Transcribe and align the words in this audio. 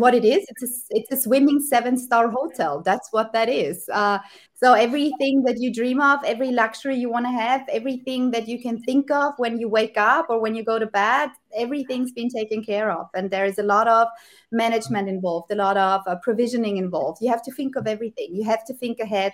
what 0.00 0.14
it 0.14 0.24
is 0.24 0.44
it's 0.48 0.62
a, 0.62 0.96
it's 0.96 1.12
a 1.12 1.16
swimming 1.16 1.60
seven 1.60 1.96
star 1.96 2.28
hotel. 2.28 2.82
That's 2.82 3.08
what 3.12 3.32
that 3.32 3.48
is. 3.48 3.88
Uh, 3.92 4.18
so 4.54 4.72
everything 4.74 5.42
that 5.44 5.58
you 5.58 5.72
dream 5.72 6.00
of 6.00 6.20
every 6.24 6.50
luxury 6.50 6.96
you 6.96 7.10
want 7.10 7.26
to 7.26 7.30
have 7.30 7.62
everything 7.72 8.30
that 8.32 8.48
you 8.48 8.60
can 8.60 8.82
think 8.82 9.10
of 9.10 9.34
when 9.38 9.58
you 9.58 9.68
wake 9.68 9.96
up 9.96 10.26
or 10.28 10.40
when 10.40 10.54
you 10.54 10.64
go 10.64 10.78
to 10.78 10.86
bed 10.86 11.30
everything's 11.56 12.12
been 12.12 12.28
taken 12.28 12.62
care 12.62 12.90
of. 12.90 13.06
And 13.14 13.30
there 13.30 13.44
is 13.44 13.58
a 13.58 13.62
lot 13.62 13.88
of 13.88 14.08
management 14.52 15.08
involved 15.08 15.50
a 15.50 15.56
lot 15.56 15.76
of 15.76 16.02
uh, 16.06 16.16
provisioning 16.16 16.76
involved. 16.76 17.18
You 17.20 17.30
have 17.30 17.42
to 17.42 17.52
think 17.52 17.76
of 17.76 17.86
everything. 17.86 18.34
You 18.34 18.44
have 18.44 18.64
to 18.66 18.74
think 18.74 19.00
ahead 19.00 19.32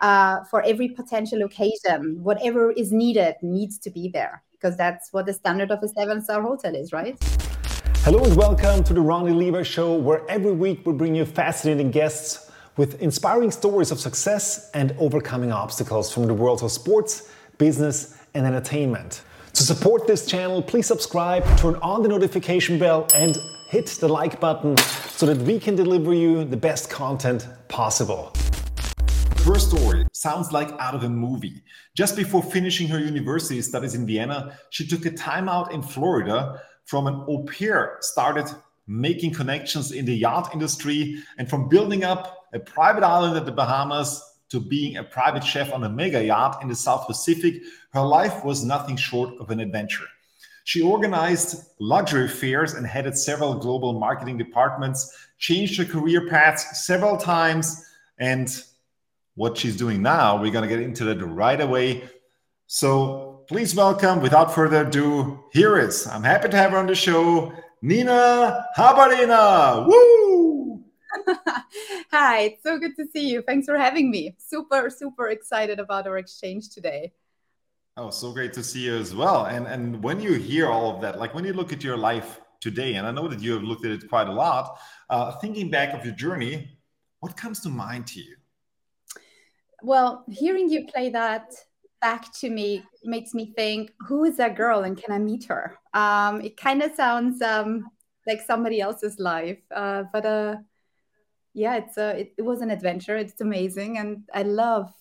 uh, 0.00 0.44
for 0.50 0.62
every 0.62 0.88
potential 0.88 1.42
occasion. 1.42 2.22
Whatever 2.22 2.72
is 2.72 2.92
needed 2.92 3.36
needs 3.42 3.78
to 3.78 3.90
be 3.90 4.08
there 4.08 4.42
because 4.52 4.76
that's 4.76 5.12
what 5.12 5.26
the 5.26 5.32
standard 5.32 5.70
of 5.70 5.82
a 5.82 5.88
seven 5.88 6.22
star 6.22 6.42
hotel 6.42 6.74
is 6.74 6.92
right 6.92 7.18
Hello 8.04 8.22
and 8.22 8.36
welcome 8.36 8.84
to 8.84 8.92
the 8.92 9.00
Ronny 9.00 9.32
Leber 9.32 9.64
Show, 9.64 9.94
where 9.94 10.30
every 10.30 10.52
week 10.52 10.84
we 10.84 10.92
bring 10.92 11.14
you 11.14 11.24
fascinating 11.24 11.90
guests 11.90 12.50
with 12.76 13.00
inspiring 13.00 13.50
stories 13.50 13.90
of 13.90 13.98
success 13.98 14.70
and 14.74 14.94
overcoming 14.98 15.50
obstacles 15.50 16.12
from 16.12 16.26
the 16.26 16.34
worlds 16.34 16.62
of 16.62 16.70
sports, 16.70 17.30
business, 17.56 18.18
and 18.34 18.46
entertainment. 18.46 19.22
To 19.54 19.62
support 19.62 20.06
this 20.06 20.26
channel, 20.26 20.60
please 20.60 20.86
subscribe, 20.86 21.44
turn 21.56 21.76
on 21.76 22.02
the 22.02 22.08
notification 22.10 22.78
bell, 22.78 23.06
and 23.14 23.38
hit 23.70 23.86
the 23.86 24.08
like 24.08 24.38
button 24.38 24.76
so 24.76 25.24
that 25.24 25.38
we 25.38 25.58
can 25.58 25.74
deliver 25.74 26.12
you 26.12 26.44
the 26.44 26.58
best 26.58 26.90
content 26.90 27.48
possible. 27.68 28.34
Her 29.46 29.58
story 29.58 30.06
sounds 30.12 30.52
like 30.52 30.70
out 30.78 30.94
of 30.94 31.04
a 31.04 31.08
movie. 31.08 31.62
Just 31.96 32.16
before 32.16 32.42
finishing 32.42 32.86
her 32.88 32.98
university 32.98 33.62
studies 33.62 33.94
in 33.94 34.06
Vienna, 34.06 34.58
she 34.68 34.86
took 34.86 35.06
a 35.06 35.10
time 35.10 35.48
out 35.48 35.72
in 35.72 35.80
Florida 35.80 36.60
from 36.84 37.06
an 37.06 37.24
au 37.28 37.44
pair 37.44 37.98
started 38.00 38.46
making 38.86 39.32
connections 39.32 39.92
in 39.92 40.04
the 40.04 40.14
yacht 40.14 40.50
industry 40.52 41.22
and 41.38 41.48
from 41.48 41.68
building 41.68 42.04
up 42.04 42.46
a 42.52 42.58
private 42.58 43.02
island 43.02 43.36
at 43.36 43.46
the 43.46 43.52
Bahamas 43.52 44.22
to 44.50 44.60
being 44.60 44.98
a 44.98 45.04
private 45.04 45.42
chef 45.42 45.72
on 45.72 45.82
a 45.84 45.88
mega 45.88 46.22
yacht 46.22 46.62
in 46.62 46.68
the 46.68 46.74
South 46.74 47.06
Pacific, 47.06 47.62
her 47.92 48.02
life 48.02 48.44
was 48.44 48.64
nothing 48.64 48.96
short 48.96 49.34
of 49.40 49.50
an 49.50 49.60
adventure. 49.60 50.04
She 50.64 50.80
organized 50.80 51.66
luxury 51.78 52.28
fairs 52.28 52.74
and 52.74 52.86
headed 52.86 53.16
several 53.16 53.54
global 53.54 53.98
marketing 53.98 54.38
departments, 54.38 55.12
changed 55.38 55.76
her 55.78 55.84
career 55.84 56.28
paths 56.28 56.86
several 56.86 57.16
times, 57.16 57.84
and 58.18 58.48
what 59.34 59.58
she's 59.58 59.76
doing 59.76 60.00
now, 60.00 60.40
we're 60.40 60.52
going 60.52 60.68
to 60.68 60.74
get 60.74 60.80
into 60.80 61.04
that 61.04 61.24
right 61.24 61.60
away. 61.60 62.08
So, 62.66 63.33
please 63.48 63.74
welcome, 63.74 64.20
without 64.20 64.54
further 64.54 64.86
ado, 64.86 65.44
here 65.52 65.78
is, 65.78 66.06
I'm 66.06 66.22
happy 66.22 66.48
to 66.48 66.56
have 66.56 66.70
her 66.70 66.78
on 66.78 66.86
the 66.86 66.94
show, 66.94 67.52
Nina 67.82 68.66
Haberlehner. 68.76 69.86
Woo! 69.86 70.82
Hi, 72.10 72.40
it's 72.40 72.62
so 72.62 72.78
good 72.78 72.96
to 72.96 73.06
see 73.06 73.28
you. 73.28 73.42
Thanks 73.42 73.66
for 73.66 73.76
having 73.76 74.10
me. 74.10 74.34
Super, 74.38 74.90
super 74.90 75.28
excited 75.28 75.78
about 75.78 76.06
our 76.06 76.18
exchange 76.18 76.70
today. 76.70 77.12
Oh, 77.96 78.10
so 78.10 78.32
great 78.32 78.52
to 78.54 78.64
see 78.64 78.86
you 78.86 78.96
as 78.96 79.14
well. 79.14 79.44
And 79.44 79.66
and 79.66 80.02
when 80.02 80.18
you 80.18 80.32
hear 80.34 80.68
all 80.68 80.94
of 80.94 81.00
that, 81.02 81.18
like 81.20 81.32
when 81.32 81.44
you 81.44 81.52
look 81.52 81.72
at 81.72 81.84
your 81.84 81.96
life 81.96 82.40
today, 82.60 82.94
and 82.94 83.06
I 83.06 83.12
know 83.12 83.28
that 83.28 83.40
you 83.40 83.52
have 83.52 83.62
looked 83.62 83.84
at 83.84 83.92
it 83.92 84.08
quite 84.08 84.26
a 84.26 84.32
lot, 84.32 84.80
uh, 85.10 85.32
thinking 85.38 85.70
back 85.70 85.94
of 85.94 86.04
your 86.04 86.14
journey, 86.14 86.76
what 87.20 87.36
comes 87.36 87.60
to 87.60 87.68
mind 87.68 88.08
to 88.08 88.20
you? 88.20 88.34
Well, 89.82 90.24
hearing 90.28 90.68
you 90.68 90.86
play 90.86 91.10
that 91.10 91.52
back 92.04 92.30
to 92.40 92.50
me 92.50 92.84
makes 93.02 93.32
me 93.32 93.44
think, 93.56 93.90
who 94.06 94.24
is 94.24 94.36
that 94.36 94.56
girl 94.56 94.84
and 94.84 94.94
can 95.02 95.10
I 95.10 95.18
meet 95.18 95.44
her? 95.46 95.78
Um, 95.94 96.42
it 96.42 96.54
kind 96.58 96.82
of 96.82 96.94
sounds 96.94 97.40
um, 97.40 97.88
like 98.26 98.42
somebody 98.42 98.78
else's 98.82 99.18
life, 99.18 99.62
uh, 99.74 100.02
but 100.12 100.26
uh, 100.26 100.56
yeah, 101.54 101.76
it's 101.76 101.96
a, 101.96 102.08
it, 102.20 102.34
it 102.36 102.42
was 102.42 102.60
an 102.60 102.70
adventure. 102.70 103.16
It's 103.16 103.40
amazing, 103.40 103.96
and 103.96 104.24
I 104.34 104.42
love, 104.42 104.92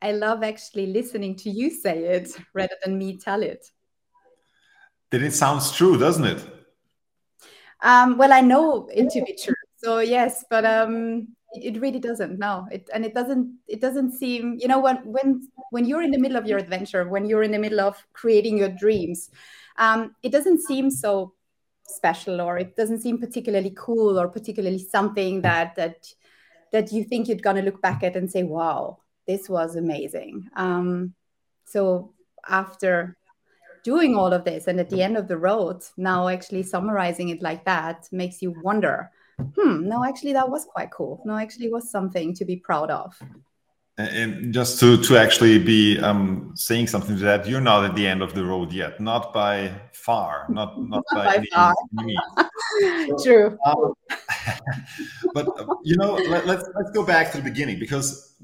I 0.00 0.12
love 0.12 0.44
actually 0.44 0.86
listening 0.86 1.34
to 1.42 1.50
you 1.50 1.70
say 1.70 2.04
it 2.16 2.30
rather 2.54 2.76
than 2.84 2.96
me 2.96 3.18
tell 3.18 3.42
it. 3.42 3.66
Then 5.10 5.24
it 5.24 5.34
sounds 5.34 5.72
true, 5.72 5.98
doesn't 5.98 6.24
it? 6.24 6.40
Um, 7.82 8.16
well, 8.16 8.32
I 8.32 8.42
know 8.42 8.88
it 8.94 9.10
to 9.10 9.22
be 9.24 9.36
true. 9.42 9.54
So 9.78 9.98
yes, 9.98 10.44
but 10.48 10.64
um, 10.64 11.34
it 11.52 11.80
really 11.80 11.98
doesn't 11.98 12.38
no. 12.38 12.66
It 12.70 12.88
and 12.92 13.04
it 13.04 13.14
doesn't 13.14 13.58
it 13.66 13.80
doesn't 13.80 14.12
seem 14.12 14.58
you 14.60 14.68
know 14.68 14.80
when 14.80 14.96
when 15.04 15.48
when 15.70 15.84
you're 15.86 16.02
in 16.02 16.10
the 16.10 16.18
middle 16.18 16.36
of 16.36 16.46
your 16.46 16.58
adventure 16.58 17.08
when 17.08 17.24
you're 17.26 17.42
in 17.42 17.52
the 17.52 17.58
middle 17.58 17.80
of 17.80 17.96
creating 18.12 18.58
your 18.58 18.68
dreams 18.68 19.30
um, 19.78 20.14
it 20.22 20.30
doesn't 20.32 20.62
seem 20.62 20.90
so 20.90 21.32
special 21.84 22.40
or 22.40 22.58
it 22.58 22.76
doesn't 22.76 23.00
seem 23.00 23.18
particularly 23.18 23.72
cool 23.76 24.18
or 24.18 24.28
particularly 24.28 24.78
something 24.78 25.40
that 25.42 25.74
that 25.76 26.12
that 26.70 26.92
you 26.92 27.02
think 27.02 27.28
you're 27.28 27.38
going 27.38 27.56
to 27.56 27.62
look 27.62 27.80
back 27.80 28.02
at 28.02 28.14
and 28.14 28.30
say 28.30 28.42
wow 28.42 28.98
this 29.28 29.48
was 29.48 29.76
amazing. 29.76 30.48
Um, 30.56 31.14
so 31.66 32.14
after 32.48 33.16
doing 33.84 34.16
all 34.16 34.32
of 34.32 34.44
this 34.44 34.66
and 34.66 34.80
at 34.80 34.90
the 34.90 35.02
end 35.02 35.16
of 35.16 35.28
the 35.28 35.36
road 35.36 35.82
now 35.96 36.26
actually 36.26 36.62
summarizing 36.62 37.28
it 37.28 37.40
like 37.40 37.64
that 37.64 38.08
makes 38.10 38.42
you 38.42 38.52
wonder 38.62 39.10
hmm, 39.38 39.88
no, 39.88 40.04
actually, 40.04 40.32
that 40.34 40.48
was 40.48 40.64
quite 40.64 40.90
cool. 40.90 41.22
No, 41.24 41.36
actually, 41.36 41.70
was 41.70 41.90
something 41.90 42.34
to 42.34 42.44
be 42.44 42.56
proud 42.56 42.90
of. 42.90 43.20
And 43.98 44.54
just 44.54 44.78
to 44.78 44.96
to 44.96 45.16
actually 45.16 45.58
be 45.58 45.98
um, 45.98 46.52
saying 46.54 46.86
something 46.86 47.16
to 47.16 47.22
that, 47.24 47.48
you're 47.48 47.60
not 47.60 47.84
at 47.84 47.96
the 47.96 48.06
end 48.06 48.22
of 48.22 48.32
the 48.32 48.44
road 48.44 48.72
yet, 48.72 49.00
not 49.00 49.34
by 49.34 49.72
far, 49.92 50.46
not 50.48 50.80
not, 50.80 51.02
not 51.12 51.24
by, 51.24 51.24
by 51.24 51.34
any, 51.34 51.48
far. 51.52 51.74
means. 51.92 53.22
True. 53.24 53.58
Um, 53.66 53.94
but 55.34 55.48
you 55.82 55.96
know, 55.96 56.14
let, 56.14 56.46
let's 56.46 56.68
let's 56.76 56.92
go 56.92 57.04
back 57.04 57.32
to 57.32 57.38
the 57.38 57.42
beginning 57.42 57.80
because 57.80 58.36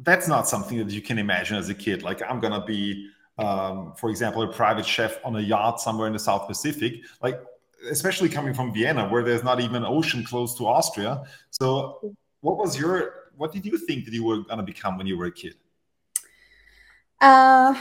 that's 0.00 0.26
not 0.26 0.48
something 0.48 0.78
that 0.78 0.90
you 0.90 1.02
can 1.02 1.18
imagine 1.18 1.56
as 1.56 1.68
a 1.68 1.74
kid. 1.74 2.02
Like 2.02 2.20
I'm 2.28 2.40
gonna 2.40 2.64
be, 2.64 3.10
um, 3.38 3.94
for 3.96 4.10
example, 4.10 4.42
a 4.42 4.52
private 4.52 4.86
chef 4.86 5.18
on 5.24 5.36
a 5.36 5.40
yacht 5.40 5.80
somewhere 5.80 6.08
in 6.08 6.12
the 6.12 6.18
South 6.18 6.48
Pacific. 6.48 6.94
Like 7.22 7.40
especially 7.90 8.28
coming 8.28 8.54
from 8.54 8.72
Vienna, 8.72 9.08
where 9.08 9.22
there's 9.22 9.44
not 9.44 9.60
even 9.60 9.84
ocean 9.84 10.24
close 10.24 10.54
to 10.56 10.66
Austria. 10.66 11.24
So, 11.50 12.14
what 12.40 12.56
was 12.56 12.78
your 12.78 13.30
what 13.36 13.52
did 13.52 13.64
you 13.64 13.78
think 13.78 14.04
that 14.04 14.12
you 14.12 14.24
were 14.24 14.38
going 14.38 14.58
to 14.58 14.64
become 14.64 14.98
when 14.98 15.06
you 15.06 15.16
were 15.16 15.26
a 15.26 15.32
kid? 15.32 15.54
Uh, 17.20 17.74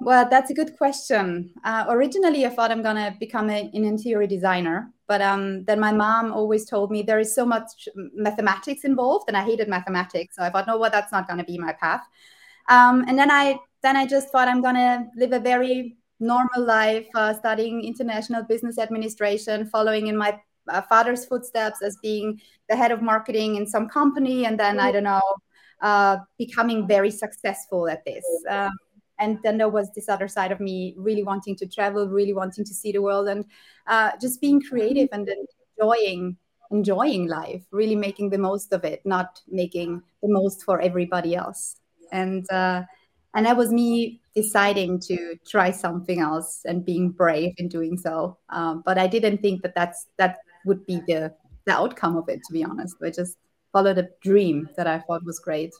well, 0.00 0.28
that's 0.28 0.50
a 0.50 0.54
good 0.54 0.76
question. 0.76 1.52
Uh, 1.64 1.84
originally, 1.88 2.44
I 2.46 2.50
thought 2.50 2.70
I'm 2.70 2.82
going 2.82 2.96
to 2.96 3.14
become 3.18 3.48
a, 3.50 3.70
an 3.72 3.84
interior 3.84 4.26
designer, 4.26 4.90
but 5.06 5.22
um, 5.22 5.64
then 5.64 5.78
my 5.78 5.92
mom 5.92 6.32
always 6.32 6.64
told 6.64 6.90
me 6.90 7.02
there 7.02 7.20
is 7.20 7.34
so 7.34 7.46
much 7.46 7.88
mathematics 8.14 8.84
involved, 8.84 9.26
and 9.28 9.36
I 9.36 9.42
hated 9.42 9.68
mathematics. 9.68 10.36
So 10.36 10.42
I 10.42 10.50
thought, 10.50 10.66
no, 10.66 10.78
well, 10.78 10.90
that's 10.90 11.12
not 11.12 11.26
going 11.26 11.38
to 11.38 11.44
be 11.44 11.58
my 11.58 11.72
path. 11.72 12.02
Um, 12.68 13.04
and 13.06 13.18
then 13.18 13.30
I 13.30 13.58
then 13.82 13.96
I 13.96 14.06
just 14.06 14.30
thought 14.30 14.48
I'm 14.48 14.62
going 14.62 14.76
to 14.76 15.06
live 15.16 15.32
a 15.32 15.38
very 15.38 15.96
normal 16.24 16.64
life, 16.64 17.06
uh, 17.14 17.32
studying 17.34 17.84
international 17.84 18.42
business 18.42 18.78
administration, 18.78 19.66
following 19.66 20.06
in 20.08 20.16
my 20.16 20.40
uh, 20.68 20.80
father's 20.82 21.24
footsteps 21.24 21.82
as 21.82 21.96
being 22.02 22.40
the 22.68 22.76
head 22.76 22.90
of 22.90 23.02
marketing 23.02 23.56
in 23.56 23.66
some 23.66 23.88
company, 23.88 24.46
and 24.46 24.58
then 24.58 24.80
I 24.80 24.90
don't 24.92 25.04
know, 25.04 25.28
uh, 25.82 26.16
becoming 26.38 26.88
very 26.88 27.10
successful 27.10 27.88
at 27.88 28.04
this. 28.04 28.24
Um, 28.48 28.72
and 29.18 29.38
then 29.44 29.58
there 29.58 29.68
was 29.68 29.92
this 29.94 30.08
other 30.08 30.26
side 30.26 30.50
of 30.50 30.60
me, 30.60 30.94
really 30.96 31.22
wanting 31.22 31.56
to 31.56 31.66
travel, 31.66 32.08
really 32.08 32.32
wanting 32.32 32.64
to 32.64 32.74
see 32.74 32.90
the 32.92 33.02
world, 33.02 33.28
and 33.28 33.44
uh, 33.86 34.12
just 34.20 34.40
being 34.40 34.60
creative 34.60 35.08
and 35.12 35.28
enjoying 35.78 36.36
enjoying 36.70 37.28
life, 37.28 37.62
really 37.70 37.94
making 37.94 38.30
the 38.30 38.38
most 38.38 38.72
of 38.72 38.84
it, 38.84 39.00
not 39.04 39.40
making 39.46 40.02
the 40.22 40.28
most 40.28 40.64
for 40.64 40.80
everybody 40.80 41.36
else. 41.36 41.76
And 42.10 42.50
uh, 42.50 42.82
and 43.34 43.46
that 43.46 43.56
was 43.56 43.70
me 43.72 44.20
deciding 44.34 45.00
to 45.00 45.36
try 45.46 45.70
something 45.70 46.20
else 46.20 46.62
and 46.64 46.84
being 46.84 47.10
brave 47.10 47.54
in 47.58 47.68
doing 47.68 47.96
so. 47.96 48.38
Um, 48.48 48.82
but 48.84 48.98
I 48.98 49.06
didn't 49.06 49.38
think 49.38 49.62
that 49.62 49.74
that's 49.74 50.06
that 50.18 50.38
would 50.64 50.86
be 50.86 51.00
the 51.06 51.34
the 51.66 51.72
outcome 51.72 52.16
of 52.16 52.28
it. 52.28 52.40
To 52.46 52.52
be 52.52 52.64
honest, 52.64 52.96
I 53.02 53.10
just 53.10 53.36
followed 53.72 53.98
a 53.98 54.08
dream 54.22 54.68
that 54.76 54.86
I 54.86 55.00
thought 55.00 55.24
was 55.24 55.38
great. 55.40 55.74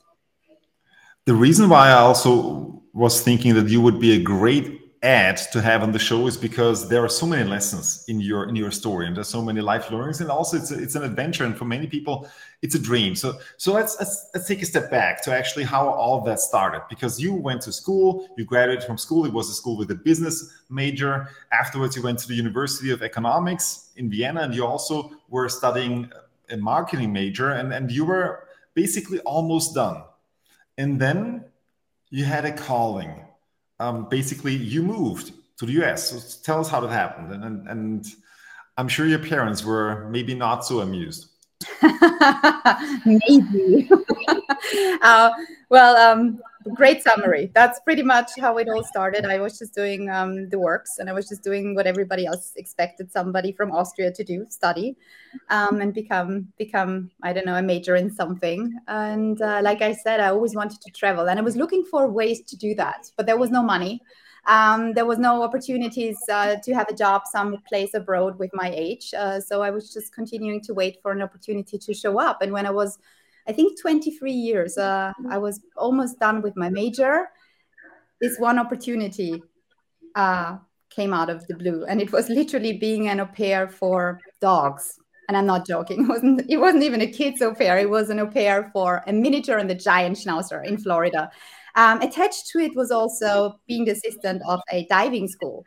The 1.25 1.33
reason 1.33 1.69
why 1.69 1.89
I 1.89 1.93
also 1.93 2.83
was 2.93 3.21
thinking 3.21 3.55
that 3.55 3.67
you 3.67 3.81
would 3.81 3.99
be 3.99 4.15
a 4.15 4.21
great 4.21 4.84
add 5.05 5.37
to 5.37 5.61
have 5.61 5.83
on 5.83 5.91
the 5.91 5.99
show 5.99 6.25
is 6.25 6.35
because 6.35 6.89
there 6.89 7.03
are 7.03 7.09
so 7.09 7.27
many 7.27 7.47
lessons 7.47 8.03
in 8.07 8.19
your 8.19 8.49
in 8.49 8.55
your 8.55 8.71
story 8.71 9.05
and 9.05 9.15
there's 9.15 9.27
so 9.27 9.41
many 9.41 9.61
life 9.61 9.91
learnings 9.91 10.19
and 10.19 10.31
also 10.31 10.57
it's 10.57 10.71
a, 10.71 10.81
it's 10.81 10.95
an 10.95 11.03
adventure 11.03 11.45
and 11.45 11.55
for 11.55 11.65
many 11.65 11.85
people 11.85 12.27
it's 12.63 12.73
a 12.73 12.79
dream. 12.79 13.13
So 13.15 13.37
so 13.57 13.71
let's, 13.71 13.95
let's 13.99 14.29
let's 14.33 14.47
take 14.47 14.63
a 14.63 14.65
step 14.65 14.89
back 14.89 15.21
to 15.23 15.31
actually 15.31 15.63
how 15.63 15.87
all 15.87 16.21
that 16.21 16.39
started 16.39 16.81
because 16.89 17.19
you 17.21 17.35
went 17.35 17.61
to 17.61 17.71
school 17.71 18.27
you 18.35 18.45
graduated 18.45 18.83
from 18.83 18.97
school 18.97 19.25
it 19.25 19.33
was 19.33 19.47
a 19.49 19.53
school 19.53 19.77
with 19.77 19.91
a 19.91 19.95
business 19.95 20.37
major. 20.69 21.29
Afterwards 21.51 21.95
you 21.95 22.01
went 22.01 22.17
to 22.19 22.27
the 22.27 22.35
university 22.35 22.89
of 22.89 23.03
economics 23.03 23.91
in 23.97 24.09
vienna 24.09 24.41
and 24.41 24.55
you 24.55 24.65
also 24.65 25.11
were 25.29 25.47
studying 25.47 26.09
a 26.49 26.57
marketing 26.57 27.13
major 27.13 27.51
and 27.51 27.71
and 27.71 27.91
you 27.91 28.05
were 28.05 28.47
basically 28.73 29.19
almost 29.19 29.75
done. 29.75 30.01
And 30.79 30.99
then 30.99 31.45
you 32.09 32.25
had 32.25 32.43
a 32.45 32.51
calling 32.51 33.25
um, 33.79 34.07
basically 34.09 34.55
you 34.55 34.81
moved 34.81 35.33
to 35.57 35.65
the 35.65 35.83
US. 35.83 36.09
So 36.09 36.41
tell 36.43 36.59
us 36.59 36.69
how 36.69 36.79
that 36.81 36.91
happened. 36.91 37.31
And, 37.31 37.43
and, 37.43 37.67
and 37.67 38.05
I'm 38.77 38.87
sure 38.87 39.05
your 39.05 39.19
parents 39.19 39.63
were 39.63 40.07
maybe 40.09 40.35
not 40.35 40.65
so 40.65 40.79
amused. 40.79 41.27
maybe. 43.05 43.89
uh, 45.01 45.31
well, 45.69 45.95
um, 45.97 46.41
great 46.73 47.03
summary. 47.03 47.51
That's 47.53 47.79
pretty 47.81 48.03
much 48.03 48.31
how 48.39 48.57
it 48.57 48.67
all 48.67 48.83
started. 48.83 49.25
I 49.25 49.39
was 49.39 49.59
just 49.59 49.73
doing 49.73 50.09
um, 50.09 50.49
the 50.49 50.59
works 50.59 50.97
and 50.97 51.09
I 51.09 51.13
was 51.13 51.27
just 51.27 51.43
doing 51.43 51.75
what 51.75 51.87
everybody 51.87 52.25
else 52.25 52.53
expected 52.55 53.11
somebody 53.11 53.51
from 53.51 53.71
Austria 53.71 54.11
to 54.11 54.23
do, 54.23 54.45
study 54.49 54.95
um, 55.49 55.81
and 55.81 55.93
become, 55.93 56.47
become, 56.57 57.11
I 57.21 57.33
don't 57.33 57.45
know, 57.45 57.55
a 57.55 57.61
major 57.61 57.95
in 57.95 58.11
something. 58.11 58.77
And 58.87 59.41
uh, 59.41 59.61
like 59.63 59.81
I 59.81 59.93
said, 59.93 60.19
I 60.19 60.29
always 60.29 60.55
wanted 60.55 60.81
to 60.81 60.91
travel 60.91 61.29
and 61.29 61.39
I 61.39 61.43
was 61.43 61.55
looking 61.55 61.83
for 61.85 62.07
ways 62.07 62.41
to 62.41 62.55
do 62.55 62.73
that, 62.75 63.11
but 63.15 63.25
there 63.25 63.37
was 63.37 63.51
no 63.51 63.61
money. 63.61 64.01
Um, 64.47 64.93
there 64.93 65.05
was 65.05 65.17
no 65.17 65.41
opportunities 65.41 66.17
uh, 66.31 66.57
to 66.63 66.73
have 66.73 66.87
a 66.89 66.93
job 66.93 67.23
some 67.25 67.57
place 67.67 67.95
abroad 67.95 68.37
with 68.37 68.51
my 68.53 68.71
age. 68.75 69.13
Uh, 69.17 69.39
so 69.39 69.63
I 69.63 69.71
was 69.71 69.91
just 69.91 70.13
continuing 70.13 70.61
to 70.61 70.73
wait 70.73 70.99
for 71.01 71.11
an 71.11 71.21
opportunity 71.21 71.79
to 71.79 71.93
show 71.93 72.19
up. 72.19 72.41
And 72.41 72.51
when 72.51 72.67
I 72.67 72.71
was 72.71 72.99
I 73.47 73.53
think 73.53 73.79
23 73.79 74.31
years. 74.31 74.77
Uh, 74.77 75.13
I 75.29 75.37
was 75.37 75.61
almost 75.77 76.19
done 76.19 76.41
with 76.41 76.55
my 76.55 76.69
major. 76.69 77.27
This 78.21 78.37
one 78.39 78.57
opportunity 78.57 79.41
uh, 80.15 80.57
came 80.89 81.13
out 81.13 81.29
of 81.29 81.45
the 81.47 81.55
blue, 81.55 81.85
and 81.85 82.01
it 82.01 82.11
was 82.11 82.29
literally 82.29 82.73
being 82.77 83.07
an 83.07 83.19
au 83.19 83.25
pair 83.25 83.67
for 83.67 84.19
dogs. 84.41 84.99
And 85.27 85.35
I'm 85.35 85.45
not 85.45 85.65
joking. 85.65 86.01
It 86.05 86.07
wasn't. 86.07 86.41
It 86.49 86.57
wasn't 86.57 86.83
even 86.83 87.01
a 87.01 87.07
kids 87.07 87.41
au 87.41 87.53
pair. 87.53 87.77
It 87.77 87.89
was 87.89 88.09
an 88.09 88.19
au 88.19 88.27
pair 88.27 88.69
for 88.73 89.03
a 89.07 89.13
miniature 89.13 89.57
and 89.57 89.69
the 89.69 89.75
giant 89.75 90.17
schnauzer 90.17 90.65
in 90.65 90.77
Florida. 90.77 91.29
Um, 91.75 92.01
attached 92.01 92.47
to 92.51 92.59
it 92.59 92.75
was 92.75 92.89
also 92.89 93.59
being 93.67 93.85
the 93.85 93.91
assistant 93.91 94.41
of 94.47 94.61
a 94.71 94.85
diving 94.85 95.27
school. 95.27 95.65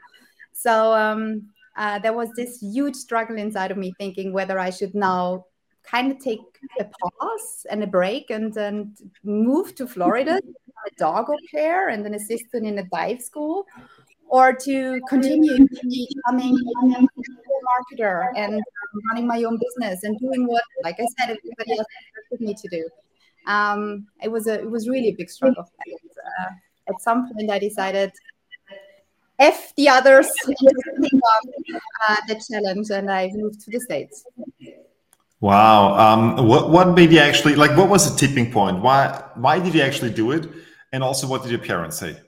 So 0.54 0.94
um, 0.94 1.50
uh, 1.76 1.98
there 1.98 2.14
was 2.14 2.30
this 2.34 2.60
huge 2.60 2.96
struggle 2.96 3.36
inside 3.36 3.70
of 3.70 3.76
me, 3.76 3.92
thinking 3.98 4.32
whether 4.32 4.58
I 4.58 4.70
should 4.70 4.94
now 4.94 5.44
kind 5.90 6.12
of 6.12 6.18
take 6.18 6.40
a 6.80 6.84
pause 6.84 7.66
and 7.70 7.82
a 7.82 7.86
break 7.86 8.30
and 8.30 8.52
then 8.52 8.94
move 9.24 9.74
to 9.74 9.86
Florida, 9.86 10.40
a 10.86 10.90
dog 10.98 11.30
au 11.30 11.36
pair 11.52 11.88
and 11.88 12.06
an 12.06 12.14
assistant 12.14 12.66
in 12.66 12.78
a 12.78 12.84
dive 12.84 13.20
school, 13.20 13.66
or 14.28 14.52
to 14.52 15.00
continue 15.08 15.66
becoming 15.66 16.56
a 16.82 17.08
marketer 17.70 18.30
and 18.36 18.62
running 19.08 19.26
my 19.26 19.42
own 19.44 19.58
business 19.58 20.04
and 20.04 20.18
doing 20.18 20.46
what, 20.46 20.62
like 20.82 20.96
I 20.98 21.06
said, 21.18 21.36
everybody 21.36 21.78
else 21.78 21.86
expected 22.00 22.46
me 22.46 22.54
to 22.54 22.68
do. 22.68 22.88
Um, 23.46 24.06
it 24.22 24.30
was 24.30 24.46
a 24.46 24.60
it 24.60 24.70
was 24.70 24.88
really 24.88 25.08
a 25.08 25.14
big 25.14 25.30
struggle. 25.30 25.64
And, 25.86 26.10
uh, 26.40 26.50
at 26.88 27.00
some 27.00 27.32
point, 27.32 27.50
I 27.50 27.58
decided 27.58 28.12
if 29.38 29.74
the 29.76 29.88
others, 29.88 30.26
uh, 30.48 32.16
the 32.26 32.42
challenge, 32.48 32.90
and 32.90 33.10
I 33.10 33.30
moved 33.34 33.60
to 33.60 33.70
the 33.70 33.80
States. 33.80 34.24
Wow. 35.40 35.96
Um, 35.96 36.46
what 36.48 36.70
what 36.70 36.94
made 36.94 37.12
you 37.12 37.20
actually 37.20 37.54
like? 37.54 37.76
What 37.76 37.88
was 37.88 38.10
the 38.10 38.18
tipping 38.18 38.50
point? 38.50 38.80
Why 38.80 39.22
why 39.36 39.60
did 39.60 39.74
you 39.74 39.82
actually 39.82 40.10
do 40.10 40.32
it? 40.32 40.48
And 40.92 41.02
also, 41.02 41.26
what 41.26 41.42
did 41.42 41.50
your 41.50 41.60
parents 41.60 41.98
say? 41.98 42.20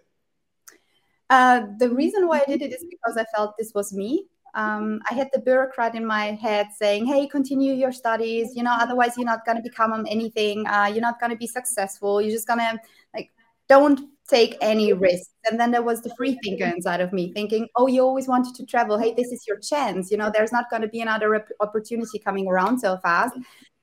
Uh, 1.29 1.63
the 1.79 1.91
reason 1.91 2.29
why 2.29 2.41
I 2.41 2.45
did 2.45 2.63
it 2.63 2.73
is 2.73 2.85
because 2.89 3.17
I 3.17 3.25
felt 3.35 3.55
this 3.59 3.73
was 3.75 3.93
me. 3.93 4.27
Um, 4.55 5.01
I 5.09 5.15
had 5.15 5.29
the 5.33 5.41
bureaucrat 5.41 5.95
in 5.95 6.05
my 6.05 6.33
head 6.33 6.69
saying, 6.77 7.07
"Hey, 7.07 7.27
continue 7.27 7.73
your 7.73 7.93
studies. 7.93 8.55
You 8.55 8.63
know, 8.63 8.77
otherwise 8.79 9.17
you're 9.17 9.27
not 9.27 9.45
going 9.45 9.57
to 9.57 9.63
become 9.63 10.07
anything. 10.09 10.67
Uh, 10.67 10.87
you're 10.93 11.01
not 11.01 11.19
going 11.19 11.31
to 11.31 11.37
be 11.37 11.47
successful. 11.49 12.21
You're 12.21 12.33
just 12.33 12.47
going 12.47 12.61
to 12.61 12.79
like 13.15 13.31
don't 13.69 14.09
take 14.31 14.57
any 14.61 14.93
risks. 14.93 15.33
And 15.51 15.59
then 15.59 15.71
there 15.71 15.83
was 15.83 16.03
the 16.03 16.15
free 16.17 16.39
thinker 16.43 16.65
inside 16.65 17.01
of 17.01 17.13
me 17.13 17.33
thinking, 17.33 17.69
oh, 17.77 17.87
you 17.87 18.03
always 18.03 18.29
wanted 18.29 18.55
to 18.55 18.67
travel. 18.67 18.99
Hey, 18.99 19.13
this 19.13 19.33
is 19.33 19.47
your 19.47 19.59
chance. 19.59 20.11
You 20.11 20.17
know, 20.17 20.31
there's 20.33 20.53
not 20.53 20.71
going 20.71 20.83
to 20.83 20.89
be 20.89 21.01
another 21.01 21.45
opportunity 21.61 22.19
coming 22.19 22.47
around 22.47 22.79
so 22.79 22.99
fast. 22.99 23.35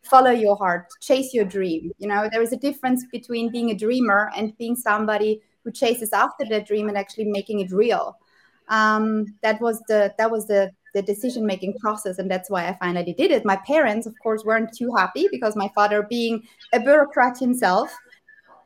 Follow 0.03 0.31
your 0.31 0.55
heart, 0.55 0.87
chase 1.01 1.33
your 1.33 1.45
dream. 1.45 1.91
You 1.97 2.07
know, 2.07 2.29
there 2.31 2.41
is 2.41 2.53
a 2.53 2.57
difference 2.57 3.05
between 3.11 3.51
being 3.51 3.71
a 3.71 3.75
dreamer 3.75 4.31
and 4.35 4.57
being 4.57 4.75
somebody 4.75 5.41
who 5.63 5.71
chases 5.71 6.13
after 6.13 6.45
that 6.49 6.65
dream 6.65 6.87
and 6.87 6.97
actually 6.97 7.25
making 7.25 7.59
it 7.59 7.71
real. 7.71 8.17
Um, 8.69 9.25
that 9.43 9.59
was 9.59 9.81
the 9.87 10.13
that 10.17 10.31
was 10.31 10.47
the 10.47 10.71
the 10.93 11.01
decision 11.01 11.45
making 11.45 11.75
process 11.79 12.17
and 12.17 12.31
that's 12.31 12.49
why 12.49 12.67
i 12.67 12.73
finally 12.79 13.13
did 13.13 13.29
it 13.29 13.45
my 13.45 13.57
parents 13.67 14.07
of 14.07 14.15
course 14.23 14.43
weren't 14.43 14.75
too 14.75 14.91
happy 14.97 15.27
because 15.31 15.55
my 15.55 15.69
father 15.75 16.01
being 16.09 16.41
a 16.73 16.79
bureaucrat 16.79 17.37
himself 17.37 17.95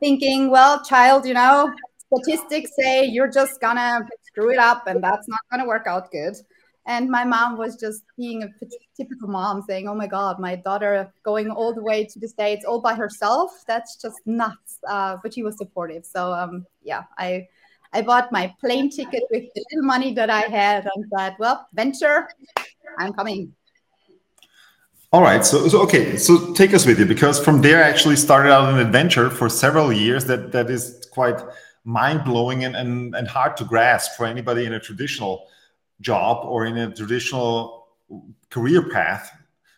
thinking, 0.02 0.50
well, 0.50 0.84
child, 0.84 1.24
you 1.24 1.32
know, 1.32 1.72
statistics 2.12 2.72
say 2.76 3.04
you're 3.04 3.30
just 3.30 3.60
gonna 3.60 4.00
screw 4.22 4.50
it 4.50 4.58
up 4.58 4.86
and 4.88 5.02
that's 5.02 5.28
not 5.28 5.40
gonna 5.50 5.66
work 5.66 5.86
out 5.86 6.10
good. 6.10 6.34
And 6.86 7.08
my 7.08 7.24
mom 7.24 7.56
was 7.56 7.76
just 7.76 8.02
being 8.18 8.42
a 8.42 8.48
typical 8.96 9.28
mom 9.28 9.62
saying, 9.68 9.88
Oh 9.88 9.94
my 9.94 10.08
God, 10.08 10.40
my 10.40 10.56
daughter 10.56 11.12
going 11.22 11.48
all 11.48 11.72
the 11.72 11.82
way 11.82 12.04
to 12.04 12.18
the 12.18 12.26
States 12.26 12.64
all 12.64 12.80
by 12.80 12.94
herself. 12.94 13.52
That's 13.68 13.96
just 14.02 14.18
nuts. 14.26 14.78
Uh, 14.88 15.18
but 15.22 15.32
she 15.32 15.44
was 15.44 15.56
supportive. 15.56 16.04
So, 16.04 16.32
um, 16.32 16.66
yeah, 16.82 17.04
I, 17.18 17.46
I 17.92 18.02
bought 18.02 18.32
my 18.32 18.52
plane 18.60 18.90
ticket 18.90 19.22
with 19.30 19.44
the 19.54 19.64
little 19.70 19.86
money 19.86 20.12
that 20.14 20.28
I 20.28 20.40
had 20.40 20.88
and 20.92 21.04
said, 21.16 21.36
Well, 21.38 21.68
venture, 21.72 22.28
I'm 22.98 23.12
coming. 23.12 23.54
All 25.12 25.20
right. 25.20 25.44
So, 25.44 25.68
so 25.68 25.82
okay. 25.82 26.16
So 26.16 26.54
take 26.54 26.72
us 26.72 26.86
with 26.86 26.98
you 26.98 27.04
because 27.04 27.38
from 27.38 27.60
there 27.60 27.84
I 27.84 27.88
actually 27.88 28.16
started 28.16 28.50
out 28.50 28.72
an 28.72 28.78
adventure 28.78 29.28
for 29.28 29.50
several 29.50 29.92
years 29.92 30.24
that 30.24 30.52
that 30.52 30.70
is 30.70 31.06
quite 31.10 31.38
mind 31.84 32.24
blowing 32.24 32.64
and, 32.64 32.74
and 32.74 33.14
and 33.14 33.28
hard 33.28 33.56
to 33.58 33.64
grasp 33.64 34.16
for 34.16 34.24
anybody 34.24 34.64
in 34.64 34.72
a 34.72 34.80
traditional 34.80 35.48
job 36.00 36.46
or 36.46 36.64
in 36.64 36.78
a 36.78 36.94
traditional 36.94 37.88
career 38.48 38.88
path, 38.88 39.30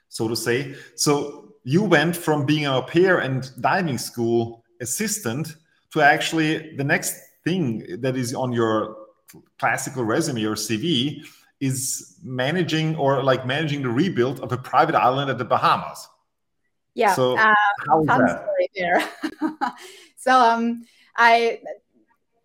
so 0.08 0.28
to 0.28 0.36
say. 0.36 0.76
So 0.94 1.52
you 1.64 1.82
went 1.82 2.16
from 2.16 2.46
being 2.46 2.66
au 2.66 2.82
pair 2.82 3.19
and 3.19 3.50
diving 3.60 3.98
school 3.98 4.62
assistant 4.80 5.56
to 5.90 6.00
actually 6.00 6.76
the 6.76 6.84
next 6.84 7.14
thing 7.42 8.00
that 8.02 8.16
is 8.16 8.34
on 8.34 8.52
your 8.52 8.96
classical 9.58 10.04
resume 10.04 10.44
or 10.44 10.54
CV 10.54 11.25
is 11.60 12.18
managing 12.22 12.96
or 12.96 13.22
like 13.22 13.46
managing 13.46 13.82
the 13.82 13.88
rebuild 13.88 14.40
of 14.40 14.52
a 14.52 14.56
private 14.56 14.94
island 14.94 15.30
at 15.30 15.38
the 15.38 15.44
Bahamas. 15.44 16.08
Yeah. 16.94 17.14
So 17.14 17.36
uh, 17.36 17.54
how 17.86 18.04
fun 18.04 18.26
that? 18.26 18.48
there. 18.76 19.08
so 20.16 20.38
um, 20.38 20.84
I 21.16 21.60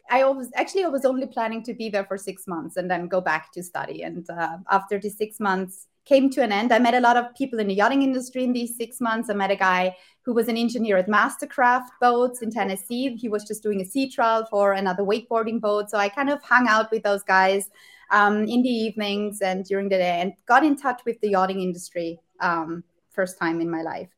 I 0.10 0.24
was 0.26 0.50
actually 0.56 0.84
I 0.86 0.88
was 0.88 1.06
only 1.06 1.28
planning 1.28 1.64
to 1.64 1.74
be 1.74 1.90
there 1.90 2.06
for 2.06 2.18
six 2.18 2.48
months 2.48 2.78
and 2.78 2.90
then 2.90 3.08
go 3.08 3.22
back 3.22 3.52
to 3.54 3.64
study. 3.64 4.04
And 4.04 4.28
uh, 4.30 4.58
after 4.70 5.00
the 5.00 5.10
six 5.10 5.40
months 5.40 5.88
came 6.10 6.30
to 6.32 6.44
an 6.44 6.52
end, 6.52 6.74
I 6.74 6.80
met 6.80 6.96
a 6.96 7.00
lot 7.00 7.18
of 7.18 7.34
people 7.36 7.60
in 7.60 7.68
the 7.68 7.76
yachting 7.76 8.02
industry 8.02 8.44
in 8.44 8.52
these 8.52 8.76
six 8.76 9.00
months. 9.00 9.30
I 9.30 9.34
met 9.36 9.52
a 9.52 9.56
guy 9.56 9.96
who 10.24 10.34
was 10.34 10.48
an 10.48 10.58
engineer 10.58 10.98
at 10.98 11.08
Mastercraft 11.08 11.90
Boats 12.02 12.42
in 12.42 12.50
Tennessee. 12.52 13.16
He 13.16 13.30
was 13.30 13.44
just 13.44 13.62
doing 13.62 13.80
a 13.80 13.86
sea 13.86 14.10
trial 14.10 14.46
for 14.50 14.74
another 14.74 15.04
wakeboarding 15.04 15.62
boat. 15.62 15.90
So 15.92 15.98
I 15.98 16.10
kind 16.10 16.30
of 16.30 16.42
hung 16.42 16.68
out 16.68 16.92
with 16.92 17.04
those 17.04 17.24
guys 17.24 17.70
um, 18.12 18.44
in 18.46 18.64
the 18.64 18.70
evenings 18.70 19.42
and 19.42 19.64
during 19.64 19.88
the 19.88 19.98
day 19.98 20.20
and 20.22 20.34
got 20.48 20.66
in 20.66 20.76
touch 20.76 21.02
with 21.06 21.22
the 21.22 21.30
yachting 21.30 21.62
industry 21.62 22.20
um, 22.42 22.84
first 23.12 23.38
time 23.38 23.62
in 23.62 23.70
my 23.70 23.84
life. 23.84 24.10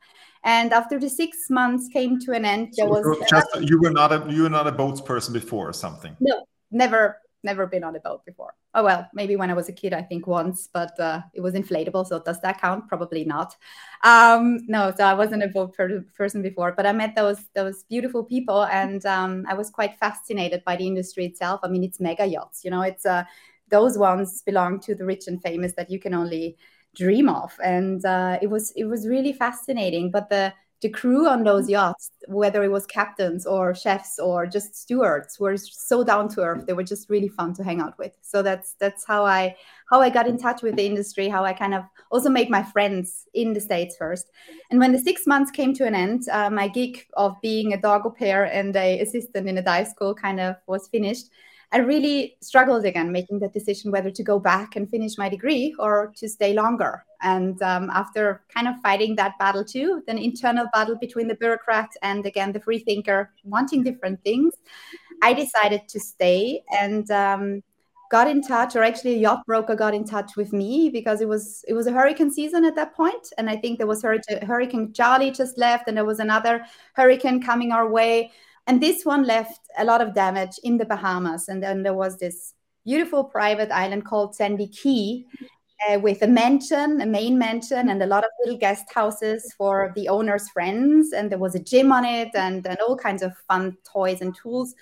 And 0.43 0.74
after 0.74 0.98
the 0.98 1.10
six 1.10 1.50
months 1.50 1.88
came 1.89 2.19
to 2.21 2.31
an 2.31 2.45
end, 2.45 2.74
there 2.75 2.88
so 2.88 2.91
was 2.91 3.29
just, 3.29 3.48
you 3.62 3.79
were 3.79 3.91
not 3.91 4.12
a 4.12 4.25
you 4.33 4.41
were 4.43 4.50
not 4.50 4.65
a 4.65 4.71
boats 4.71 5.00
person 5.00 5.33
before 5.33 5.69
or 5.69 5.74
something. 5.74 6.15
No, 6.19 6.45
never 6.71 7.21
never 7.43 7.67
been 7.67 7.83
on 7.83 7.95
a 7.95 8.00
boat 8.00 8.25
before. 8.25 8.53
Oh 8.74 8.83
well, 8.83 9.07
maybe 9.13 9.36
when 9.36 9.50
I 9.50 9.53
was 9.53 9.69
a 9.69 9.74
kid, 9.74 9.93
I 9.93 10.01
think 10.01 10.27
once, 10.27 10.69
but 10.71 10.98
uh, 11.00 11.21
it 11.33 11.41
was 11.41 11.53
inflatable. 11.53 12.05
So 12.07 12.19
does 12.21 12.39
that 12.41 12.62
count? 12.62 12.88
Probably 12.88 13.25
not. 13.25 13.55
Um, 14.03 14.60
no, 14.67 14.93
so 14.95 15.03
I 15.03 15.13
wasn't 15.13 15.43
a 15.43 15.48
boat 15.48 15.74
per- 15.75 16.05
person 16.17 16.41
before, 16.41 16.74
but 16.75 16.86
I 16.86 16.91
met 16.91 17.15
those 17.15 17.39
those 17.53 17.83
beautiful 17.83 18.24
people, 18.24 18.63
and 18.65 19.05
um, 19.05 19.45
I 19.48 19.53
was 19.53 19.69
quite 19.69 19.98
fascinated 19.98 20.63
by 20.65 20.75
the 20.75 20.88
industry 20.88 21.25
itself. 21.25 21.60
I 21.63 21.67
mean, 21.67 21.83
it's 21.83 22.00
mega 22.00 22.25
yachts. 22.25 22.63
You 22.63 22.71
know, 22.71 22.81
it's 22.81 23.05
uh, 23.05 23.24
those 23.69 23.98
ones 23.98 24.41
belong 24.43 24.79
to 24.81 24.95
the 24.95 25.05
rich 25.05 25.27
and 25.27 25.41
famous 25.41 25.74
that 25.74 25.89
you 25.89 26.00
can 26.00 26.13
only 26.13 26.57
dream 26.93 27.29
of 27.29 27.57
and 27.63 28.03
uh, 28.05 28.38
it 28.41 28.48
was 28.48 28.71
it 28.75 28.83
was 28.83 29.07
really 29.07 29.31
fascinating 29.31 30.12
but 30.12 30.27
the 30.29 30.53
the 30.81 30.89
crew 30.89 31.27
on 31.27 31.43
those 31.43 31.69
yachts 31.69 32.09
whether 32.27 32.63
it 32.63 32.71
was 32.71 32.85
captains 32.85 33.45
or 33.45 33.73
chefs 33.73 34.19
or 34.19 34.45
just 34.45 34.75
stewards 34.75 35.39
were 35.39 35.57
so 35.57 36.03
down 36.03 36.27
to 36.29 36.41
earth. 36.41 36.65
They 36.65 36.73
were 36.73 36.83
just 36.83 37.09
really 37.09 37.27
fun 37.27 37.53
to 37.55 37.63
hang 37.63 37.81
out 37.81 37.97
with. 37.97 38.17
So 38.21 38.41
that's 38.41 38.73
that's 38.79 39.05
how 39.05 39.25
i 39.25 39.55
how 39.89 40.01
i 40.01 40.09
got 40.09 40.27
in 40.27 40.38
touch 40.38 40.61
with 40.61 40.75
the 40.75 40.85
industry 40.85 41.27
how 41.27 41.43
i 41.43 41.53
kind 41.53 41.73
of 41.73 41.83
also 42.11 42.29
made 42.29 42.50
my 42.50 42.63
friends 42.63 43.27
in 43.33 43.53
the 43.53 43.61
states 43.61 43.95
first. 43.97 44.27
And 44.69 44.79
when 44.79 44.91
the 44.91 45.00
six 45.00 45.27
months 45.27 45.51
came 45.51 45.73
to 45.75 45.85
an 45.85 45.95
end 45.95 46.27
uh, 46.29 46.50
my 46.50 46.67
gig 46.67 47.05
of 47.13 47.35
being 47.41 47.73
a 47.73 47.81
dog 47.81 48.05
au 48.05 48.11
pair 48.11 48.45
and 48.45 48.75
a 48.75 49.00
assistant 49.00 49.47
in 49.47 49.57
a 49.57 49.63
dive 49.63 49.88
school 49.88 50.13
kind 50.15 50.39
of 50.39 50.55
was 50.67 50.88
finished 50.88 51.29
I 51.74 51.78
really 51.78 52.36
struggled 52.42 52.84
again 52.86 53.12
making 53.12 53.40
that 53.40 53.54
decision 53.54 53.92
whether 53.92 54.12
to 54.12 54.24
go 54.24 54.40
back 54.40 54.75
and 54.75 54.90
finish 54.90 55.18
my 55.18 55.30
degree 55.30 55.74
or 55.80 56.12
to 56.18 56.28
stay 56.28 56.54
longer. 56.54 57.06
And 57.22 57.62
um, 57.62 57.90
after 57.92 58.44
kind 58.54 58.68
of 58.68 58.75
fighting 58.82 59.16
that 59.16 59.40
battle 59.40 59.63
too, 59.63 60.04
an 60.08 60.18
internal 60.18 60.68
battle 60.74 60.98
between 61.00 61.28
the 61.28 61.36
bureaucrat 61.36 61.90
and 62.01 62.25
again 62.25 62.51
the 62.51 62.60
free 62.60 62.80
thinker 62.80 63.32
wanting 63.46 63.84
different 63.84 64.22
things, 64.24 64.54
I 65.22 65.34
decided 65.34 65.88
to 65.88 66.00
stay 66.00 66.62
and 66.78 67.10
um, 67.12 67.63
got 68.12 68.28
in 68.28 68.42
touch 68.42 68.75
or 68.75 68.84
actually 68.84 69.16
a 69.16 69.20
yacht 69.20 69.46
broker 69.46 69.74
got 69.74 69.94
in 69.94 70.04
touch 70.04 70.36
with 70.36 70.51
me 70.51 70.90
because 70.90 71.22
it 71.22 71.28
was 71.30 71.63
it 71.70 71.74
was 71.74 71.88
a 71.88 71.92
hurricane 71.94 72.30
season 72.30 72.66
at 72.66 72.75
that 72.75 72.94
point 72.94 73.30
and 73.38 73.50
i 73.50 73.56
think 73.56 73.78
there 73.78 73.88
was 73.88 74.01
hurricane 74.01 74.92
charley 74.92 75.32
just 75.32 75.58
left 75.58 75.88
and 75.88 75.96
there 75.96 76.04
was 76.04 76.20
another 76.20 76.66
hurricane 76.94 77.42
coming 77.42 77.72
our 77.72 77.90
way 77.90 78.30
and 78.68 78.82
this 78.82 79.06
one 79.06 79.24
left 79.24 79.60
a 79.77 79.86
lot 79.86 80.01
of 80.01 80.13
damage 80.13 80.60
in 80.63 80.77
the 80.77 80.86
bahamas. 80.86 81.48
And 81.48 81.62
then 81.62 81.84
there 81.84 81.94
was 81.94 82.18
this 82.18 82.53
beautiful 82.86 83.24
private 83.24 83.72
island 83.72 84.06
called 84.06 84.36
sandy 84.36 84.68
key 84.68 85.25
uh, 85.89 86.00
with 86.00 86.22
a 86.22 86.27
mansion 86.27 87.01
a 87.01 87.06
main 87.06 87.38
mansion 87.38 87.89
and 87.89 88.01
a 88.01 88.06
lot 88.06 88.24
of 88.24 88.30
little 88.44 88.60
guest 88.60 88.86
houses 88.94 89.53
for 89.58 89.91
the 89.96 90.08
owner's 90.10 90.50
friends. 90.50 91.12
And 91.13 91.32
there 91.32 91.39
was 91.39 91.56
a 91.56 91.60
gym 91.60 91.91
on 91.91 92.06
it 92.06 92.30
and, 92.34 92.65
and 92.65 92.77
all 92.80 92.96
kinds 92.96 93.24
of 93.24 93.34
fun 93.48 93.77
toys 93.91 94.22
and 94.22 94.36
tools. 94.36 94.75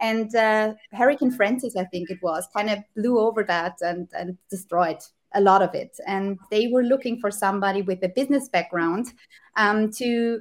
And 0.00 0.34
uh, 0.34 0.74
Hurricane 0.92 1.30
Frances, 1.30 1.76
I 1.76 1.84
think 1.84 2.10
it 2.10 2.18
was, 2.22 2.46
kind 2.54 2.70
of 2.70 2.78
blew 2.96 3.18
over 3.18 3.44
that 3.44 3.76
and, 3.80 4.08
and 4.12 4.36
destroyed 4.50 4.98
a 5.34 5.40
lot 5.40 5.62
of 5.62 5.74
it. 5.74 5.96
And 6.06 6.38
they 6.50 6.68
were 6.68 6.82
looking 6.82 7.20
for 7.20 7.30
somebody 7.30 7.82
with 7.82 8.02
a 8.02 8.08
business 8.08 8.48
background 8.48 9.12
um, 9.56 9.90
to 9.92 10.40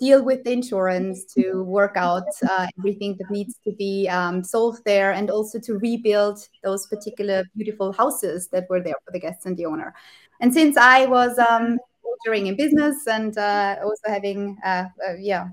deal 0.00 0.24
with 0.24 0.44
the 0.44 0.52
insurance, 0.52 1.24
to 1.34 1.62
work 1.62 1.96
out 1.96 2.28
uh, 2.48 2.66
everything 2.78 3.16
that 3.18 3.30
needs 3.30 3.58
to 3.64 3.72
be 3.72 4.08
um, 4.08 4.44
solved 4.44 4.82
there, 4.84 5.12
and 5.12 5.30
also 5.30 5.58
to 5.60 5.78
rebuild 5.78 6.38
those 6.62 6.86
particular 6.86 7.44
beautiful 7.56 7.92
houses 7.92 8.48
that 8.48 8.66
were 8.68 8.82
there 8.82 8.94
for 9.04 9.12
the 9.12 9.20
guests 9.20 9.46
and 9.46 9.56
the 9.56 9.66
owner. 9.66 9.94
And 10.40 10.52
since 10.52 10.76
I 10.76 11.06
was 11.06 11.38
um, 11.38 11.78
in 12.26 12.56
business 12.56 13.06
and 13.06 13.36
uh, 13.38 13.76
also 13.84 14.08
having, 14.08 14.58
uh, 14.64 14.86
uh 15.06 15.14
yeah, 15.18 15.48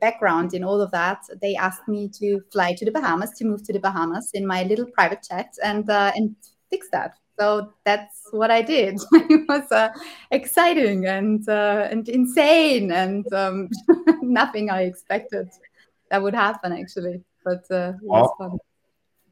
background 0.00 0.54
in 0.54 0.64
all 0.64 0.80
of 0.80 0.90
that, 0.92 1.20
they 1.42 1.54
asked 1.56 1.88
me 1.88 2.08
to 2.20 2.40
fly 2.52 2.74
to 2.74 2.84
the 2.84 2.90
Bahamas, 2.90 3.32
to 3.38 3.44
move 3.44 3.62
to 3.64 3.72
the 3.72 3.80
Bahamas 3.80 4.30
in 4.34 4.46
my 4.46 4.62
little 4.64 4.86
private 4.86 5.26
jet 5.28 5.52
and 5.62 5.88
uh, 5.90 6.12
and 6.14 6.34
fix 6.70 6.88
that. 6.92 7.14
So 7.38 7.72
that's 7.84 8.28
what 8.30 8.50
I 8.50 8.62
did. 8.62 9.00
it 9.12 9.48
was 9.48 9.70
uh, 9.72 9.90
exciting 10.30 11.06
and 11.06 11.48
uh, 11.48 11.88
and 11.90 12.08
insane 12.08 12.92
and 12.92 13.30
um, 13.32 13.68
nothing 14.22 14.70
I 14.70 14.82
expected 14.82 15.48
that 16.10 16.22
would 16.22 16.34
happen 16.34 16.72
actually, 16.72 17.22
but 17.44 17.64
uh, 17.70 17.92
it 18.00 18.02
was 18.02 18.30
fun. 18.38 18.58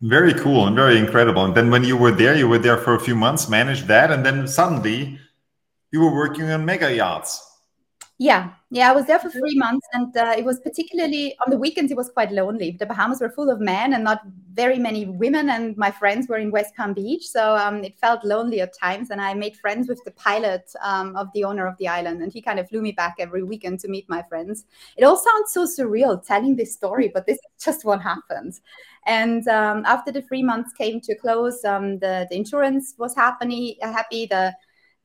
Very 0.00 0.34
cool 0.34 0.66
and 0.66 0.74
very 0.74 0.98
incredible. 0.98 1.44
And 1.44 1.54
then 1.54 1.70
when 1.70 1.84
you 1.84 1.96
were 1.96 2.10
there, 2.10 2.34
you 2.34 2.48
were 2.48 2.58
there 2.58 2.76
for 2.76 2.94
a 2.94 3.00
few 3.00 3.14
months, 3.14 3.48
managed 3.48 3.86
that, 3.86 4.10
and 4.10 4.26
then 4.26 4.48
suddenly 4.48 5.20
you 5.92 6.00
were 6.00 6.12
working 6.12 6.50
on 6.50 6.64
mega 6.64 6.92
yachts. 6.92 7.51
Yeah, 8.22 8.50
yeah, 8.70 8.88
I 8.88 8.94
was 8.94 9.06
there 9.06 9.18
for 9.18 9.30
three 9.30 9.56
months, 9.56 9.84
and 9.94 10.16
uh, 10.16 10.32
it 10.38 10.44
was 10.44 10.60
particularly 10.60 11.34
on 11.44 11.50
the 11.50 11.56
weekends. 11.58 11.90
It 11.90 11.96
was 11.96 12.08
quite 12.08 12.30
lonely. 12.30 12.70
The 12.78 12.86
Bahamas 12.86 13.20
were 13.20 13.30
full 13.30 13.50
of 13.50 13.58
men 13.58 13.94
and 13.94 14.04
not 14.04 14.20
very 14.52 14.78
many 14.78 15.06
women, 15.06 15.50
and 15.50 15.76
my 15.76 15.90
friends 15.90 16.28
were 16.28 16.36
in 16.36 16.52
West 16.52 16.72
Palm 16.76 16.92
Beach, 16.92 17.26
so 17.26 17.56
um, 17.56 17.82
it 17.82 17.98
felt 17.98 18.22
lonely 18.24 18.60
at 18.60 18.78
times. 18.78 19.10
And 19.10 19.20
I 19.20 19.34
made 19.34 19.56
friends 19.56 19.88
with 19.88 20.00
the 20.04 20.12
pilot 20.12 20.70
um, 20.84 21.16
of 21.16 21.32
the 21.34 21.42
owner 21.42 21.66
of 21.66 21.76
the 21.78 21.88
island, 21.88 22.22
and 22.22 22.32
he 22.32 22.40
kind 22.40 22.60
of 22.60 22.68
flew 22.68 22.80
me 22.80 22.92
back 22.92 23.16
every 23.18 23.42
weekend 23.42 23.80
to 23.80 23.88
meet 23.88 24.08
my 24.08 24.22
friends. 24.28 24.66
It 24.96 25.02
all 25.02 25.16
sounds 25.16 25.52
so 25.52 25.66
surreal 25.66 26.24
telling 26.24 26.54
this 26.54 26.72
story, 26.72 27.10
but 27.12 27.26
this 27.26 27.38
is 27.38 27.64
just 27.64 27.84
what 27.84 28.02
happened. 28.02 28.60
And 29.04 29.48
um, 29.48 29.84
after 29.84 30.12
the 30.12 30.22
three 30.22 30.44
months 30.44 30.72
came 30.74 31.00
to 31.00 31.12
a 31.14 31.16
close, 31.16 31.64
um, 31.64 31.98
the 31.98 32.28
the 32.30 32.36
insurance 32.36 32.94
was 32.98 33.16
happy. 33.16 33.78
Happy 33.82 34.26
the 34.26 34.54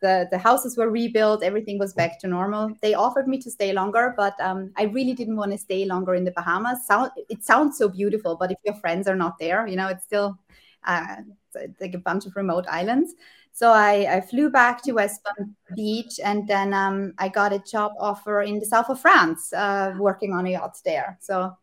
the 0.01 0.27
the 0.32 0.38
houses 0.38 0.77
were 0.77 0.89
rebuilt 0.89 1.44
everything 1.44 1.80
was 1.80 1.94
back 1.94 2.20
to 2.20 2.27
normal. 2.27 2.72
They 2.82 2.94
offered 2.94 3.27
me 3.27 3.38
to 3.39 3.51
stay 3.51 3.74
longer 3.74 4.13
but 4.18 4.39
um, 4.39 4.72
i 4.77 4.84
really 4.84 5.13
didn't 5.13 5.36
want 5.38 5.51
to 5.51 5.58
stay 5.58 5.86
longer 5.86 6.16
in 6.16 6.24
the 6.24 6.32
bahamas. 6.32 6.86
Sound, 6.86 7.12
it 7.30 7.44
sounds 7.44 7.77
so 7.77 7.89
beautiful 7.89 8.36
but 8.36 8.51
if 8.51 8.58
your 8.66 8.75
friends 8.75 9.08
are 9.08 9.16
not 9.16 9.39
there 9.39 9.68
you 9.68 9.75
know 9.75 9.88
it's 9.88 10.04
still 10.04 10.38
uh, 10.86 11.18
it's 11.56 11.82
like 11.82 11.96
a 11.96 12.00
bunch 12.00 12.25
of 12.25 12.36
remote 12.36 12.66
islands. 12.70 13.13
So 13.51 13.72
I, 13.72 14.18
I 14.18 14.22
flew 14.22 14.50
back 14.50 14.84
to 14.84 14.92
west 14.94 15.22
palm 15.24 15.56
beach 15.75 16.20
and 16.24 16.48
then 16.48 16.74
um, 16.74 17.13
i 17.18 17.27
got 17.27 17.51
a 17.51 17.60
job 17.60 17.92
offer 18.00 18.44
in 18.44 18.60
the 18.60 18.66
south 18.66 18.89
of 18.89 19.00
france 19.00 19.51
uh, 19.51 19.94
working 19.98 20.34
on 20.34 20.46
a 20.46 20.51
yacht 20.51 20.77
there. 20.86 21.18
So 21.20 21.56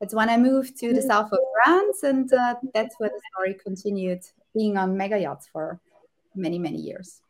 that's 0.00 0.14
when 0.14 0.28
i 0.28 0.36
moved 0.36 0.76
to 0.78 0.92
the 0.92 1.02
south 1.02 1.30
of 1.32 1.38
france 1.62 2.02
and 2.02 2.32
uh, 2.32 2.56
that's 2.74 2.96
where 2.98 3.10
the 3.10 3.20
story 3.32 3.54
continued 3.62 4.22
being 4.52 4.76
on 4.76 4.96
mega 4.96 5.18
yachts 5.18 5.48
for 5.52 5.78
many 6.34 6.58
many 6.58 6.78
years 6.78 7.21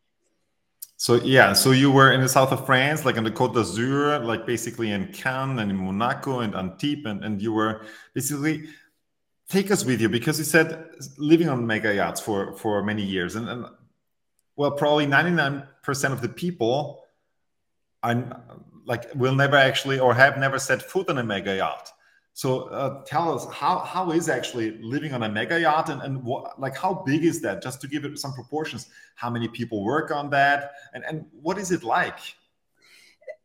so 1.02 1.16
yeah, 1.16 1.52
so 1.52 1.72
you 1.72 1.90
were 1.90 2.12
in 2.12 2.20
the 2.20 2.28
south 2.28 2.52
of 2.52 2.64
France, 2.64 3.04
like 3.04 3.16
in 3.16 3.24
the 3.24 3.30
Côte 3.32 3.54
d'Azur, 3.54 4.24
like 4.24 4.46
basically 4.46 4.92
in 4.92 5.08
Cannes 5.12 5.58
and 5.58 5.68
in 5.68 5.76
Monaco 5.76 6.38
and 6.38 6.54
Antibes, 6.54 7.06
and, 7.06 7.24
and 7.24 7.42
you 7.42 7.52
were 7.52 7.84
basically 8.14 8.68
take 9.48 9.72
us 9.72 9.84
with 9.84 10.00
you 10.00 10.08
because 10.08 10.38
you 10.38 10.44
said 10.44 10.94
living 11.18 11.48
on 11.48 11.66
mega 11.66 11.92
yachts 11.92 12.20
for 12.20 12.56
for 12.56 12.84
many 12.84 13.02
years, 13.02 13.34
and, 13.34 13.48
and 13.48 13.66
well, 14.54 14.70
probably 14.70 15.06
ninety 15.06 15.32
nine 15.32 15.66
percent 15.82 16.14
of 16.14 16.20
the 16.20 16.28
people 16.28 17.02
are 18.04 18.40
like 18.86 19.12
will 19.16 19.34
never 19.34 19.56
actually 19.56 19.98
or 19.98 20.14
have 20.14 20.38
never 20.38 20.60
set 20.60 20.82
foot 20.82 21.10
on 21.10 21.18
a 21.18 21.24
mega 21.24 21.56
yacht. 21.56 21.90
So 22.34 22.68
uh, 22.68 23.04
tell 23.04 23.34
us 23.34 23.46
how 23.52 23.80
how 23.80 24.10
is 24.12 24.28
actually 24.28 24.78
living 24.80 25.12
on 25.12 25.22
a 25.22 25.28
mega 25.28 25.60
yacht 25.60 25.90
and, 25.90 26.00
and 26.00 26.22
what 26.22 26.58
like 26.58 26.76
how 26.76 27.02
big 27.06 27.24
is 27.24 27.42
that? 27.42 27.62
Just 27.62 27.80
to 27.82 27.88
give 27.88 28.04
it 28.04 28.18
some 28.18 28.32
proportions, 28.32 28.88
how 29.16 29.28
many 29.28 29.48
people 29.48 29.84
work 29.84 30.10
on 30.10 30.30
that 30.30 30.72
and, 30.94 31.04
and 31.04 31.26
what 31.32 31.58
is 31.58 31.70
it 31.70 31.84
like? 31.84 32.18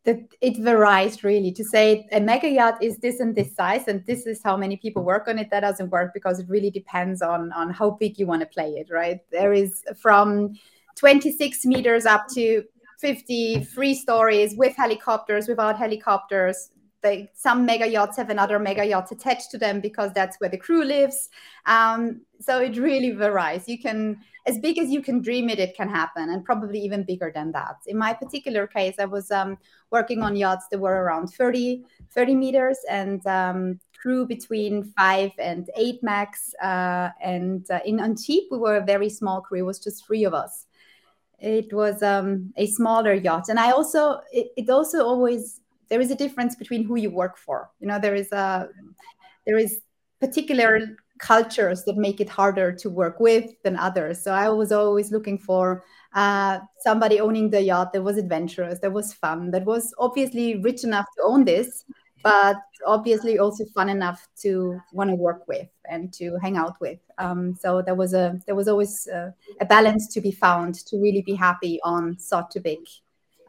It 0.06 0.58
varies 0.60 1.22
really. 1.25 1.51
To 1.51 1.65
say 1.65 2.08
a 2.13 2.22
mega 2.22 2.48
yacht 2.48 2.82
is 2.82 2.98
this 3.00 3.20
and 3.20 3.36
this 3.36 3.53
size 3.53 3.89
and 3.89 4.06
this 4.06 4.25
is 4.25 4.41
how 4.41 4.56
many 4.56 4.77
people 4.77 5.03
work 5.03 5.27
on 5.27 5.38
it, 5.38 5.50
that 5.51 5.60
doesn't 5.60 5.89
work 5.89 6.13
because 6.13 6.39
it 6.39 6.48
really 6.48 6.72
depends 6.72 7.22
on 7.22 7.51
on 7.51 7.72
how 7.72 7.91
big 7.91 8.17
you 8.17 8.25
want 8.25 8.41
to 8.41 8.48
play 8.48 8.70
it, 8.70 8.88
right? 8.89 9.20
There 9.32 9.51
is 9.51 9.84
from 9.98 10.53
26 10.96 11.65
meters 11.65 12.06
up 12.06 12.27
to 12.36 12.63
50 13.00 13.65
free 13.65 13.94
stories 13.94 14.56
with 14.56 14.77
helicopters, 14.77 15.50
without 15.50 15.77
helicopters, 15.77 16.72
they, 17.01 17.30
some 17.34 17.66
mega 17.66 17.88
yachts 17.88 18.18
have 18.18 18.30
another 18.30 18.60
mega 18.60 18.86
yacht 18.86 19.12
attached 19.12 19.51
to 19.51 19.58
them 19.58 19.82
because 19.82 20.12
that's 20.13 20.38
where 20.39 20.50
the 20.50 20.58
crew 20.58 20.84
lives. 20.84 21.30
Um, 21.66 22.22
so 22.39 22.60
it 22.60 22.77
really 22.77 23.12
varies. 23.12 23.68
You 23.68 23.80
can, 23.80 24.20
as 24.46 24.58
big 24.60 24.77
as 24.77 24.89
you 24.89 25.01
can 25.01 25.22
dream 25.22 25.50
it, 25.50 25.60
it 25.60 25.75
can 25.75 25.89
happen, 25.89 26.30
and 26.30 26.44
probably 26.44 26.80
even 26.80 27.04
bigger 27.04 27.32
than 27.34 27.51
that. 27.51 27.77
In 27.86 27.98
my 27.98 28.13
particular 28.13 28.68
case, 28.68 28.96
I 29.00 29.06
was 29.06 29.30
um, 29.32 29.58
working 29.92 30.22
on 30.22 30.36
yachts 30.36 30.66
that 30.72 30.80
were 30.80 31.04
around 31.04 31.27
30, 31.27 31.84
30 32.12 32.36
meters 32.36 32.77
and 32.89 33.25
um, 33.27 33.80
crew 34.00 34.25
between 34.25 34.84
five 34.98 35.32
and 35.39 35.70
eight 35.75 36.01
max. 36.01 36.54
Uh, 36.62 37.10
and 37.22 37.70
uh, 37.70 37.80
in 37.86 38.00
Antibes, 38.00 38.48
we 38.51 38.58
were 38.58 38.77
a 38.77 38.86
very 38.86 39.10
small 39.10 39.42
crew. 39.42 39.60
It 39.60 39.63
was 39.63 39.80
just 39.80 40.06
three 40.06 40.24
of 40.24 40.34
us. 40.34 40.66
It 41.39 41.72
was 41.72 42.01
um, 42.01 42.54
a 42.58 42.66
smaller 42.66 43.13
yacht, 43.13 43.50
and 43.50 43.60
I 43.60 43.72
also 43.72 44.22
it, 44.32 44.48
it 44.58 44.70
also 44.72 45.06
always 45.06 45.62
there 45.89 46.01
is 46.01 46.12
a 46.12 46.15
difference 46.15 46.56
between 46.56 46.84
who 46.84 46.96
you 46.96 47.10
work 47.10 47.38
for 47.38 47.70
you 47.79 47.88
know 47.88 48.00
there 48.00 48.15
is 48.15 48.32
a 48.32 48.70
there 49.46 49.58
is 49.58 49.82
particular 50.20 50.98
cultures 51.20 51.84
that 51.86 51.98
make 51.98 52.20
it 52.22 52.29
harder 52.29 52.72
to 52.72 52.89
work 52.89 53.20
with 53.20 53.51
than 53.63 53.75
others 53.75 54.22
so 54.22 54.32
i 54.32 54.48
was 54.50 54.72
always 54.72 55.12
looking 55.12 55.38
for 55.38 55.84
uh, 56.13 56.60
somebody 56.79 57.20
owning 57.20 57.50
the 57.50 57.62
yacht 57.62 57.91
that 57.94 58.03
was 58.03 58.17
adventurous 58.17 58.79
that 58.79 58.91
was 58.91 59.13
fun 59.13 59.51
that 59.51 59.65
was 59.65 59.94
obviously 59.98 60.62
rich 60.62 60.84
enough 60.84 61.06
to 61.15 61.24
own 61.24 61.44
this 61.44 61.86
but 62.24 62.58
obviously 62.86 63.39
also 63.39 63.63
fun 63.74 63.89
enough 63.89 64.27
to 64.41 64.79
want 64.91 65.10
to 65.10 65.15
work 65.15 65.48
with 65.48 65.67
and 65.89 66.12
to 66.13 66.38
hang 66.41 66.58
out 66.58 66.75
with. 66.82 67.00
Um, 67.17 67.56
so 67.56 67.82
there 67.82 67.96
was 67.96 68.13
a 68.13 68.39
there 68.46 68.56
was 68.56 68.67
always 68.67 69.08
a, 69.08 69.34
a, 69.62 69.65
balance 69.65 70.08
to 70.13 70.22
be 70.22 70.32
found 70.32 70.75
to 70.88 70.98
really 70.98 71.22
be 71.22 71.36
happy 71.36 71.79
on 71.84 72.17
big 72.63 72.79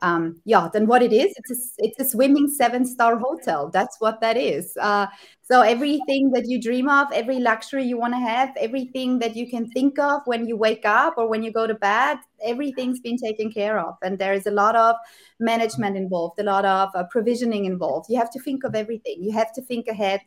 um, 0.03 0.41
yacht. 0.45 0.75
And 0.75 0.89
what 0.89 1.03
it 1.03 1.13
is, 1.13 1.35
it's 1.37 1.51
a, 1.51 1.85
it's 1.85 2.01
a 2.01 2.05
swimming 2.05 2.49
seven 2.49 2.85
star 2.85 3.17
hotel. 3.17 3.71
That's 3.71 3.97
what 4.01 4.21
that 4.21 4.37
is. 4.37 4.77
Uh, 4.81 5.07
so 5.43 5.63
everything 5.63 6.31
that 6.33 6.47
you 6.47 6.61
dream 6.61 6.89
of, 6.89 7.09
every 7.13 7.39
luxury 7.39 7.85
you 7.85 7.99
want 7.99 8.15
to 8.15 8.19
have, 8.19 8.51
everything 8.61 9.19
that 9.21 9.35
you 9.37 9.49
can 9.49 9.71
think 9.71 9.99
of 9.99 10.23
when 10.27 10.47
you 10.47 10.57
wake 10.57 10.85
up 10.85 11.15
or 11.17 11.29
when 11.29 11.43
you 11.43 11.53
go 11.53 11.67
to 11.67 11.75
bed, 11.75 12.19
everything's 12.45 13.01
been 13.01 13.17
taken 13.17 13.51
care 13.51 13.79
of. 13.79 13.95
And 14.03 14.19
there 14.19 14.35
is 14.35 14.47
a 14.47 14.51
lot 14.51 14.77
of 14.77 14.97
management 15.41 15.97
involved, 15.97 16.39
a 16.39 16.45
lot 16.45 16.65
of 16.65 16.91
uh, 16.95 17.05
provisioning 17.05 17.65
involved. 17.65 18.07
You 18.09 18.19
have 18.19 18.31
to 18.33 18.41
think 18.41 18.65
of 18.65 18.75
everything. 18.75 19.23
You 19.23 19.33
have 19.33 19.53
to 19.55 19.63
think 19.63 19.89
ahead. 19.89 20.21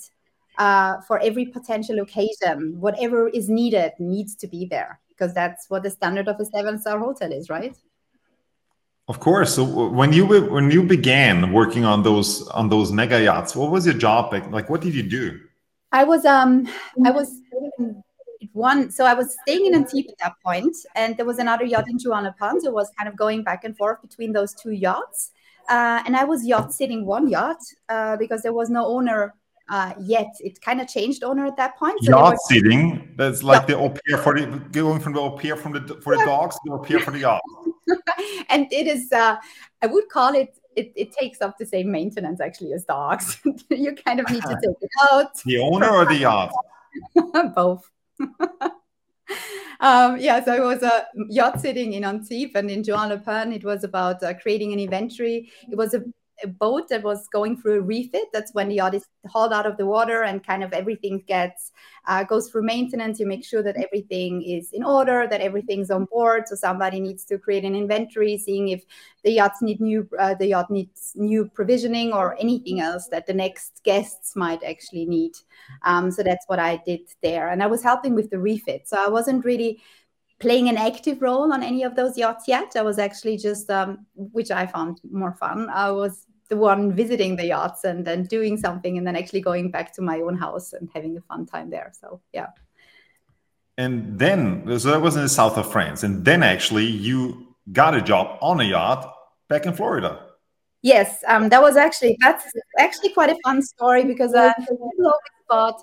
Uh, 0.58 1.00
for 1.08 1.18
every 1.20 1.46
potential 1.46 2.00
occasion, 2.00 2.76
whatever 2.78 3.30
is 3.30 3.48
needed 3.48 3.94
needs 4.00 4.36
to 4.36 4.48
be 4.48 4.66
there 4.66 5.00
because 5.22 5.34
that's 5.34 5.70
what 5.70 5.84
the 5.84 5.90
standard 5.90 6.28
of 6.28 6.40
a 6.40 6.46
seven 6.46 6.80
star 6.80 7.00
hotel 7.00 7.32
is, 7.32 7.48
right? 7.50 7.78
Of 9.12 9.20
course. 9.20 9.54
So 9.56 9.66
when 9.90 10.14
you 10.14 10.26
when 10.26 10.72
you 10.72 10.84
began 10.84 11.52
working 11.52 11.84
on 11.84 12.02
those 12.02 12.48
on 12.60 12.70
those 12.70 12.94
mega 12.94 13.22
yachts, 13.22 13.58
what 13.58 13.70
was 13.70 13.86
your 13.86 13.98
job 14.08 14.32
like? 14.32 14.50
Like, 14.50 14.70
what 14.70 14.80
did 14.80 14.96
you 14.96 15.04
do? 15.04 15.38
I 15.92 16.06
was 16.06 16.24
um 16.24 16.66
I 17.04 17.12
was 17.12 17.30
one. 18.54 18.90
So 18.90 19.04
I 19.04 19.14
was 19.14 19.36
staying 19.42 19.66
in 19.66 19.76
Antibes 19.76 20.14
at 20.14 20.20
that 20.20 20.36
point, 20.46 20.78
and 20.96 21.18
there 21.18 21.26
was 21.26 21.40
another 21.40 21.66
yacht 21.66 21.90
in 21.90 21.98
Juan-les-Pins. 22.00 22.64
So 22.64 22.70
it 22.70 22.74
was 22.74 22.90
kind 22.98 23.10
of 23.10 23.18
going 23.18 23.44
back 23.44 23.66
and 23.66 23.76
forth 23.76 24.02
between 24.02 24.32
those 24.32 24.54
two 24.54 24.72
yachts. 24.72 25.32
Uh, 25.68 26.02
and 26.06 26.16
I 26.16 26.24
was 26.24 26.46
yacht 26.46 26.72
sitting 26.72 27.06
one 27.06 27.28
yacht 27.28 27.62
uh, 27.90 28.16
because 28.16 28.42
there 28.44 28.54
was 28.54 28.70
no 28.70 28.86
owner 28.86 29.36
uh, 29.68 29.92
yet. 30.00 30.32
It 30.40 30.62
kind 30.62 30.80
of 30.80 30.88
changed 30.88 31.22
owner 31.26 31.46
at 31.46 31.58
that 31.58 31.78
point. 31.78 31.98
So 32.04 32.12
yacht 32.12 32.38
sitting. 32.48 33.14
That's 33.18 33.44
like 33.44 33.68
the 33.68 33.76
au 33.76 33.90
pair 33.90 34.18
for 34.20 34.40
the 34.40 34.46
going 34.72 35.02
from 35.02 35.12
the 35.12 35.20
au 35.20 35.32
pair 35.32 35.58
from 35.58 35.74
the 35.74 35.82
for 36.02 36.16
the 36.16 36.24
dogs 36.24 36.56
to 36.56 36.62
the 36.64 36.72
au 36.72 36.80
pair 36.80 37.00
for 37.02 37.12
the 37.12 37.20
yacht. 37.28 37.42
and 38.50 38.72
it 38.72 38.88
is. 38.88 39.12
Uh, 39.12 39.38
I 39.82 39.88
would 39.88 40.10
call 40.10 40.34
it 40.36 40.58
it, 40.76 40.94
it, 40.96 41.12
takes 41.12 41.42
up 41.42 41.58
the 41.58 41.66
same 41.66 41.92
maintenance 41.92 42.40
actually 42.40 42.74
as 42.74 42.86
dogs. 42.86 43.40
you 43.70 43.94
kind 43.94 44.20
of 44.20 44.30
need 44.30 44.44
to 44.44 44.58
take 44.62 44.78
it 44.82 44.90
out. 45.12 45.36
The 45.44 45.60
owner 45.60 45.90
or 45.90 46.06
the 46.06 46.16
yacht? 46.20 46.52
Both. 47.54 47.90
um, 49.80 50.18
yeah, 50.18 50.44
so 50.44 50.54
it 50.54 50.62
was 50.62 50.84
a 50.84 51.08
yacht 51.30 51.60
sitting 51.60 51.94
in 51.94 52.04
Antibes 52.04 52.54
and 52.56 52.70
in 52.70 52.84
Juan-les-Pins. 52.84 53.56
It 53.56 53.64
was 53.64 53.84
about 53.84 54.24
uh, 54.24 54.34
creating 54.36 54.74
an 54.74 54.80
inventory. 54.80 55.52
It 55.70 55.78
was 55.78 55.94
a 55.94 56.04
a 56.44 56.48
boat 56.48 56.90
that 56.90 57.04
was 57.04 57.28
going 57.28 57.58
through 57.58 57.80
a 57.80 57.82
refit. 57.82 58.26
That's 58.34 58.54
when 58.54 58.70
the 58.70 58.76
yacht 58.76 58.94
is 58.94 59.06
hauled 59.28 59.54
out 59.54 59.66
of 59.66 59.78
the 59.78 59.86
water 59.86 60.24
and 60.24 60.46
kind 60.46 60.64
of 60.64 60.74
everything 60.74 61.24
gets 61.28 61.72
uh, 62.08 62.24
goes 62.24 62.50
through 62.50 62.64
maintenance. 62.64 63.20
You 63.20 63.28
make 63.28 63.46
sure 63.46 63.64
that 63.64 63.76
everything 63.78 64.42
is 64.42 64.72
in 64.72 64.84
order, 64.84 65.28
that 65.30 65.42
everything's 65.42 65.92
on 65.92 66.06
board. 66.06 66.48
So 66.48 66.56
somebody 66.56 67.00
needs 67.00 67.26
to 67.26 67.38
create 67.38 67.64
an 67.64 67.76
inventory, 67.76 68.38
seeing 68.38 68.70
if 68.70 68.84
the 69.24 69.32
yachts 69.32 69.62
need 69.62 69.80
new 69.80 70.08
uh, 70.20 70.36
the 70.36 70.48
yacht 70.48 70.72
needs 70.72 71.14
new 71.16 71.46
provisioning 71.46 72.14
or 72.14 72.36
anything 72.40 72.80
else 72.80 73.08
that 73.08 73.28
the 73.28 73.34
next 73.34 73.82
guests 73.84 74.36
might 74.36 74.64
actually 74.64 75.06
need. 75.06 75.34
Um, 75.84 76.12
so 76.12 76.24
that's 76.24 76.46
what 76.48 76.60
I 76.60 76.82
did 76.86 77.02
there, 77.22 77.50
and 77.50 77.62
I 77.62 77.68
was 77.68 77.84
helping 77.84 78.16
with 78.16 78.30
the 78.30 78.40
refit. 78.40 78.88
So 78.88 78.98
I 79.00 79.10
wasn't 79.10 79.46
really 79.46 79.82
playing 80.42 80.68
an 80.68 80.78
active 80.78 81.22
role 81.22 81.54
on 81.54 81.62
any 81.62 81.84
of 81.84 81.96
those 81.96 82.18
yachts 82.18 82.48
yet. 82.48 82.76
I 82.76 82.82
was 82.82 82.98
actually 82.98 83.38
just, 83.38 83.70
um, 83.70 84.08
which 84.16 84.50
I 84.50 84.66
found 84.66 85.00
more 85.10 85.34
fun. 85.34 85.70
I 85.70 85.92
was 85.92 86.26
the 86.52 86.58
one 86.58 86.92
visiting 86.92 87.38
the 87.38 87.46
yachts 87.46 87.86
and 87.86 88.06
then 88.06 88.26
doing 88.26 88.58
something 88.58 88.98
and 88.98 89.08
then 89.08 89.16
actually 89.16 89.40
going 89.40 89.72
back 89.72 89.94
to 89.94 90.02
my 90.02 90.20
own 90.20 90.36
house 90.36 90.74
and 90.74 90.90
having 90.94 91.16
a 91.18 91.22
fun 91.22 91.46
time 91.46 91.70
there. 91.70 91.94
So 91.98 92.20
yeah. 92.34 92.48
And 93.78 94.20
then 94.20 94.66
so 94.78 94.92
that 94.92 95.02
was 95.02 95.16
in 95.16 95.22
the 95.24 95.30
south 95.30 95.58
of 95.58 95.72
France. 95.72 96.04
And 96.04 96.26
then 96.26 96.44
actually 96.44 96.86
you 96.86 97.56
got 97.72 97.96
a 97.96 98.02
job 98.02 98.38
on 98.42 98.60
a 98.60 98.66
yacht 98.66 99.16
back 99.48 99.66
in 99.66 99.74
Florida. 99.74 100.28
Yes, 100.82 101.24
um, 101.26 101.48
that 101.50 101.62
was 101.62 101.78
actually 101.78 102.18
that's 102.20 102.46
actually 102.78 103.14
quite 103.14 103.30
a 103.30 103.38
fun 103.46 103.62
story 103.62 104.04
because 104.04 104.36
I 104.36 104.54
always 104.70 105.14
thought 105.50 105.82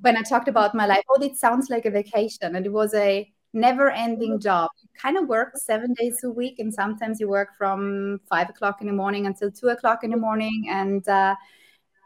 when 0.00 0.16
I 0.16 0.22
talked 0.22 0.48
about 0.48 0.74
my 0.74 0.86
life, 0.86 1.04
oh, 1.08 1.22
it 1.22 1.36
sounds 1.36 1.70
like 1.70 1.86
a 1.86 1.90
vacation, 1.90 2.56
and 2.56 2.66
it 2.66 2.72
was 2.72 2.92
a 2.94 3.30
never 3.56 3.90
ending 3.90 4.38
job. 4.38 4.70
You 4.80 4.88
kind 5.00 5.16
of 5.16 5.26
work 5.28 5.56
seven 5.56 5.94
days 5.94 6.20
a 6.22 6.30
week, 6.30 6.58
and 6.58 6.72
sometimes 6.72 7.18
you 7.18 7.28
work 7.28 7.48
from 7.58 8.20
five 8.28 8.48
o'clock 8.50 8.80
in 8.80 8.86
the 8.86 8.92
morning 8.92 9.26
until 9.26 9.50
two 9.50 9.68
o'clock 9.68 10.04
in 10.04 10.10
the 10.10 10.16
morning. 10.16 10.66
And 10.70 11.06
uh, 11.08 11.34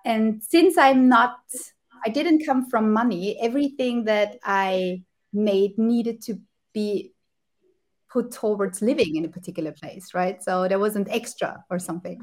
and 0.04 0.42
since 0.42 0.78
I'm 0.78 1.08
not, 1.08 1.36
I 2.06 2.08
didn't 2.08 2.46
come 2.46 2.70
from 2.70 2.92
money. 2.92 3.38
Everything 3.40 4.04
that 4.04 4.38
I 4.42 5.02
made 5.32 5.76
needed 5.76 6.22
to 6.22 6.40
be 6.72 7.12
put 8.10 8.32
towards 8.32 8.82
living 8.82 9.16
in 9.16 9.24
a 9.24 9.28
particular 9.28 9.72
place, 9.72 10.14
right? 10.14 10.42
So 10.42 10.66
there 10.68 10.78
wasn't 10.78 11.08
extra 11.10 11.64
or 11.70 11.78
something. 11.78 12.20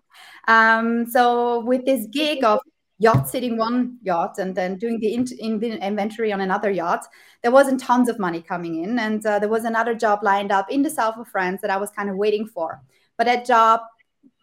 Um, 0.48 1.06
so 1.06 1.62
with 1.62 1.86
this 1.86 2.08
gig 2.08 2.44
of 2.44 2.60
yacht 3.00 3.30
sitting 3.30 3.58
one 3.58 3.98
yacht 4.02 4.40
and 4.40 4.56
then 4.56 4.78
doing 4.78 5.00
the, 5.00 5.14
in- 5.14 5.28
in- 5.40 5.62
inventory 5.62 6.32
on 6.32 6.42
another 6.42 6.72
yacht. 6.72 7.06
There 7.44 7.52
wasn't 7.52 7.80
tons 7.80 8.10
of 8.10 8.20
money 8.20 8.42
coming 8.42 8.84
in 8.84 8.98
and 8.98 9.26
uh, 9.26 9.40
there 9.40 9.50
was 9.50 9.66
another 9.66 9.94
job 9.94 10.24
lined 10.24 10.52
up 10.52 10.72
in 10.72 10.82
the 10.82 10.90
south 10.90 11.18
of 11.18 11.28
france 11.28 11.62
that 11.62 11.70
i 11.70 11.78
was 11.78 11.92
kind 11.92 12.10
of 12.10 12.16
waiting 12.16 12.48
for. 12.48 12.82
But 13.18 13.26
that 13.26 13.46
job 13.46 13.82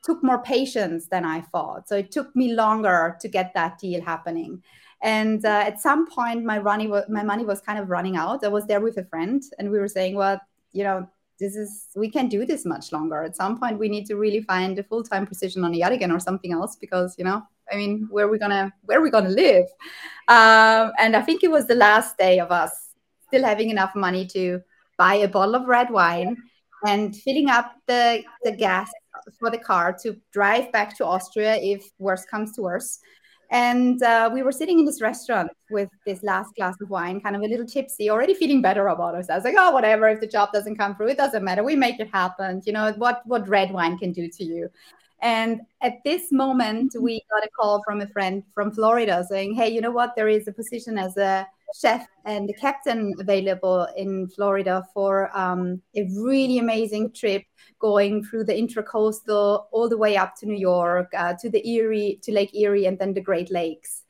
took 0.05 0.23
more 0.23 0.43
patience 0.43 1.09
than 1.09 1.25
i 1.25 1.41
thought. 1.41 1.89
So 1.89 1.97
it 1.97 2.11
took 2.13 2.35
me 2.37 2.53
longer 2.53 3.17
to 3.21 3.29
get 3.29 3.53
that 3.55 3.79
deal 3.79 4.03
happening. 4.03 4.63
And 5.03 5.45
uh, 5.45 5.65
at 5.67 5.81
some 5.81 6.09
point 6.09 6.45
my 6.45 6.61
money 6.61 6.87
was 6.87 7.05
my 7.09 7.25
money 7.25 7.45
was 7.45 7.61
kind 7.61 7.79
of 7.79 7.91
running 7.91 8.17
out. 8.17 8.45
I 8.45 8.49
was 8.49 8.67
there 8.67 8.81
with 8.81 8.99
a 8.99 9.05
friend 9.05 9.43
and 9.59 9.71
we 9.71 9.79
were 9.79 9.89
saying 9.89 10.15
well 10.15 10.41
you 10.73 10.85
know 10.85 11.09
this 11.41 11.57
is 11.57 11.89
we 11.97 12.09
can't 12.09 12.31
do 12.31 12.47
this 12.47 12.65
much 12.65 12.93
longer. 12.93 13.25
At 13.25 13.37
some 13.37 13.59
point 13.59 13.81
we 13.81 13.89
need 13.89 14.07
to 14.07 14.15
really 14.15 14.43
find 14.43 14.79
a 14.79 14.85
full-time 14.85 15.27
position 15.27 15.65
on 15.65 15.73
the 15.73 15.79
yacht 15.79 15.93
again 15.93 16.13
or 16.13 16.21
something 16.21 16.53
else 16.53 16.77
because 16.77 17.17
you 17.19 17.25
know 17.25 17.43
I 17.73 17.77
mean, 17.77 18.09
where 18.11 18.27
are 18.27 18.31
we 18.31 18.39
gonna 18.39 18.73
where 18.83 18.99
are 18.99 19.03
we 19.03 19.11
gonna 19.11 19.31
live? 19.31 19.67
Um, 20.29 20.93
and 20.99 21.17
I 21.17 21.23
think 21.23 21.43
it 21.43 21.51
was 21.51 21.67
the 21.67 21.75
last 21.75 22.19
day 22.19 22.39
of 22.39 22.51
us 22.51 22.71
still 23.27 23.45
having 23.45 23.71
enough 23.71 23.95
money 23.95 24.27
to 24.29 24.61
buy 24.97 25.15
a 25.15 25.29
bottle 25.29 25.55
of 25.55 25.67
red 25.67 25.91
wine 25.91 26.37
and 26.87 27.17
filling 27.17 27.49
up 27.49 27.75
the 27.87 28.23
the 28.43 28.53
gas 28.53 28.91
for 29.39 29.51
the 29.51 29.59
car 29.59 29.97
to 30.03 30.17
drive 30.33 30.71
back 30.73 30.97
to 30.97 31.07
Austria 31.07 31.57
if 31.57 31.91
worse 31.99 32.25
comes 32.25 32.53
to 32.57 32.63
worse. 32.63 32.99
And 33.51 34.03
uh, 34.03 34.31
we 34.33 34.43
were 34.43 34.53
sitting 34.53 34.79
in 34.81 34.85
this 34.85 35.01
restaurant 35.01 35.51
with 35.71 35.89
this 36.07 36.23
last 36.23 36.55
glass 36.57 36.75
of 36.83 36.91
wine, 36.91 37.21
kind 37.21 37.37
of 37.37 37.43
a 37.43 37.47
little 37.47 37.67
tipsy, 37.67 38.11
already 38.11 38.35
feeling 38.35 38.63
better 38.63 38.89
about 38.89 39.15
ourselves. 39.15 39.45
Like, 39.45 39.55
oh, 39.57 39.71
whatever. 39.71 40.09
If 40.09 40.21
the 40.21 40.27
job 40.27 40.51
doesn't 40.53 40.77
come 40.77 40.97
through, 40.97 41.09
it 41.09 41.17
doesn't 41.19 41.45
matter. 41.45 41.63
We 41.63 41.77
make 41.77 42.01
it 42.01 42.09
happen. 42.13 42.63
You 42.65 42.73
know 42.73 42.93
what? 42.97 43.23
What 43.27 43.49
red 43.49 43.71
wine 43.71 43.99
can 43.99 44.13
do 44.13 44.29
to 44.29 44.45
you. 44.45 44.71
And 45.25 45.63
at 45.81 46.05
this 46.05 46.31
moment, 46.31 46.95
we 47.01 47.23
got 47.31 47.43
a 47.43 47.49
call 47.59 47.83
from 47.83 48.03
a 48.03 48.07
friend 48.07 48.43
from 48.53 48.71
Florida 48.71 49.25
saying, 49.27 49.55
Hey, 49.55 49.71
you 49.71 49.81
know 49.81 49.91
what? 49.91 50.15
There 50.15 50.29
is 50.29 50.47
a 50.49 50.53
position 50.53 50.99
as 50.99 51.17
a 51.17 51.49
chef 51.75 52.07
and 52.27 52.47
the 52.47 52.53
captain 52.53 53.15
available 53.19 53.89
in 53.97 54.29
Florida 54.29 54.85
for 54.93 55.35
um, 55.37 55.81
a 55.97 56.07
really 56.15 56.59
amazing 56.59 57.11
trip 57.13 57.43
going 57.81 58.23
through 58.23 58.45
the 58.45 58.53
intracoastal 58.53 59.65
all 59.73 59.89
the 59.89 59.97
way 59.97 60.19
up 60.19 60.37
to 60.37 60.47
New 60.47 60.59
York, 60.59 61.11
uh, 61.17 61.33
to 61.41 61.49
the 61.49 61.67
Erie, 61.67 62.21
to 62.23 62.31
Lake 62.31 62.55
Erie, 62.55 62.85
and 62.85 62.99
then 62.99 63.15
the 63.15 63.21
Great 63.23 63.51
Lakes 63.51 64.03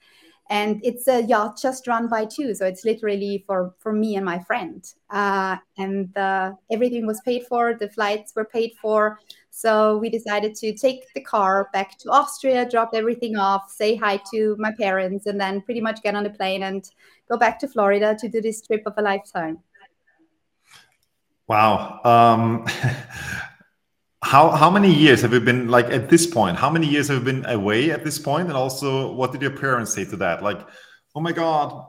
and 0.51 0.79
it's 0.85 1.09
a 1.09 1.23
yacht 1.23 1.59
just 1.61 1.87
run 1.87 2.07
by 2.07 2.25
two 2.25 2.55
so 2.55 2.67
it's 2.67 2.85
literally 2.85 3.43
for 3.47 3.75
for 3.79 3.93
me 3.93 4.17
and 4.17 4.25
my 4.25 4.39
friend 4.41 4.93
uh, 5.11 5.57
and 5.79 6.15
uh, 6.17 6.53
everything 6.71 7.07
was 7.07 7.21
paid 7.25 7.47
for 7.47 7.75
the 7.75 7.89
flights 7.89 8.33
were 8.37 8.45
paid 8.45 8.73
for 8.81 9.19
so 9.57 9.99
we 9.99 10.11
decided 10.11 10.55
to 10.55 10.75
take 10.75 11.05
the 11.15 11.21
car 11.21 11.69
back 11.73 11.97
to 11.99 12.11
austria 12.11 12.69
drop 12.69 12.91
everything 12.93 13.37
off 13.37 13.71
say 13.71 13.95
hi 13.95 14.21
to 14.33 14.57
my 14.59 14.73
parents 14.73 15.27
and 15.27 15.41
then 15.41 15.61
pretty 15.63 15.81
much 15.81 16.03
get 16.03 16.15
on 16.15 16.25
the 16.25 16.31
plane 16.31 16.65
and 16.65 16.91
go 17.31 17.39
back 17.39 17.59
to 17.59 17.69
florida 17.69 18.17
to 18.19 18.29
do 18.29 18.41
this 18.41 18.67
trip 18.67 18.83
of 18.87 18.95
a 18.97 19.03
lifetime. 19.03 19.59
Wow. 21.47 22.01
Um, 22.05 22.67
how 24.23 24.51
how 24.51 24.71
many 24.71 24.93
years 24.93 25.21
have 25.21 25.33
you 25.33 25.41
been 25.41 25.69
like 25.69 25.87
at 25.87 26.09
this 26.09 26.27
point? 26.27 26.57
How 26.57 26.71
many 26.71 26.87
years 26.87 27.09
have 27.09 27.19
you 27.19 27.25
been 27.25 27.45
away 27.47 27.91
at 27.91 28.05
this 28.05 28.19
point? 28.19 28.25
point 28.25 28.49
and 28.49 28.57
also 28.57 29.13
what 29.13 29.33
did 29.33 29.43
your 29.43 29.51
parents 29.51 29.93
say 29.93 30.05
to 30.07 30.17
that? 30.17 30.43
Like 30.43 30.67
oh 31.15 31.21
my 31.21 31.33
god 31.33 31.87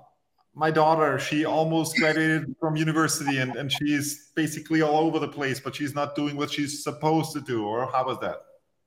my 0.56 0.72
daughter 0.72 1.20
she 1.20 1.46
almost 1.46 1.98
graduated 1.98 2.56
from 2.60 2.76
university 2.76 3.38
and, 3.40 3.56
and 3.56 3.72
she's 3.72 4.32
basically 4.36 4.82
all 4.82 5.06
over 5.06 5.20
the 5.20 5.28
place 5.28 5.60
but 5.60 5.76
she's 5.76 5.94
not 5.94 6.16
doing 6.16 6.36
what 6.36 6.50
she's 6.52 6.84
supposed 6.84 7.34
to 7.34 7.42
do 7.42 7.66
or 7.66 7.92
how 7.92 8.06
was 8.06 8.18
that 8.20 8.38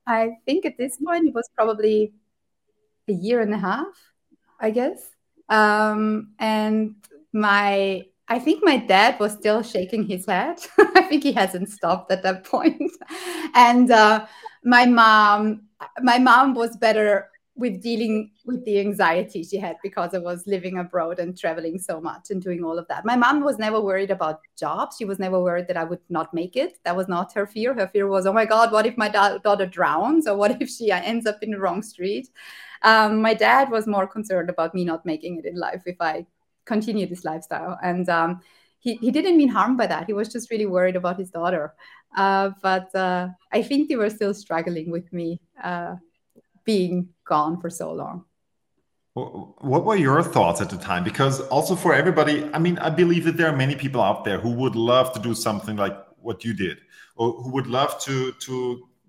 i 0.07 0.31
think 0.45 0.65
at 0.65 0.77
this 0.77 0.97
point 0.97 1.27
it 1.27 1.33
was 1.33 1.49
probably 1.55 2.11
a 3.07 3.13
year 3.13 3.41
and 3.41 3.53
a 3.53 3.57
half 3.57 3.93
i 4.59 4.69
guess 4.69 5.11
um, 5.49 6.33
and 6.37 6.95
my 7.33 8.05
I 8.29 8.37
think 8.37 8.63
my 8.63 8.77
dad 8.77 9.19
was 9.19 9.33
still 9.33 9.63
shaking 9.63 10.03
his 10.03 10.27
head. 10.27 10.59
I 10.77 11.01
think 11.01 11.23
he 11.23 11.31
hasn't 11.31 11.69
stopped 11.69 12.11
at 12.11 12.21
that 12.23 12.43
point. 12.55 12.91
and 13.55 13.89
uh, 13.89 14.27
my 14.63 14.85
mom, 14.85 15.63
my 16.01 16.19
mom 16.19 16.53
was 16.53 16.77
better 16.77 17.29
with 17.59 17.81
dealing 17.81 18.31
with 18.45 18.63
the 18.65 18.79
anxiety 18.79 19.43
she 19.43 19.57
had 19.57 19.75
because 19.83 20.13
I 20.13 20.19
was 20.19 20.47
living 20.47 20.77
abroad 20.77 21.19
and 21.19 21.37
traveling 21.37 21.77
so 21.77 21.99
much 21.99 22.31
and 22.31 22.41
doing 22.41 22.63
all 22.63 22.79
of 22.79 22.87
that. 22.87 23.05
My 23.05 23.15
mom 23.15 23.43
was 23.43 23.59
never 23.59 23.81
worried 23.81 24.11
about 24.11 24.39
jobs. 24.57 24.95
She 24.97 25.05
was 25.05 25.19
never 25.19 25.39
worried 25.41 25.67
that 25.67 25.77
I 25.77 25.83
would 25.83 25.99
not 26.09 26.33
make 26.33 26.55
it. 26.55 26.79
That 26.85 26.95
was 26.95 27.07
not 27.07 27.33
her 27.33 27.45
fear. 27.45 27.73
Her 27.73 27.87
fear 27.87 28.07
was, 28.07 28.25
oh 28.25 28.33
my 28.33 28.45
God, 28.45 28.71
what 28.71 28.85
if 28.85 28.97
my 28.97 29.09
da- 29.09 29.37
daughter 29.39 29.65
drowns 29.65 30.25
or 30.25 30.37
what 30.37 30.61
if 30.61 30.69
she 30.69 30.91
ends 30.91 31.25
up 31.25 31.43
in 31.43 31.51
the 31.51 31.59
wrong 31.59 31.81
street? 31.83 32.29
Um, 32.81 33.21
my 33.21 33.33
dad 33.33 33.69
was 33.69 33.87
more 33.87 34.07
concerned 34.07 34.49
about 34.49 34.73
me 34.73 34.85
not 34.85 35.05
making 35.05 35.37
it 35.37 35.45
in 35.45 35.55
life 35.55 35.83
if 35.85 35.97
I 35.99 36.25
continue 36.65 37.07
this 37.07 37.25
lifestyle. 37.25 37.77
And 37.83 38.07
um, 38.07 38.41
he, 38.79 38.95
he 38.95 39.11
didn't 39.11 39.37
mean 39.37 39.49
harm 39.49 39.75
by 39.75 39.87
that. 39.87 40.05
He 40.07 40.13
was 40.13 40.29
just 40.29 40.49
really 40.49 40.65
worried 40.65 40.95
about 40.95 41.19
his 41.19 41.29
daughter. 41.29 41.73
Uh, 42.15 42.51
but 42.61 42.93
uh, 42.95 43.27
I 43.51 43.61
think 43.61 43.89
they 43.89 43.97
were 43.97 44.09
still 44.09 44.33
struggling 44.33 44.89
with 44.89 45.11
me 45.11 45.41
uh, 45.63 45.95
being 46.63 47.09
gone 47.29 47.61
for 47.61 47.69
so 47.69 47.93
long. 47.93 48.25
What 49.13 49.85
were 49.85 49.95
your 49.95 50.21
thoughts 50.23 50.61
at 50.61 50.69
the 50.69 50.77
time? 50.77 51.03
Because 51.03 51.41
also 51.47 51.75
for 51.75 51.93
everybody, 51.93 52.35
I 52.53 52.59
mean, 52.59 52.77
I 52.79 52.89
believe 52.89 53.23
that 53.25 53.37
there 53.37 53.47
are 53.47 53.55
many 53.55 53.75
people 53.75 54.01
out 54.01 54.23
there 54.23 54.39
who 54.39 54.51
would 54.61 54.75
love 54.75 55.13
to 55.13 55.19
do 55.19 55.33
something 55.33 55.75
like 55.75 55.97
what 56.21 56.45
you 56.45 56.53
did, 56.53 56.77
or 57.15 57.33
who 57.41 57.49
would 57.51 57.67
love 57.67 57.99
to 58.05 58.31
to 58.45 58.53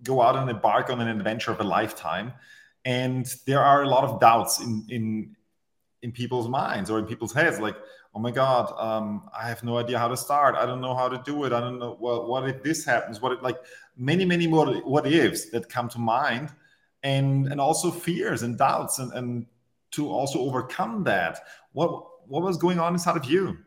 go 0.02 0.22
out 0.22 0.36
and 0.36 0.48
embark 0.50 0.90
on 0.90 1.00
an 1.00 1.08
adventure 1.08 1.52
of 1.52 1.60
a 1.60 1.68
lifetime. 1.78 2.32
And 2.84 3.26
there 3.46 3.62
are 3.62 3.82
a 3.82 3.88
lot 3.88 4.04
of 4.04 4.20
doubts 4.20 4.60
in 4.60 4.84
in 4.88 5.36
in 6.02 6.12
people's 6.12 6.48
minds 6.48 6.90
or 6.90 6.98
in 6.98 7.06
people's 7.06 7.32
heads 7.32 7.58
like 7.60 7.76
oh 8.14 8.18
my 8.18 8.30
god 8.30 8.72
um, 8.78 9.28
i 9.38 9.46
have 9.46 9.62
no 9.62 9.76
idea 9.76 9.98
how 9.98 10.08
to 10.08 10.16
start 10.16 10.54
i 10.54 10.64
don't 10.64 10.80
know 10.80 10.94
how 10.94 11.08
to 11.08 11.20
do 11.24 11.44
it 11.44 11.52
i 11.52 11.60
don't 11.60 11.78
know 11.78 11.96
well, 12.00 12.26
what 12.26 12.48
if 12.48 12.62
this 12.62 12.84
happens 12.84 13.20
what 13.20 13.32
if 13.32 13.42
like 13.42 13.58
many 13.96 14.24
many 14.24 14.46
more 14.46 14.66
what 14.94 15.06
ifs 15.06 15.50
that 15.50 15.68
come 15.68 15.88
to 15.88 15.98
mind 15.98 16.48
and 17.02 17.46
and 17.48 17.60
also 17.60 17.90
fears 17.90 18.42
and 18.42 18.58
doubts 18.58 18.98
and, 18.98 19.12
and 19.12 19.46
to 19.92 20.08
also 20.10 20.40
overcome 20.40 21.04
that? 21.04 21.40
What 21.72 22.06
what 22.28 22.42
was 22.42 22.56
going 22.56 22.78
on 22.78 22.94
inside 22.94 23.16
of 23.16 23.24
you? 23.24 23.58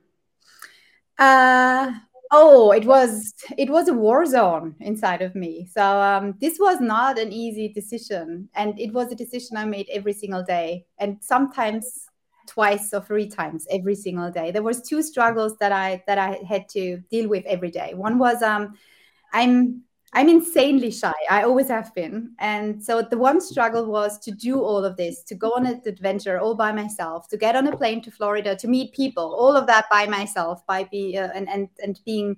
Uh, 1.20 1.92
oh, 2.32 2.72
it 2.72 2.86
was 2.86 3.34
it 3.58 3.70
was 3.70 3.88
a 3.88 3.94
war 3.94 4.26
zone 4.26 4.76
inside 4.80 5.22
of 5.22 5.36
me. 5.36 5.68
So 5.72 5.84
um, 5.84 6.36
this 6.40 6.58
was 6.60 6.80
not 6.82 7.20
an 7.20 7.32
easy 7.32 7.70
decision, 7.70 8.50
and 8.56 8.80
it 8.80 8.94
was 8.94 9.12
a 9.12 9.16
decision 9.16 9.58
I 9.58 9.66
made 9.66 9.88
every 9.92 10.14
single 10.14 10.44
day, 10.44 10.86
and 10.98 11.18
sometimes 11.22 12.10
twice 12.48 12.94
or 12.94 13.02
three 13.02 13.28
times 13.28 13.66
every 13.70 13.96
single 13.96 14.30
day. 14.30 14.52
There 14.52 14.64
was 14.64 14.82
two 14.82 15.02
struggles 15.02 15.58
that 15.60 15.72
I 15.72 16.04
that 16.08 16.18
I 16.18 16.40
had 16.48 16.68
to 16.70 16.98
deal 17.10 17.30
with 17.30 17.46
every 17.46 17.72
day. 17.72 17.94
One 17.94 18.18
was 18.18 18.42
um, 18.42 18.78
I'm 19.32 19.84
I'm 20.14 20.30
insanely 20.30 20.92
shy. 20.92 21.14
I 21.30 21.44
always 21.44 21.68
have 21.70 21.94
been. 21.96 22.34
And 22.40 22.84
so 22.84 23.02
the 23.02 23.18
one 23.18 23.42
struggle 23.42 23.86
was 23.86 24.20
to 24.20 24.32
do 24.32 24.62
all 24.62 24.86
of 24.86 24.96
this, 24.96 25.24
to 25.24 25.36
go 25.36 25.54
on 25.56 25.66
an 25.66 25.82
adventure 25.86 26.40
all 26.40 26.56
by 26.56 26.72
myself, 26.72 27.28
to 27.30 27.38
get 27.38 27.56
on 27.56 27.68
a 27.68 27.76
plane 27.76 28.02
to 28.04 28.12
Florida, 28.12 28.56
to 28.56 28.68
meet 28.68 28.94
people, 28.94 29.36
all 29.36 29.56
of 29.56 29.66
that 29.68 29.86
by 29.90 30.06
myself, 30.06 30.66
by 30.68 30.84
be 30.86 31.18
uh, 31.18 31.30
and 31.34 31.50
and 31.50 31.68
and 31.82 32.00
being 32.06 32.38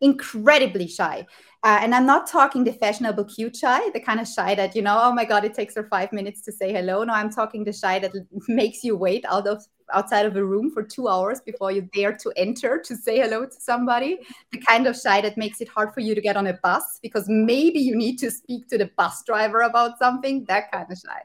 incredibly 0.00 0.86
shy. 0.86 1.26
Uh, 1.62 1.78
and 1.82 1.94
I'm 1.94 2.06
not 2.06 2.26
talking 2.26 2.64
the 2.64 2.72
fashionable 2.72 3.24
cute 3.24 3.54
shy, 3.54 3.90
the 3.90 4.00
kind 4.00 4.18
of 4.18 4.26
shy 4.26 4.54
that, 4.54 4.74
you 4.74 4.80
know, 4.80 4.98
oh 5.02 5.12
my 5.12 5.26
God, 5.26 5.44
it 5.44 5.52
takes 5.52 5.74
her 5.74 5.86
five 5.90 6.10
minutes 6.10 6.40
to 6.42 6.52
say 6.52 6.72
hello. 6.72 7.04
No, 7.04 7.12
I'm 7.12 7.30
talking 7.30 7.64
the 7.64 7.72
shy 7.72 7.98
that 7.98 8.12
makes 8.48 8.82
you 8.82 8.96
wait 8.96 9.24
out 9.26 9.46
of 9.46 9.62
outside 9.92 10.26
of 10.26 10.36
a 10.36 10.44
room 10.44 10.70
for 10.70 10.82
two 10.82 11.08
hours 11.08 11.40
before 11.40 11.72
you 11.72 11.82
dare 11.92 12.16
to 12.18 12.32
enter 12.36 12.78
to 12.78 12.96
say 12.96 13.18
hello 13.20 13.46
to 13.46 13.60
somebody. 13.60 14.18
The 14.52 14.58
kind 14.58 14.86
of 14.86 14.96
shy 14.96 15.20
that 15.20 15.36
makes 15.36 15.60
it 15.60 15.68
hard 15.68 15.92
for 15.92 16.00
you 16.00 16.14
to 16.14 16.20
get 16.20 16.36
on 16.36 16.46
a 16.46 16.54
bus 16.62 16.98
because 17.02 17.26
maybe 17.28 17.78
you 17.78 17.96
need 17.96 18.18
to 18.18 18.30
speak 18.30 18.68
to 18.68 18.78
the 18.78 18.90
bus 18.96 19.22
driver 19.24 19.62
about 19.62 19.98
something, 19.98 20.44
that 20.46 20.70
kind 20.72 20.86
of 20.90 20.98
shy. 20.98 21.22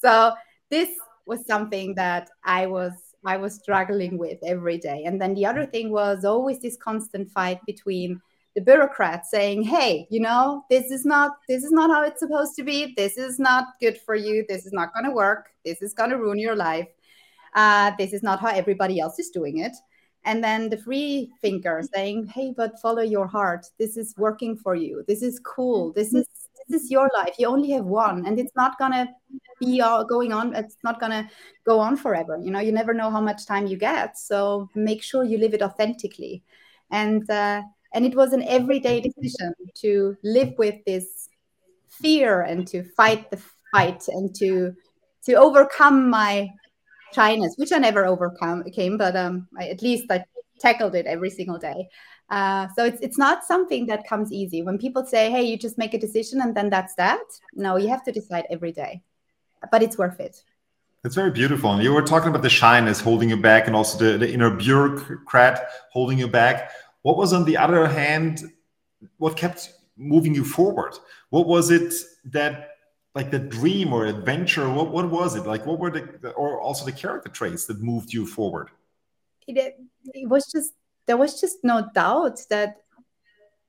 So 0.00 0.32
this 0.70 0.90
was 1.26 1.46
something 1.46 1.94
that 1.94 2.30
I 2.44 2.66
was 2.66 2.92
I 3.24 3.36
was 3.36 3.54
struggling 3.54 4.16
with 4.16 4.38
every 4.44 4.78
day. 4.78 5.04
And 5.04 5.20
then 5.20 5.34
the 5.34 5.44
other 5.44 5.66
thing 5.66 5.90
was 5.90 6.24
always 6.24 6.60
this 6.60 6.76
constant 6.76 7.30
fight 7.30 7.58
between 7.66 8.20
the 8.54 8.60
bureaucrats 8.62 9.30
saying, 9.30 9.62
"Hey, 9.62 10.06
you 10.10 10.20
know, 10.20 10.64
this 10.70 10.90
is 10.90 11.04
not 11.04 11.32
this 11.48 11.64
is 11.64 11.70
not 11.70 11.90
how 11.90 12.02
it's 12.04 12.20
supposed 12.20 12.56
to 12.56 12.64
be. 12.64 12.94
This 12.96 13.16
is 13.16 13.38
not 13.38 13.66
good 13.80 13.98
for 13.98 14.14
you. 14.14 14.44
This 14.48 14.66
is 14.66 14.72
not 14.72 14.92
going 14.94 15.04
to 15.04 15.12
work. 15.12 15.50
This 15.64 15.82
is 15.82 15.94
going 15.94 16.10
to 16.10 16.18
ruin 16.18 16.38
your 16.38 16.56
life. 16.56 16.88
Uh, 17.54 17.92
this 17.98 18.12
is 18.12 18.22
not 18.22 18.40
how 18.40 18.48
everybody 18.48 19.00
else 19.00 19.18
is 19.18 19.30
doing 19.30 19.58
it." 19.58 19.76
And 20.24 20.42
then 20.42 20.68
the 20.68 20.78
free 20.78 21.30
thinker 21.40 21.82
saying, 21.94 22.26
"Hey, 22.26 22.52
but 22.56 22.80
follow 22.80 23.02
your 23.02 23.26
heart. 23.26 23.66
This 23.78 23.96
is 23.96 24.14
working 24.16 24.56
for 24.56 24.74
you. 24.74 25.04
This 25.06 25.22
is 25.22 25.40
cool. 25.40 25.92
This 25.92 26.12
is 26.14 26.26
this 26.68 26.82
is 26.82 26.90
your 26.90 27.10
life. 27.14 27.34
You 27.38 27.46
only 27.46 27.70
have 27.70 27.84
one, 27.84 28.26
and 28.26 28.38
it's 28.38 28.54
not 28.54 28.78
gonna 28.78 29.08
be 29.60 29.80
all 29.80 30.04
going 30.04 30.32
on. 30.32 30.54
It's 30.54 30.76
not 30.84 31.00
gonna 31.00 31.28
go 31.64 31.78
on 31.78 31.96
forever. 31.96 32.38
You 32.42 32.50
know, 32.50 32.60
you 32.60 32.72
never 32.72 32.94
know 32.94 33.10
how 33.10 33.20
much 33.20 33.46
time 33.46 33.66
you 33.66 33.76
get. 33.76 34.18
So 34.18 34.68
make 34.74 35.02
sure 35.02 35.24
you 35.24 35.38
live 35.38 35.54
it 35.54 35.62
authentically. 35.62 36.42
And 36.90 37.28
uh, 37.30 37.62
and 37.94 38.04
it 38.04 38.14
was 38.14 38.32
an 38.32 38.42
everyday 38.42 39.00
decision 39.00 39.54
to 39.76 40.16
live 40.22 40.54
with 40.58 40.76
this 40.86 41.28
fear 41.88 42.42
and 42.42 42.66
to 42.68 42.82
fight 42.96 43.30
the 43.30 43.40
fight 43.72 44.06
and 44.08 44.34
to 44.36 44.74
to 45.24 45.34
overcome 45.34 46.08
my 46.10 46.48
shyness, 47.12 47.54
which 47.56 47.72
I 47.72 47.78
never 47.78 48.06
overcome 48.06 48.64
came, 48.64 48.96
but 48.96 49.16
um, 49.16 49.48
I, 49.58 49.68
at 49.68 49.82
least 49.82 50.10
I 50.10 50.24
tackled 50.58 50.94
it 50.94 51.06
every 51.06 51.30
single 51.30 51.58
day. 51.58 51.88
Uh, 52.30 52.68
so 52.76 52.84
it's 52.84 53.00
it's 53.00 53.16
not 53.16 53.44
something 53.44 53.86
that 53.86 54.06
comes 54.06 54.32
easy. 54.32 54.62
When 54.62 54.78
people 54.78 55.04
say, 55.06 55.30
"Hey, 55.30 55.42
you 55.42 55.56
just 55.56 55.78
make 55.78 55.94
a 55.94 55.98
decision 55.98 56.40
and 56.42 56.54
then 56.54 56.68
that's 56.68 56.94
that," 56.96 57.24
no, 57.54 57.76
you 57.76 57.88
have 57.88 58.04
to 58.04 58.12
decide 58.12 58.44
every 58.50 58.72
day, 58.72 59.02
but 59.72 59.82
it's 59.82 59.96
worth 59.96 60.20
it. 60.20 60.42
It's 61.04 61.14
very 61.14 61.30
beautiful. 61.30 61.72
And 61.72 61.82
you 61.82 61.92
were 61.92 62.02
talking 62.02 62.28
about 62.28 62.42
the 62.42 62.50
shyness 62.50 63.00
holding 63.00 63.30
you 63.30 63.40
back, 63.40 63.66
and 63.66 63.74
also 63.74 63.98
the, 63.98 64.18
the 64.18 64.30
inner 64.30 64.50
bureaucrat 64.50 65.68
holding 65.92 66.18
you 66.18 66.28
back. 66.28 66.72
What 67.02 67.16
was 67.16 67.32
on 67.32 67.44
the 67.44 67.56
other 67.56 67.86
hand? 67.86 68.42
What 69.16 69.36
kept 69.36 69.72
moving 69.96 70.34
you 70.34 70.44
forward? 70.44 70.94
What 71.30 71.46
was 71.46 71.70
it 71.70 71.94
that 72.26 72.77
like 73.18 73.32
the 73.32 73.40
dream 73.40 73.92
or 73.92 74.06
adventure 74.06 74.70
what, 74.70 74.90
what 74.92 75.10
was 75.10 75.34
it? 75.34 75.44
Like 75.44 75.66
what 75.66 75.80
were 75.80 75.90
the 75.90 76.30
or 76.42 76.60
also 76.60 76.84
the 76.84 76.92
character 76.92 77.28
traits 77.28 77.66
that 77.66 77.82
moved 77.82 78.12
you 78.12 78.24
forward? 78.24 78.68
It, 79.48 79.74
it 80.14 80.28
was 80.28 80.46
just 80.54 80.72
there 81.06 81.16
was 81.16 81.40
just 81.40 81.58
no 81.64 81.76
doubt 81.94 82.38
that 82.48 82.76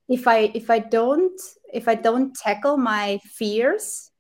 if 0.08 0.28
i 0.28 0.52
if 0.54 0.70
i 0.70 0.78
don't 0.78 1.40
if 1.74 1.88
i 1.88 1.96
don't 1.96 2.36
tackle 2.36 2.78
my 2.78 3.20
fears 3.24 4.12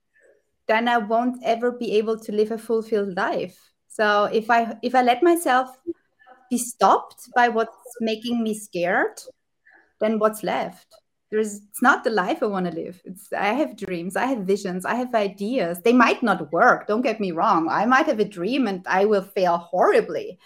then 0.67 0.87
i 0.87 0.97
won't 0.97 1.37
ever 1.43 1.69
be 1.71 1.89
able 1.99 2.17
to 2.25 2.31
live 2.31 2.51
a 2.51 2.57
fulfilled 2.57 3.15
life. 3.15 3.57
So 3.87 4.05
if 4.39 4.49
i 4.49 4.59
if 4.81 4.95
i 4.95 5.03
let 5.03 5.21
myself 5.21 5.67
be 6.49 6.57
stopped 6.57 7.21
by 7.35 7.49
what's 7.49 7.91
making 8.01 8.41
me 8.41 8.55
scared 8.55 9.17
then 10.01 10.17
what's 10.17 10.41
left 10.41 10.89
there's 11.31 11.57
it's 11.69 11.81
not 11.81 12.03
the 12.03 12.09
life 12.09 12.41
i 12.41 12.45
want 12.45 12.65
to 12.65 12.71
live. 12.71 13.01
It's 13.05 13.31
i 13.33 13.53
have 13.53 13.77
dreams 13.77 14.15
i 14.15 14.25
have 14.25 14.39
visions 14.39 14.85
i 14.85 14.95
have 14.95 15.13
ideas. 15.13 15.79
They 15.81 15.93
might 15.93 16.23
not 16.23 16.51
work 16.51 16.87
don't 16.87 17.01
get 17.01 17.19
me 17.19 17.31
wrong. 17.31 17.67
I 17.69 17.85
might 17.85 18.07
have 18.07 18.19
a 18.19 18.25
dream 18.25 18.67
and 18.67 18.85
i 18.87 19.05
will 19.05 19.21
fail 19.21 19.57
horribly 19.57 20.39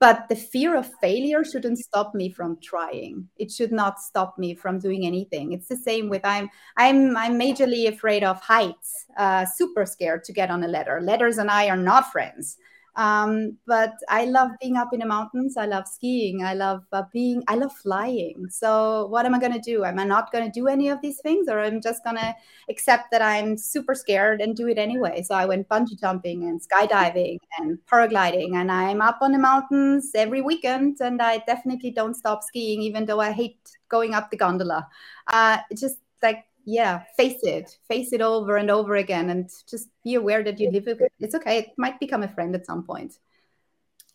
but 0.00 0.28
the 0.28 0.34
fear 0.34 0.74
of 0.74 0.90
failure 1.00 1.44
shouldn't 1.44 1.78
stop 1.78 2.12
me 2.12 2.28
from 2.28 2.58
trying. 2.60 3.28
It 3.36 3.52
should 3.52 3.70
not 3.70 4.00
stop 4.00 4.36
me 4.36 4.52
from 4.52 4.80
doing 4.80 5.06
anything. 5.06 5.52
It's 5.52 5.68
the 5.68 5.76
same 5.76 6.08
with 6.08 6.24
i'm 6.24 6.48
i'm 6.76 7.16
i'm 7.16 7.38
majorly 7.38 7.88
afraid 7.88 8.24
of 8.24 8.40
heights. 8.40 9.06
Uh, 9.16 9.44
super 9.44 9.86
scared 9.86 10.24
to 10.24 10.32
get 10.32 10.50
on 10.50 10.64
a 10.64 10.68
ladder. 10.68 11.00
Ladders 11.00 11.38
and 11.38 11.50
i 11.50 11.68
are 11.68 11.76
not 11.76 12.10
friends 12.12 12.56
um, 12.96 13.56
but 13.66 13.94
I 14.08 14.26
love 14.26 14.50
being 14.60 14.76
up 14.76 14.92
in 14.92 15.00
the 15.00 15.06
mountains. 15.06 15.56
I 15.56 15.64
love 15.64 15.88
skiing. 15.88 16.44
I 16.44 16.52
love 16.52 16.84
uh, 16.92 17.04
being, 17.12 17.42
I 17.48 17.54
love 17.54 17.72
flying. 17.72 18.48
So, 18.50 19.06
what 19.06 19.24
am 19.24 19.34
I 19.34 19.38
going 19.38 19.54
to 19.54 19.58
do? 19.58 19.84
Am 19.84 19.98
I 19.98 20.04
not 20.04 20.30
going 20.30 20.44
to 20.44 20.50
do 20.50 20.68
any 20.68 20.88
of 20.88 21.00
these 21.00 21.18
things, 21.20 21.48
or 21.48 21.58
I'm 21.60 21.80
just 21.80 22.04
going 22.04 22.16
to 22.16 22.34
accept 22.68 23.10
that 23.10 23.22
I'm 23.22 23.56
super 23.56 23.94
scared 23.94 24.42
and 24.42 24.54
do 24.54 24.68
it 24.68 24.76
anyway? 24.76 25.22
So, 25.22 25.34
I 25.34 25.46
went 25.46 25.68
bungee 25.68 25.98
jumping 25.98 26.44
and 26.44 26.60
skydiving 26.60 27.38
and 27.58 27.78
paragliding, 27.90 28.56
and 28.56 28.70
I'm 28.70 29.00
up 29.00 29.18
on 29.22 29.32
the 29.32 29.38
mountains 29.38 30.10
every 30.14 30.42
weekend. 30.42 30.98
And 31.00 31.22
I 31.22 31.38
definitely 31.46 31.92
don't 31.92 32.14
stop 32.14 32.42
skiing, 32.42 32.82
even 32.82 33.06
though 33.06 33.20
I 33.20 33.32
hate 33.32 33.56
going 33.88 34.14
up 34.14 34.30
the 34.30 34.36
gondola. 34.36 34.86
Uh, 35.28 35.58
just 35.74 35.96
like 36.22 36.44
yeah 36.64 37.02
face 37.16 37.40
it. 37.42 37.76
Face 37.88 38.12
it 38.12 38.20
over 38.20 38.56
and 38.56 38.70
over 38.70 38.96
again 38.96 39.30
and 39.30 39.50
just 39.68 39.88
be 40.04 40.14
aware 40.14 40.42
that 40.42 40.58
you 40.60 40.70
live 40.70 40.86
with 40.86 41.00
it 41.00 41.12
it's 41.20 41.34
okay. 41.34 41.58
It 41.58 41.68
might 41.76 42.00
become 42.00 42.22
a 42.22 42.28
friend 42.28 42.54
at 42.54 42.66
some 42.66 42.84
point. 42.84 43.14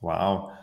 Wow. 0.02 0.54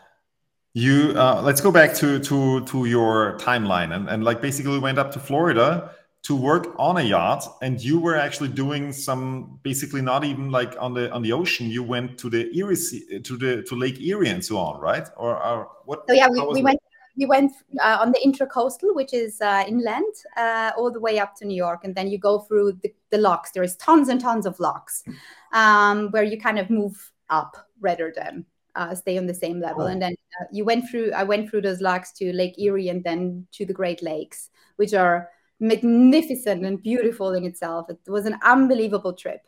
You 0.72 1.14
uh, 1.16 1.40
let's 1.42 1.60
go 1.60 1.70
back 1.70 1.94
to 1.94 2.18
to 2.18 2.64
to 2.66 2.84
your 2.86 3.38
timeline 3.38 3.94
and, 3.94 4.08
and 4.08 4.24
like 4.24 4.40
basically 4.40 4.78
went 4.78 4.98
up 4.98 5.12
to 5.12 5.20
florida 5.20 5.92
to 6.24 6.34
work 6.34 6.74
on 6.78 6.96
a 6.96 7.02
yacht 7.02 7.46
and 7.60 7.80
you 7.82 8.00
were 8.00 8.16
actually 8.16 8.48
doing 8.48 8.92
some 8.92 9.60
basically 9.62 10.00
not 10.00 10.24
even 10.24 10.50
like 10.50 10.74
on 10.80 10.94
the 10.94 11.12
on 11.12 11.22
the 11.22 11.32
ocean. 11.32 11.68
You 11.68 11.82
went 11.82 12.18
to 12.18 12.30
the 12.30 12.50
erie 12.56 12.76
to 13.22 13.36
the 13.36 13.62
to 13.62 13.74
lake 13.76 14.00
erie 14.00 14.30
and 14.30 14.42
so 14.44 14.56
on 14.56 14.80
right? 14.80 15.06
Or, 15.16 15.36
or 15.36 15.70
what 15.84 16.04
so 16.08 16.14
yeah 16.14 16.28
we, 16.28 16.40
we 16.40 16.62
went 16.62 16.80
we 17.16 17.26
went 17.26 17.52
uh, 17.80 17.98
on 18.00 18.12
the 18.12 18.20
intracoastal, 18.24 18.94
which 18.94 19.12
is 19.12 19.40
uh, 19.40 19.64
inland, 19.66 20.14
uh, 20.36 20.72
all 20.76 20.90
the 20.90 21.00
way 21.00 21.18
up 21.18 21.36
to 21.36 21.44
New 21.44 21.54
York, 21.56 21.80
and 21.84 21.94
then 21.94 22.08
you 22.08 22.18
go 22.18 22.40
through 22.40 22.72
the, 22.82 22.92
the 23.10 23.18
locks. 23.18 23.52
There 23.52 23.62
is 23.62 23.76
tons 23.76 24.08
and 24.08 24.20
tons 24.20 24.46
of 24.46 24.58
locks 24.58 25.04
um, 25.52 26.10
where 26.10 26.24
you 26.24 26.40
kind 26.40 26.58
of 26.58 26.70
move 26.70 27.12
up 27.30 27.56
rather 27.80 28.12
than 28.14 28.44
uh, 28.74 28.94
stay 28.94 29.16
on 29.18 29.26
the 29.26 29.34
same 29.34 29.60
level. 29.60 29.84
Oh. 29.84 29.86
And 29.86 30.02
then 30.02 30.14
uh, 30.40 30.44
you 30.50 30.64
went 30.64 30.88
through. 30.90 31.12
I 31.12 31.22
went 31.22 31.48
through 31.48 31.62
those 31.62 31.80
locks 31.80 32.12
to 32.14 32.32
Lake 32.32 32.58
Erie 32.58 32.88
and 32.88 33.04
then 33.04 33.46
to 33.52 33.64
the 33.64 33.72
Great 33.72 34.02
Lakes, 34.02 34.50
which 34.76 34.94
are 34.94 35.30
magnificent 35.60 36.64
and 36.64 36.82
beautiful 36.82 37.32
in 37.32 37.44
itself. 37.44 37.88
It 37.88 37.98
was 38.10 38.26
an 38.26 38.38
unbelievable 38.42 39.12
trip. 39.12 39.42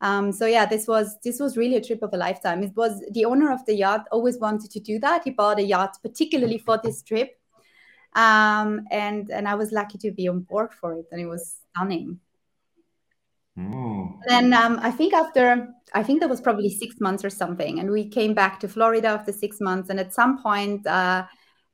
Um, 0.00 0.30
so 0.30 0.46
yeah, 0.46 0.64
this 0.64 0.86
was 0.86 1.16
this 1.24 1.40
was 1.40 1.56
really 1.56 1.76
a 1.76 1.82
trip 1.82 2.02
of 2.02 2.10
a 2.12 2.16
lifetime. 2.16 2.62
It 2.62 2.76
was 2.76 3.02
the 3.10 3.24
owner 3.24 3.52
of 3.52 3.64
the 3.66 3.74
yacht 3.74 4.06
always 4.12 4.38
wanted 4.38 4.70
to 4.70 4.80
do 4.80 4.98
that. 5.00 5.22
He 5.24 5.30
bought 5.30 5.58
a 5.58 5.62
yacht 5.62 5.96
particularly 6.02 6.58
for 6.58 6.78
this 6.82 7.02
trip, 7.02 7.36
um, 8.14 8.86
and 8.90 9.30
and 9.30 9.48
I 9.48 9.56
was 9.56 9.72
lucky 9.72 9.98
to 9.98 10.12
be 10.12 10.28
on 10.28 10.40
board 10.40 10.72
for 10.72 10.94
it, 10.94 11.06
and 11.10 11.20
it 11.20 11.26
was 11.26 11.56
stunning. 11.74 12.20
Mm. 13.58 14.18
Then 14.28 14.52
um, 14.52 14.78
I 14.80 14.92
think 14.92 15.12
after 15.14 15.68
I 15.92 16.04
think 16.04 16.20
that 16.20 16.30
was 16.30 16.40
probably 16.40 16.70
six 16.70 17.00
months 17.00 17.24
or 17.24 17.30
something, 17.30 17.80
and 17.80 17.90
we 17.90 18.08
came 18.08 18.34
back 18.34 18.60
to 18.60 18.68
Florida 18.68 19.08
after 19.08 19.32
six 19.32 19.60
months, 19.60 19.90
and 19.90 19.98
at 19.98 20.14
some 20.14 20.40
point 20.40 20.86
uh, 20.86 21.24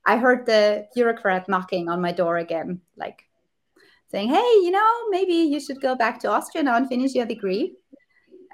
I 0.06 0.16
heard 0.16 0.46
the 0.46 0.86
bureaucrat 0.94 1.46
knocking 1.46 1.90
on 1.90 2.00
my 2.00 2.12
door 2.12 2.38
again, 2.38 2.80
like 2.96 3.24
saying, 4.10 4.30
"Hey, 4.30 4.52
you 4.62 4.70
know, 4.70 5.08
maybe 5.10 5.34
you 5.34 5.60
should 5.60 5.82
go 5.82 5.94
back 5.94 6.20
to 6.20 6.30
Austria 6.30 6.62
now 6.64 6.76
and 6.76 6.88
finish 6.88 7.14
your 7.14 7.26
degree." 7.26 7.76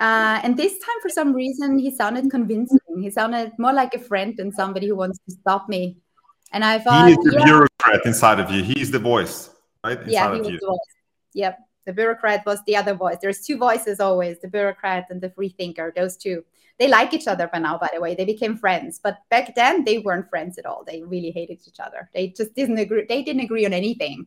Uh, 0.01 0.41
and 0.43 0.57
this 0.57 0.73
time, 0.79 1.01
for 1.03 1.11
some 1.11 1.35
reason, 1.35 1.79
he 1.79 1.95
sounded 1.95 2.31
convincing. 2.31 2.81
He 2.99 3.11
sounded 3.11 3.53
more 3.59 3.75
like 3.75 3.95
a 3.95 3.99
friend 3.99 4.35
than 4.37 4.51
somebody 4.51 4.89
who 4.89 4.97
wants 4.97 5.19
to 5.29 5.33
stop 5.33 5.69
me. 5.69 5.99
And 6.53 6.65
I 6.65 6.79
thought, 6.79 7.07
he 7.07 7.13
is 7.13 7.19
the 7.19 7.39
yeah. 7.39 7.45
bureaucrat 7.45 8.07
inside 8.07 8.41
of 8.41 8.51
you. 8.51 8.63
He's 8.63 8.91
the 8.91 8.99
voice, 8.99 9.51
right? 9.85 9.99
Inside 9.99 10.11
yeah, 10.11 10.33
he 10.33 10.41
was 10.41 10.49
you. 10.49 10.59
the 10.59 10.67
voice. 10.67 10.79
Yep. 11.35 11.59
The 11.85 11.93
bureaucrat 11.93 12.47
was 12.47 12.61
the 12.67 12.77
other 12.77 12.95
voice. 12.95 13.19
There's 13.21 13.41
two 13.41 13.59
voices 13.59 14.01
always: 14.01 14.41
the 14.41 14.49
bureaucrat 14.49 15.07
and 15.11 15.21
the 15.21 15.31
free 15.31 15.51
thinker. 15.51 15.93
Those 15.95 16.17
two. 16.17 16.45
They 16.79 16.89
like 16.89 17.13
each 17.13 17.29
other 17.29 17.47
by 17.47 17.59
now, 17.59 17.77
by 17.77 17.91
the 17.93 18.01
way. 18.01 18.15
They 18.15 18.25
became 18.25 18.57
friends, 18.57 18.99
but 19.03 19.19
back 19.29 19.55
then 19.55 19.85
they 19.85 19.99
weren't 19.99 20.31
friends 20.31 20.57
at 20.57 20.65
all. 20.65 20.83
They 20.83 21.03
really 21.03 21.31
hated 21.31 21.59
each 21.67 21.79
other. 21.79 22.09
They 22.15 22.29
just 22.29 22.55
didn't 22.55 22.79
agree. 22.79 23.05
They 23.07 23.23
didn't 23.23 23.43
agree 23.43 23.67
on 23.67 23.75
anything. 23.75 24.27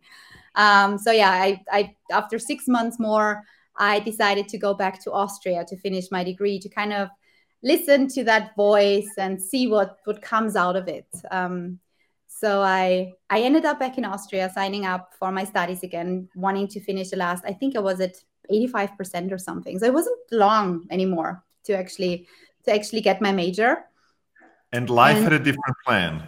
Um, 0.54 1.00
so 1.00 1.12
yeah, 1.12 1.32
I, 1.32 1.64
I 1.72 1.96
after 2.12 2.38
six 2.38 2.68
months 2.68 3.00
more, 3.00 3.44
I 3.78 4.00
decided 4.00 4.48
to 4.50 4.58
go 4.58 4.74
back 4.74 5.04
to 5.04 5.12
Austria 5.12 5.66
to 5.68 5.78
finish 5.78 6.12
my 6.12 6.24
degree 6.24 6.60
to 6.60 6.70
kind 6.70 6.94
of 6.94 7.10
listen 7.64 8.08
to 8.10 8.24
that 8.26 8.56
voice 8.56 9.10
and 9.18 9.42
see 9.42 9.68
what 9.68 9.98
what 10.06 10.22
comes 10.22 10.56
out 10.56 10.76
of 10.76 10.88
it. 10.88 11.08
Um, 11.32 11.80
so 12.28 12.62
I 12.62 13.14
I 13.30 13.42
ended 13.42 13.66
up 13.66 13.80
back 13.80 13.98
in 13.98 14.06
Austria, 14.06 14.52
signing 14.54 14.86
up 14.86 15.14
for 15.18 15.32
my 15.32 15.46
studies 15.46 15.84
again, 15.84 16.30
wanting 16.36 16.68
to 16.70 16.80
finish 16.80 17.10
the 17.10 17.18
last. 17.18 17.44
I 17.46 17.54
think 17.54 17.76
I 17.76 17.80
was 17.80 18.02
at 18.02 18.18
eighty 18.50 18.68
five 18.68 18.98
percent 18.98 19.32
or 19.32 19.38
something. 19.38 19.80
So 19.80 19.86
it 19.86 19.94
wasn't 19.94 20.20
long 20.32 20.86
anymore 20.92 21.44
to 21.66 21.78
actually 21.78 22.28
to 22.66 22.74
actually 22.74 23.02
get 23.02 23.22
my 23.22 23.32
major. 23.32 23.86
And 24.72 24.90
life 24.90 25.18
and, 25.18 25.24
had 25.24 25.34
a 25.34 25.40
different 25.40 25.76
plan. 25.86 26.24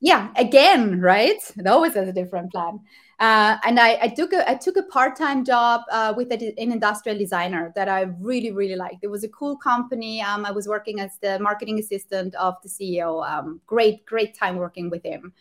Yeah, 0.00 0.28
again, 0.36 1.00
right? 1.00 1.40
It 1.56 1.66
always 1.66 1.94
has 1.94 2.08
a 2.08 2.12
different 2.12 2.52
plan. 2.52 2.80
Uh, 3.20 3.56
and 3.64 3.80
I, 3.80 3.98
I, 4.02 4.08
took 4.08 4.32
a 4.32 4.48
I 4.48 4.54
took 4.54 4.76
a 4.76 4.82
part 4.84 5.16
time 5.16 5.44
job 5.44 5.80
uh, 5.90 6.14
with 6.16 6.30
a, 6.30 6.54
an 6.56 6.70
industrial 6.70 7.18
designer 7.18 7.72
that 7.74 7.88
I 7.88 8.02
really 8.20 8.52
really 8.52 8.76
liked. 8.76 9.02
It 9.02 9.08
was 9.08 9.24
a 9.24 9.28
cool 9.28 9.56
company. 9.56 10.22
Um, 10.22 10.46
I 10.46 10.52
was 10.52 10.68
working 10.68 11.00
as 11.00 11.18
the 11.20 11.40
marketing 11.40 11.80
assistant 11.80 12.36
of 12.36 12.54
the 12.62 12.68
CEO. 12.68 13.28
Um, 13.28 13.60
great 13.66 14.06
great 14.06 14.36
time 14.36 14.56
working 14.56 14.88
with 14.88 15.02
him. 15.02 15.32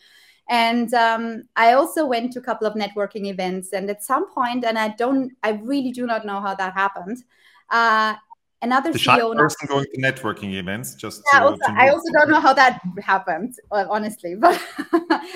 And 0.50 0.94
um, 0.94 1.44
I 1.56 1.74
also 1.74 2.06
went 2.06 2.32
to 2.34 2.40
a 2.40 2.42
couple 2.42 2.68
of 2.68 2.74
networking 2.74 3.28
events. 3.28 3.74
And 3.74 3.90
at 3.90 4.04
some 4.04 4.32
point, 4.32 4.64
and 4.64 4.78
I 4.80 4.90
don't, 4.90 5.34
I 5.44 5.52
really 5.52 5.92
do 5.92 6.06
not 6.06 6.26
know 6.26 6.40
how 6.40 6.56
that 6.56 6.74
happened. 6.74 7.24
Uh, 7.70 8.16
another 8.62 8.92
the 8.92 9.00
CEO 9.00 9.36
person 9.36 9.68
going 9.68 9.86
to 9.94 10.02
networking 10.02 10.54
events. 10.54 10.96
Just 10.96 11.22
yeah, 11.32 11.40
to, 11.40 11.46
also, 11.46 11.58
to 11.58 11.72
I 11.72 11.90
also 11.90 12.12
don't 12.14 12.30
know 12.30 12.40
how 12.40 12.54
that 12.54 12.82
happened, 13.02 13.56
honestly, 13.72 14.36
but 14.36 14.62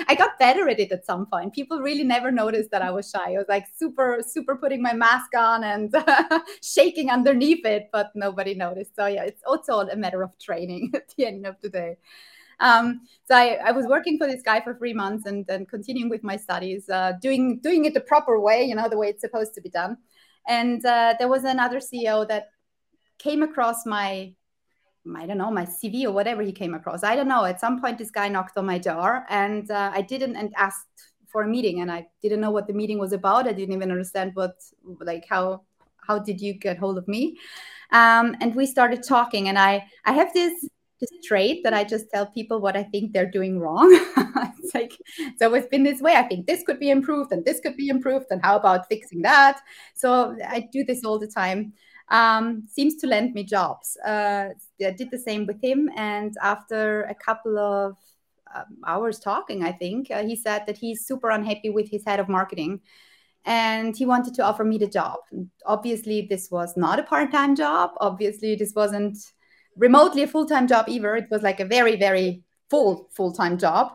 I 0.08 0.14
got 0.16 0.38
better 0.38 0.68
at 0.68 0.80
it 0.80 0.92
at 0.92 1.06
some 1.06 1.26
point. 1.26 1.54
People 1.54 1.80
really 1.80 2.04
never 2.04 2.30
noticed 2.30 2.70
that 2.70 2.82
I 2.82 2.90
was 2.90 3.10
shy. 3.10 3.34
I 3.34 3.38
was 3.38 3.46
like 3.48 3.66
super, 3.76 4.20
super 4.26 4.56
putting 4.56 4.82
my 4.82 4.92
mask 4.92 5.34
on 5.36 5.64
and 5.64 5.94
shaking 6.62 7.10
underneath 7.10 7.64
it, 7.64 7.88
but 7.92 8.10
nobody 8.14 8.54
noticed. 8.54 8.96
So 8.96 9.06
yeah, 9.06 9.24
it's 9.24 9.42
also 9.46 9.80
a 9.80 9.96
matter 9.96 10.22
of 10.22 10.36
training 10.38 10.92
at 10.94 11.08
the 11.16 11.26
end 11.26 11.46
of 11.46 11.56
the 11.62 11.68
day. 11.68 11.96
Um, 12.60 13.00
so 13.24 13.34
I, 13.34 13.58
I, 13.64 13.72
was 13.72 13.86
working 13.86 14.18
for 14.18 14.28
this 14.28 14.40
guy 14.40 14.60
for 14.60 14.74
three 14.74 14.92
months 14.92 15.26
and 15.26 15.44
then 15.46 15.66
continuing 15.66 16.08
with 16.08 16.22
my 16.22 16.36
studies, 16.36 16.88
uh, 16.88 17.14
doing 17.20 17.58
doing 17.58 17.86
it 17.86 17.94
the 17.94 18.00
proper 18.00 18.38
way, 18.38 18.62
you 18.62 18.76
know, 18.76 18.88
the 18.88 18.96
way 18.96 19.08
it's 19.08 19.20
supposed 19.20 19.54
to 19.54 19.60
be 19.60 19.68
done. 19.68 19.96
And 20.46 20.84
uh, 20.84 21.14
there 21.18 21.26
was 21.26 21.42
another 21.42 21.80
CEO 21.80 22.28
that 22.28 22.50
came 23.22 23.42
across 23.42 23.86
my 23.86 24.34
I 25.16 25.26
don't 25.26 25.38
know, 25.38 25.50
my 25.50 25.66
CV 25.66 26.04
or 26.04 26.12
whatever 26.12 26.42
he 26.42 26.52
came 26.52 26.74
across. 26.74 27.02
I 27.02 27.16
don't 27.16 27.26
know. 27.26 27.44
At 27.44 27.60
some 27.60 27.80
point, 27.80 27.98
this 27.98 28.10
guy 28.10 28.28
knocked 28.28 28.56
on 28.56 28.66
my 28.66 28.78
door 28.78 29.24
and 29.28 29.68
uh, 29.68 29.90
I 29.92 30.02
didn't 30.02 30.36
and 30.36 30.52
asked 30.56 30.86
for 31.26 31.42
a 31.42 31.48
meeting 31.48 31.80
and 31.80 31.90
I 31.90 32.06
didn't 32.22 32.40
know 32.40 32.52
what 32.52 32.68
the 32.68 32.72
meeting 32.72 32.98
was 32.98 33.12
about. 33.12 33.48
I 33.48 33.52
didn't 33.52 33.74
even 33.74 33.90
understand 33.90 34.30
what, 34.34 34.54
like, 35.00 35.24
how, 35.28 35.62
how 36.06 36.20
did 36.20 36.40
you 36.40 36.52
get 36.54 36.78
hold 36.78 36.98
of 36.98 37.08
me? 37.08 37.36
Um, 37.90 38.36
and 38.40 38.54
we 38.54 38.64
started 38.64 39.02
talking 39.02 39.48
and 39.48 39.58
I, 39.58 39.84
I 40.04 40.12
have 40.12 40.32
this, 40.34 40.68
this 41.00 41.10
trait 41.24 41.64
that 41.64 41.74
I 41.74 41.82
just 41.82 42.06
tell 42.14 42.26
people 42.26 42.60
what 42.60 42.76
I 42.76 42.84
think 42.84 43.12
they're 43.12 43.30
doing 43.30 43.58
wrong. 43.58 43.88
it's 44.58 44.72
like, 44.72 44.96
it's 45.18 45.66
been 45.66 45.82
this 45.82 46.00
way. 46.00 46.14
I 46.14 46.22
think 46.22 46.46
this 46.46 46.62
could 46.62 46.78
be 46.78 46.90
improved 46.90 47.32
and 47.32 47.44
this 47.44 47.58
could 47.58 47.76
be 47.76 47.88
improved. 47.88 48.26
And 48.30 48.40
how 48.40 48.54
about 48.54 48.88
fixing 48.88 49.22
that? 49.22 49.60
So 49.94 50.36
I 50.46 50.68
do 50.72 50.84
this 50.84 51.04
all 51.04 51.18
the 51.18 51.26
time 51.26 51.72
um, 52.08 52.64
seems 52.68 52.96
to 52.96 53.06
lend 53.06 53.34
me 53.34 53.44
jobs. 53.44 53.96
Uh, 54.04 54.48
I 54.84 54.90
did 54.90 55.10
the 55.10 55.18
same 55.18 55.46
with 55.46 55.62
him, 55.62 55.90
and 55.96 56.34
after 56.42 57.02
a 57.04 57.14
couple 57.14 57.58
of 57.58 57.96
um, 58.54 58.76
hours 58.86 59.18
talking, 59.18 59.64
I 59.64 59.72
think 59.72 60.10
uh, 60.10 60.22
he 60.24 60.36
said 60.36 60.64
that 60.66 60.76
he's 60.76 61.06
super 61.06 61.30
unhappy 61.30 61.70
with 61.70 61.90
his 61.90 62.04
head 62.04 62.20
of 62.20 62.28
marketing, 62.28 62.80
and 63.44 63.96
he 63.96 64.06
wanted 64.06 64.34
to 64.34 64.42
offer 64.42 64.64
me 64.64 64.78
the 64.78 64.86
job. 64.86 65.18
Obviously, 65.66 66.26
this 66.28 66.50
was 66.50 66.76
not 66.76 66.98
a 66.98 67.02
part-time 67.02 67.56
job. 67.56 67.90
Obviously, 67.98 68.54
this 68.54 68.72
wasn't 68.74 69.18
remotely 69.76 70.22
a 70.22 70.26
full-time 70.26 70.66
job 70.68 70.86
either. 70.88 71.16
It 71.16 71.30
was 71.30 71.42
like 71.42 71.60
a 71.60 71.64
very, 71.64 71.96
very 71.96 72.42
full 72.68 73.08
full-time 73.12 73.58
job. 73.58 73.92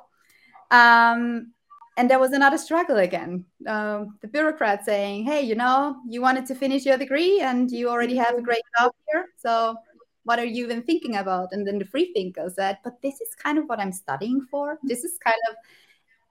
Um, 0.72 1.54
and 1.98 2.10
there 2.10 2.20
was 2.20 2.32
another 2.32 2.58
struggle 2.58 2.98
again. 2.98 3.44
Um, 3.68 4.18
the 4.22 4.28
bureaucrat 4.28 4.86
saying, 4.86 5.26
"Hey, 5.26 5.42
you 5.42 5.56
know, 5.56 5.98
you 6.08 6.22
wanted 6.22 6.46
to 6.48 6.56
finish 6.56 6.86
your 6.86 6.98
degree, 6.98 7.42
and 7.42 7.70
you 7.72 7.90
already 7.90 8.16
have 8.16 8.36
a 8.36 8.42
great 8.42 8.62
job 8.80 8.92
here. 9.10 9.26
So, 9.38 9.76
what 10.24 10.40
are 10.40 10.46
you 10.46 10.66
even 10.66 10.84
thinking 10.84 11.18
about?" 11.18 11.50
And 11.52 11.68
then 11.68 11.80
the 11.80 11.86
free 11.86 12.14
thinker 12.14 12.50
said, 12.56 12.78
"But 12.84 13.02
this 13.02 13.20
is 13.20 13.36
kind 13.36 13.58
of 13.58 13.66
what 13.66 13.80
I'm 13.80 13.92
studying 13.92 14.42
for. 14.52 14.80
This 14.84 15.04
is 15.04 15.18
kind 15.26 15.42
of 15.50 15.56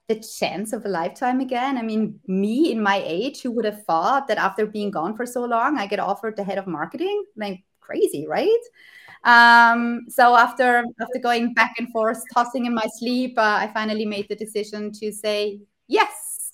the 0.08 0.20
chance 0.20 0.72
of 0.72 0.84
a 0.86 0.88
lifetime 0.88 1.40
again. 1.40 1.76
I 1.78 1.82
mean, 1.82 2.20
me 2.28 2.70
in 2.70 2.80
my 2.80 3.02
age, 3.04 3.42
who 3.42 3.50
would 3.52 3.64
have 3.64 3.84
thought 3.86 4.28
that 4.28 4.38
after 4.38 4.66
being 4.66 4.92
gone 4.92 5.16
for 5.16 5.26
so 5.26 5.44
long, 5.44 5.78
I 5.78 5.86
get 5.88 5.98
offered 5.98 6.36
the 6.36 6.44
head 6.44 6.58
of 6.58 6.66
marketing? 6.68 7.24
Like 7.36 7.64
crazy, 7.80 8.26
right?" 8.28 8.64
Um, 9.26 10.02
so 10.08 10.36
after 10.36 10.84
after 11.00 11.18
going 11.20 11.52
back 11.52 11.74
and 11.78 11.90
forth, 11.90 12.22
tossing 12.32 12.66
in 12.66 12.74
my 12.74 12.86
sleep, 12.98 13.36
uh, 13.36 13.58
I 13.60 13.70
finally 13.74 14.06
made 14.06 14.28
the 14.28 14.36
decision 14.36 14.92
to 15.00 15.12
say 15.12 15.58
yes, 15.88 16.52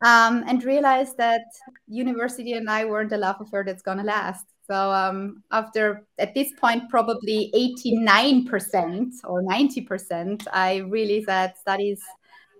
um, 0.00 0.44
and 0.46 0.62
realized 0.62 1.16
that 1.18 1.42
university 1.88 2.52
and 2.52 2.70
I 2.70 2.84
weren't 2.84 3.12
a 3.12 3.16
love 3.16 3.40
affair 3.40 3.64
that's 3.64 3.82
gonna 3.82 4.04
last. 4.04 4.46
So 4.68 4.92
um, 4.92 5.42
after 5.50 6.06
at 6.18 6.32
this 6.32 6.52
point 6.60 6.88
probably 6.90 7.50
89% 7.82 9.10
or 9.24 9.42
90%, 9.42 10.46
I 10.52 10.76
really 10.76 11.24
said 11.24 11.54
studies 11.58 12.00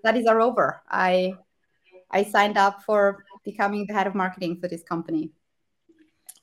studies 0.01 0.27
are 0.27 0.41
over. 0.41 0.83
I 0.91 1.35
I 2.11 2.25
signed 2.25 2.59
up 2.59 2.83
for 2.83 3.25
becoming 3.45 3.87
the 3.87 3.95
head 3.95 4.09
of 4.09 4.17
marketing 4.17 4.59
for 4.61 4.67
this 4.67 4.83
company. 4.83 5.31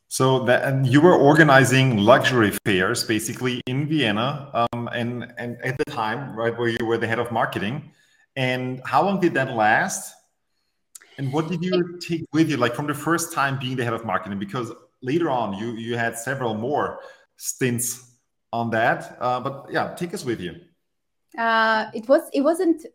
So 0.09 0.45
that 0.45 0.63
and 0.63 0.87
you 0.87 1.01
were 1.01 1.15
organizing 1.15 1.97
luxury 1.97 2.51
fairs 2.65 3.03
basically 3.03 3.61
in 3.67 3.87
Vienna, 3.87 4.49
um, 4.53 4.87
and 4.93 5.33
and 5.37 5.57
at 5.63 5.77
the 5.77 5.85
time, 5.85 6.33
right, 6.35 6.57
where 6.57 6.69
you 6.69 6.85
were 6.85 6.97
the 6.97 7.07
head 7.07 7.19
of 7.19 7.31
marketing. 7.31 7.91
And 8.37 8.81
how 8.85 9.03
long 9.03 9.19
did 9.19 9.33
that 9.33 9.55
last? 9.55 10.13
And 11.17 11.33
what 11.33 11.49
did 11.49 11.63
you 11.63 11.97
take 11.99 12.25
with 12.31 12.49
you, 12.49 12.57
like 12.57 12.75
from 12.75 12.87
the 12.87 12.93
first 12.93 13.33
time 13.33 13.57
being 13.59 13.75
the 13.75 13.83
head 13.83 13.93
of 13.93 14.05
marketing? 14.05 14.39
Because 14.39 14.71
later 15.01 15.29
on, 15.29 15.57
you 15.57 15.71
you 15.71 15.97
had 15.97 16.17
several 16.17 16.53
more 16.53 16.99
stints 17.35 18.17
on 18.53 18.69
that. 18.69 19.17
Uh, 19.19 19.39
but 19.39 19.65
yeah, 19.69 19.93
take 19.95 20.13
us 20.13 20.23
with 20.23 20.39
you. 20.39 20.55
Uh, 21.37 21.89
it 21.93 22.07
was 22.07 22.21
it 22.33 22.41
wasn't 22.41 22.85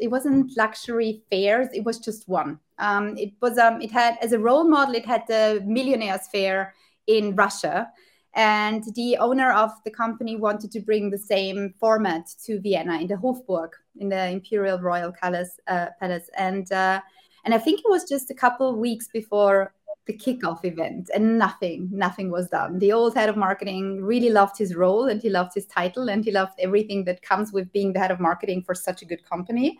it 0.00 0.08
wasn't 0.08 0.56
luxury 0.56 1.22
fairs. 1.30 1.68
It 1.72 1.84
was 1.84 1.98
just 1.98 2.28
one. 2.28 2.58
Um, 2.80 3.16
it 3.16 3.32
was 3.40 3.58
um, 3.58 3.80
it 3.80 3.92
had 3.92 4.18
as 4.22 4.32
a 4.32 4.38
role 4.38 4.64
model. 4.64 4.94
It 4.94 5.06
had 5.06 5.22
the 5.28 5.62
Millionaires 5.66 6.26
Fair 6.32 6.74
in 7.06 7.36
Russia, 7.36 7.88
and 8.34 8.82
the 8.94 9.18
owner 9.18 9.52
of 9.52 9.70
the 9.84 9.90
company 9.90 10.36
wanted 10.36 10.70
to 10.72 10.80
bring 10.80 11.10
the 11.10 11.18
same 11.18 11.74
format 11.78 12.26
to 12.46 12.60
Vienna 12.60 12.98
in 13.00 13.06
the 13.06 13.16
Hofburg 13.16 13.70
in 13.98 14.08
the 14.08 14.28
Imperial 14.28 14.80
Royal 14.80 15.12
Palace. 15.12 15.60
Uh, 15.68 15.86
Palace, 16.00 16.30
and 16.36 16.72
uh, 16.72 17.00
and 17.44 17.54
I 17.54 17.58
think 17.58 17.80
it 17.80 17.88
was 17.88 18.08
just 18.08 18.30
a 18.30 18.34
couple 18.34 18.68
of 18.68 18.76
weeks 18.76 19.08
before 19.12 19.74
the 20.06 20.16
kickoff 20.16 20.64
event, 20.64 21.10
and 21.14 21.38
nothing, 21.38 21.88
nothing 21.92 22.30
was 22.30 22.48
done. 22.48 22.78
The 22.78 22.92
old 22.92 23.14
head 23.14 23.28
of 23.28 23.36
marketing 23.36 24.02
really 24.02 24.30
loved 24.30 24.56
his 24.58 24.74
role, 24.74 25.06
and 25.06 25.20
he 25.20 25.28
loved 25.28 25.52
his 25.54 25.66
title, 25.66 26.08
and 26.08 26.24
he 26.24 26.32
loved 26.32 26.54
everything 26.58 27.04
that 27.04 27.22
comes 27.22 27.52
with 27.52 27.70
being 27.72 27.92
the 27.92 28.00
head 28.00 28.10
of 28.10 28.18
marketing 28.18 28.62
for 28.62 28.74
such 28.74 29.02
a 29.02 29.04
good 29.04 29.22
company 29.28 29.78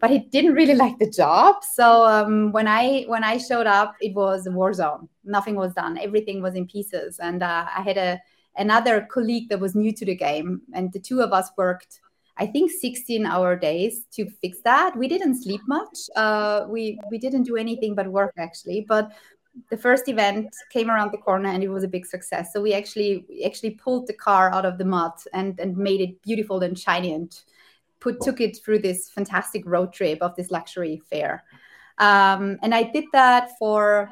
but 0.00 0.10
he 0.10 0.18
didn't 0.18 0.54
really 0.54 0.74
like 0.74 0.98
the 0.98 1.10
job. 1.10 1.56
So 1.72 2.04
um, 2.04 2.52
when 2.52 2.68
I 2.68 3.04
when 3.06 3.24
I 3.24 3.38
showed 3.38 3.66
up, 3.66 3.94
it 4.00 4.14
was 4.14 4.46
a 4.46 4.50
war 4.50 4.72
zone. 4.72 5.08
Nothing 5.24 5.56
was 5.56 5.72
done. 5.72 5.98
Everything 5.98 6.42
was 6.42 6.54
in 6.54 6.66
pieces. 6.66 7.18
And 7.18 7.42
uh, 7.42 7.66
I 7.74 7.82
had 7.82 7.96
a 7.96 8.20
another 8.56 9.06
colleague 9.10 9.48
that 9.48 9.60
was 9.60 9.74
new 9.74 9.92
to 9.92 10.04
the 10.04 10.14
game, 10.14 10.62
and 10.74 10.92
the 10.92 11.00
two 11.00 11.20
of 11.22 11.32
us 11.32 11.50
worked. 11.56 12.00
I 12.36 12.46
think 12.46 12.72
16 12.72 13.26
hour 13.26 13.54
days 13.54 14.06
to 14.14 14.28
fix 14.42 14.58
that. 14.64 14.96
We 14.96 15.06
didn't 15.06 15.40
sleep 15.40 15.60
much. 15.68 15.98
Uh, 16.16 16.66
we 16.68 16.98
we 17.10 17.18
didn't 17.18 17.44
do 17.44 17.56
anything 17.56 17.94
but 17.94 18.08
work 18.08 18.34
actually. 18.36 18.84
But 18.88 19.12
the 19.70 19.76
first 19.76 20.08
event 20.08 20.54
came 20.70 20.90
around 20.90 21.12
the 21.12 21.18
corner 21.18 21.48
and 21.48 21.62
it 21.62 21.68
was 21.68 21.84
a 21.84 21.88
big 21.88 22.06
success. 22.06 22.52
So 22.52 22.60
we 22.60 22.74
actually 22.74 23.24
we 23.28 23.44
actually 23.44 23.70
pulled 23.70 24.08
the 24.08 24.14
car 24.14 24.52
out 24.52 24.66
of 24.66 24.78
the 24.78 24.84
mud 24.84 25.12
and 25.32 25.58
and 25.60 25.76
made 25.76 26.00
it 26.00 26.20
beautiful 26.22 26.60
and 26.62 26.78
shiny 26.78 27.14
and 27.14 27.32
put 28.04 28.20
took 28.20 28.40
it 28.40 28.58
through 28.62 28.80
this 28.80 29.08
fantastic 29.08 29.62
road 29.66 29.92
trip 29.92 30.18
of 30.20 30.36
this 30.36 30.50
luxury 30.50 31.02
fair. 31.10 31.42
Um, 31.98 32.58
and 32.62 32.74
I 32.74 32.82
did 32.82 33.06
that 33.12 33.58
for 33.58 34.10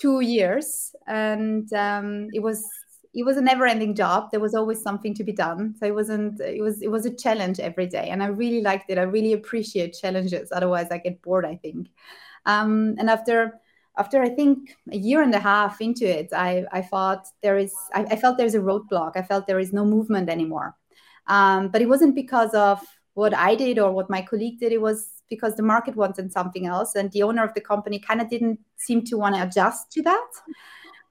two 0.00 0.20
years, 0.20 0.94
and 1.06 1.70
um, 1.74 2.28
it 2.32 2.42
was 2.42 2.64
it 3.12 3.24
was 3.24 3.36
a 3.36 3.42
never-ending 3.42 3.94
job. 3.94 4.30
There 4.30 4.40
was 4.40 4.54
always 4.54 4.80
something 4.82 5.14
to 5.14 5.24
be 5.24 5.32
done, 5.32 5.74
so 5.78 5.86
it 5.86 5.94
wasn't. 5.94 6.40
It 6.40 6.62
was 6.62 6.82
it 6.82 6.90
was 6.90 7.06
a 7.06 7.14
challenge 7.24 7.60
every 7.60 7.86
day, 7.86 8.08
and 8.08 8.22
I 8.22 8.28
really 8.42 8.62
liked 8.62 8.90
it. 8.90 8.98
I 8.98 9.02
really 9.16 9.34
appreciate 9.34 10.00
challenges. 10.02 10.50
Otherwise, 10.50 10.88
I 10.90 10.98
get 10.98 11.22
bored. 11.22 11.44
I 11.44 11.56
think. 11.56 11.88
Um, 12.46 12.94
and 12.98 13.10
after 13.10 13.60
after 13.98 14.22
I 14.22 14.30
think 14.30 14.76
a 14.92 14.96
year 14.96 15.22
and 15.22 15.34
a 15.34 15.40
half 15.40 15.80
into 15.80 16.06
it, 16.06 16.28
I, 16.32 16.64
I 16.72 16.80
thought 16.80 17.26
there 17.42 17.58
is, 17.58 17.74
I, 17.92 18.04
I 18.04 18.16
felt 18.16 18.38
there's 18.38 18.54
a 18.54 18.60
roadblock. 18.60 19.12
I 19.16 19.22
felt 19.22 19.46
there 19.46 19.58
is 19.58 19.72
no 19.74 19.84
movement 19.84 20.30
anymore. 20.30 20.74
Um, 21.26 21.68
but 21.68 21.82
it 21.82 21.88
wasn't 21.88 22.14
because 22.14 22.54
of 22.54 22.80
what 23.20 23.34
I 23.34 23.54
did 23.54 23.78
or 23.78 23.92
what 23.92 24.08
my 24.10 24.22
colleague 24.22 24.58
did. 24.58 24.72
It 24.72 24.80
was 24.80 25.22
because 25.28 25.54
the 25.54 25.62
market 25.62 25.94
wanted 25.94 26.32
something 26.32 26.66
else, 26.66 26.94
and 26.96 27.12
the 27.12 27.22
owner 27.22 27.44
of 27.44 27.54
the 27.54 27.60
company 27.60 27.98
kind 27.98 28.20
of 28.20 28.28
didn't 28.28 28.58
seem 28.76 29.04
to 29.04 29.16
want 29.16 29.34
to 29.36 29.42
adjust 29.42 29.92
to 29.92 30.02
that. 30.02 30.30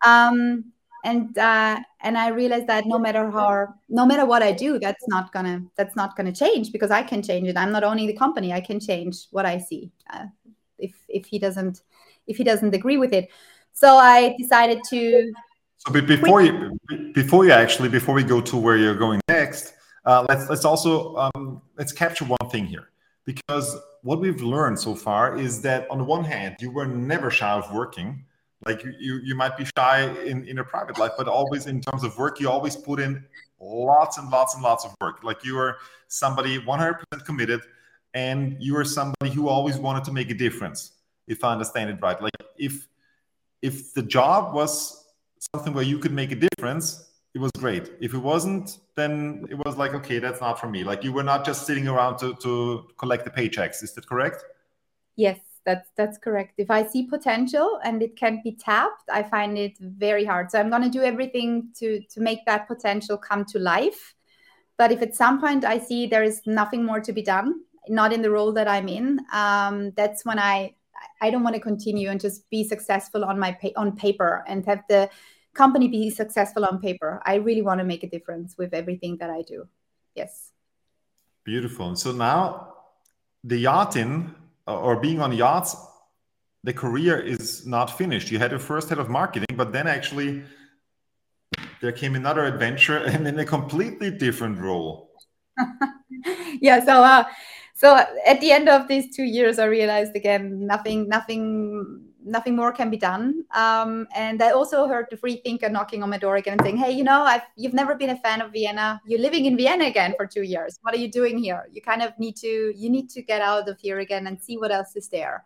Um, 0.05 0.65
and 1.05 1.37
uh, 1.37 1.79
and 2.01 2.17
I 2.17 2.27
realized 2.29 2.67
that 2.67 2.85
no 2.85 2.99
matter 2.99 3.31
how, 3.31 3.73
no 3.87 4.05
matter 4.05 4.25
what 4.25 4.43
I 4.43 4.51
do, 4.51 4.79
that's 4.79 5.07
not 5.07 5.31
gonna 5.31 5.63
that's 5.77 5.95
not 5.95 6.15
gonna 6.17 6.33
change 6.33 6.71
because 6.71 6.91
I 6.91 7.03
can 7.03 7.21
change 7.21 7.47
it. 7.47 7.57
I'm 7.57 7.71
not 7.71 7.83
owning 7.83 8.07
the 8.07 8.17
company. 8.25 8.51
I 8.51 8.61
can 8.61 8.79
change 8.79 9.27
what 9.31 9.45
I 9.45 9.57
see. 9.59 9.91
Uh, 10.11 10.25
if 10.77 10.93
if 11.07 11.25
he 11.25 11.39
doesn't 11.39 11.81
if 12.27 12.37
he 12.37 12.43
doesn't 12.43 12.73
agree 12.73 12.97
with 12.97 13.13
it, 13.13 13.29
so 13.73 13.95
I 13.95 14.35
decided 14.37 14.79
to. 14.89 15.31
So 15.77 15.93
before 15.93 16.41
you 16.41 16.53
before 17.13 17.45
you 17.45 17.51
actually 17.51 17.87
before 17.87 18.13
we 18.13 18.23
go 18.23 18.41
to 18.41 18.57
where 18.57 18.75
you're 18.75 18.99
going 19.05 19.21
next, 19.29 19.73
uh, 20.09 20.25
let's 20.27 20.49
let's 20.49 20.65
also 20.65 21.15
um, 21.17 21.61
let's 21.77 21.91
capture 21.91 22.25
one 22.25 22.49
thing 22.49 22.65
here. 22.65 22.89
Because 23.25 23.77
what 24.01 24.19
we've 24.19 24.41
learned 24.41 24.79
so 24.79 24.95
far 24.95 25.37
is 25.37 25.61
that 25.61 25.87
on 25.91 25.99
the 25.99 26.03
one 26.03 26.23
hand 26.23 26.55
you 26.59 26.71
were 26.71 26.87
never 26.87 27.29
shy 27.29 27.51
of 27.51 27.71
working. 27.71 28.25
Like 28.65 28.83
you 28.83 29.19
you 29.23 29.35
might 29.35 29.55
be 29.55 29.65
shy 29.77 30.09
in 30.25 30.47
in 30.47 30.57
a 30.57 30.63
private 30.63 30.97
life 30.97 31.11
but 31.15 31.27
always 31.27 31.67
in 31.67 31.79
terms 31.79 32.03
of 32.03 32.17
work 32.17 32.39
you 32.39 32.49
always 32.49 32.75
put 32.75 32.99
in 32.99 33.23
lots 33.59 34.17
and 34.17 34.31
lots 34.31 34.55
and 34.55 34.63
lots 34.63 34.83
of 34.83 34.95
work. 34.99 35.23
Like 35.23 35.45
you 35.45 35.59
are 35.59 35.77
somebody 36.07 36.57
100% 36.59 37.23
committed 37.23 37.61
and 38.15 38.57
you 38.59 38.75
are 38.77 38.83
somebody 38.83 39.29
who 39.29 39.47
always 39.47 39.77
wanted 39.77 40.03
to 40.05 40.11
make 40.11 40.31
a 40.31 40.33
difference 40.33 40.93
if 41.27 41.43
i 41.43 41.51
understand 41.51 41.91
it 41.91 41.99
right. 42.01 42.19
Like 42.19 42.33
if 42.57 42.87
if 43.61 43.93
the 43.93 44.01
job 44.01 44.55
was 44.55 45.05
something 45.53 45.73
where 45.73 45.85
you 45.91 45.99
could 45.99 46.13
make 46.13 46.31
a 46.31 46.39
difference 46.47 47.08
it 47.35 47.39
was 47.39 47.51
great. 47.51 47.91
If 47.99 48.13
it 48.13 48.17
wasn't 48.17 48.79
then 48.95 49.45
it 49.49 49.55
was 49.65 49.77
like 49.77 49.93
okay 49.93 50.19
that's 50.19 50.41
not 50.41 50.59
for 50.59 50.69
me. 50.69 50.83
Like 50.83 51.03
you 51.03 51.13
were 51.13 51.23
not 51.23 51.45
just 51.45 51.65
sitting 51.65 51.87
around 51.87 52.17
to 52.19 52.35
to 52.35 52.87
collect 52.97 53.25
the 53.25 53.31
paychecks. 53.31 53.83
Is 53.83 53.93
that 53.93 54.07
correct? 54.07 54.43
Yes 55.15 55.39
that's 55.65 55.89
that's 55.95 56.17
correct. 56.17 56.53
If 56.57 56.71
i 56.71 56.85
see 56.85 57.03
potential 57.03 57.79
and 57.83 58.01
it 58.01 58.15
can 58.15 58.41
be 58.43 58.53
tapped 58.53 59.03
i 59.11 59.21
find 59.23 59.57
it 59.57 59.77
very 59.79 60.25
hard. 60.25 60.51
So 60.51 60.59
i'm 60.59 60.71
to 60.71 60.89
do 60.89 61.03
everything 61.03 61.69
to 61.79 62.01
to 62.13 62.21
make 62.21 62.45
that 62.45 62.67
potential 62.67 63.17
come 63.17 63.45
to 63.45 63.59
life. 63.59 64.15
But 64.77 64.91
if 64.91 65.01
at 65.01 65.15
some 65.15 65.39
point 65.39 65.65
i 65.65 65.77
see 65.77 66.07
there 66.07 66.23
is 66.23 66.41
nothing 66.45 66.85
more 66.85 67.01
to 67.01 67.13
be 67.13 67.21
done 67.21 67.61
not 67.89 68.13
in 68.13 68.21
the 68.21 68.29
role 68.31 68.51
that 68.53 68.67
i'm 68.67 68.87
in 68.87 69.19
um, 69.33 69.91
that's 69.91 70.23
when 70.23 70.39
i 70.39 70.73
i 71.21 71.29
don't 71.29 71.43
want 71.43 71.55
to 71.55 71.61
continue 71.61 72.09
and 72.09 72.19
just 72.19 72.49
be 72.49 72.63
successful 72.63 73.25
on 73.25 73.39
my 73.39 73.51
pa- 73.51 73.75
on 73.75 73.95
paper 73.95 74.43
and 74.47 74.65
have 74.65 74.83
the 74.89 75.09
company 75.53 75.87
be 75.87 76.09
successful 76.09 76.65
on 76.65 76.79
paper 76.79 77.21
i 77.25 77.35
really 77.35 77.61
want 77.61 77.79
to 77.79 77.85
make 77.85 78.03
a 78.03 78.09
difference 78.09 78.57
with 78.57 78.73
everything 78.73 79.17
that 79.17 79.29
i 79.29 79.41
do 79.41 79.67
yes 80.15 80.51
beautiful 81.43 81.95
so 81.95 82.11
now 82.11 82.69
the 83.43 83.57
yachting 83.57 84.33
or 84.69 84.97
being 84.97 85.21
on 85.21 85.31
yachts, 85.31 85.75
the 86.63 86.73
career 86.73 87.19
is 87.19 87.65
not 87.65 87.97
finished. 87.97 88.31
You 88.31 88.39
had 88.39 88.51
your 88.51 88.59
first 88.59 88.89
head 88.89 88.99
of 88.99 89.09
marketing, 89.09 89.55
but 89.55 89.71
then 89.71 89.87
actually 89.87 90.43
there 91.81 91.91
came 91.91 92.15
another 92.15 92.45
adventure 92.45 92.97
and 93.05 93.27
in 93.27 93.39
a 93.39 93.45
completely 93.45 94.11
different 94.11 94.59
role. 94.59 95.11
yeah. 96.61 96.83
So, 96.83 97.03
uh, 97.03 97.23
so 97.73 97.95
at 98.25 98.41
the 98.41 98.51
end 98.51 98.67
of 98.67 98.87
these 98.87 99.15
two 99.15 99.23
years, 99.23 99.57
I 99.57 99.65
realized 99.65 100.15
again 100.15 100.65
nothing, 100.65 101.07
nothing 101.07 102.08
nothing 102.29 102.55
more 102.55 102.71
can 102.71 102.89
be 102.89 102.97
done. 102.97 103.43
Um, 103.53 104.07
and 104.15 104.41
I 104.41 104.51
also 104.51 104.87
heard 104.87 105.07
the 105.09 105.17
free 105.17 105.37
thinker 105.37 105.69
knocking 105.69 106.03
on 106.03 106.09
my 106.09 106.17
door 106.17 106.35
again 106.37 106.53
and 106.53 106.61
saying, 106.61 106.77
"Hey, 106.77 106.91
you 106.91 107.03
know, 107.03 107.23
I've, 107.23 107.41
you've 107.55 107.73
never 107.73 107.95
been 107.95 108.11
a 108.11 108.17
fan 108.17 108.41
of 108.41 108.51
Vienna. 108.51 109.01
You're 109.05 109.19
living 109.19 109.45
in 109.45 109.57
Vienna 109.57 109.85
again 109.85 110.13
for 110.17 110.25
two 110.25 110.43
years. 110.43 110.79
What 110.81 110.93
are 110.93 110.99
you 110.99 111.11
doing 111.11 111.37
here? 111.37 111.67
You 111.71 111.81
kind 111.81 112.01
of 112.01 112.17
need 112.19 112.35
to 112.37 112.73
you 112.75 112.89
need 112.89 113.09
to 113.11 113.21
get 113.21 113.41
out 113.41 113.67
of 113.67 113.79
here 113.79 113.99
again 113.99 114.27
and 114.27 114.41
see 114.41 114.57
what 114.57 114.71
else 114.71 114.95
is 114.95 115.09
there." 115.09 115.43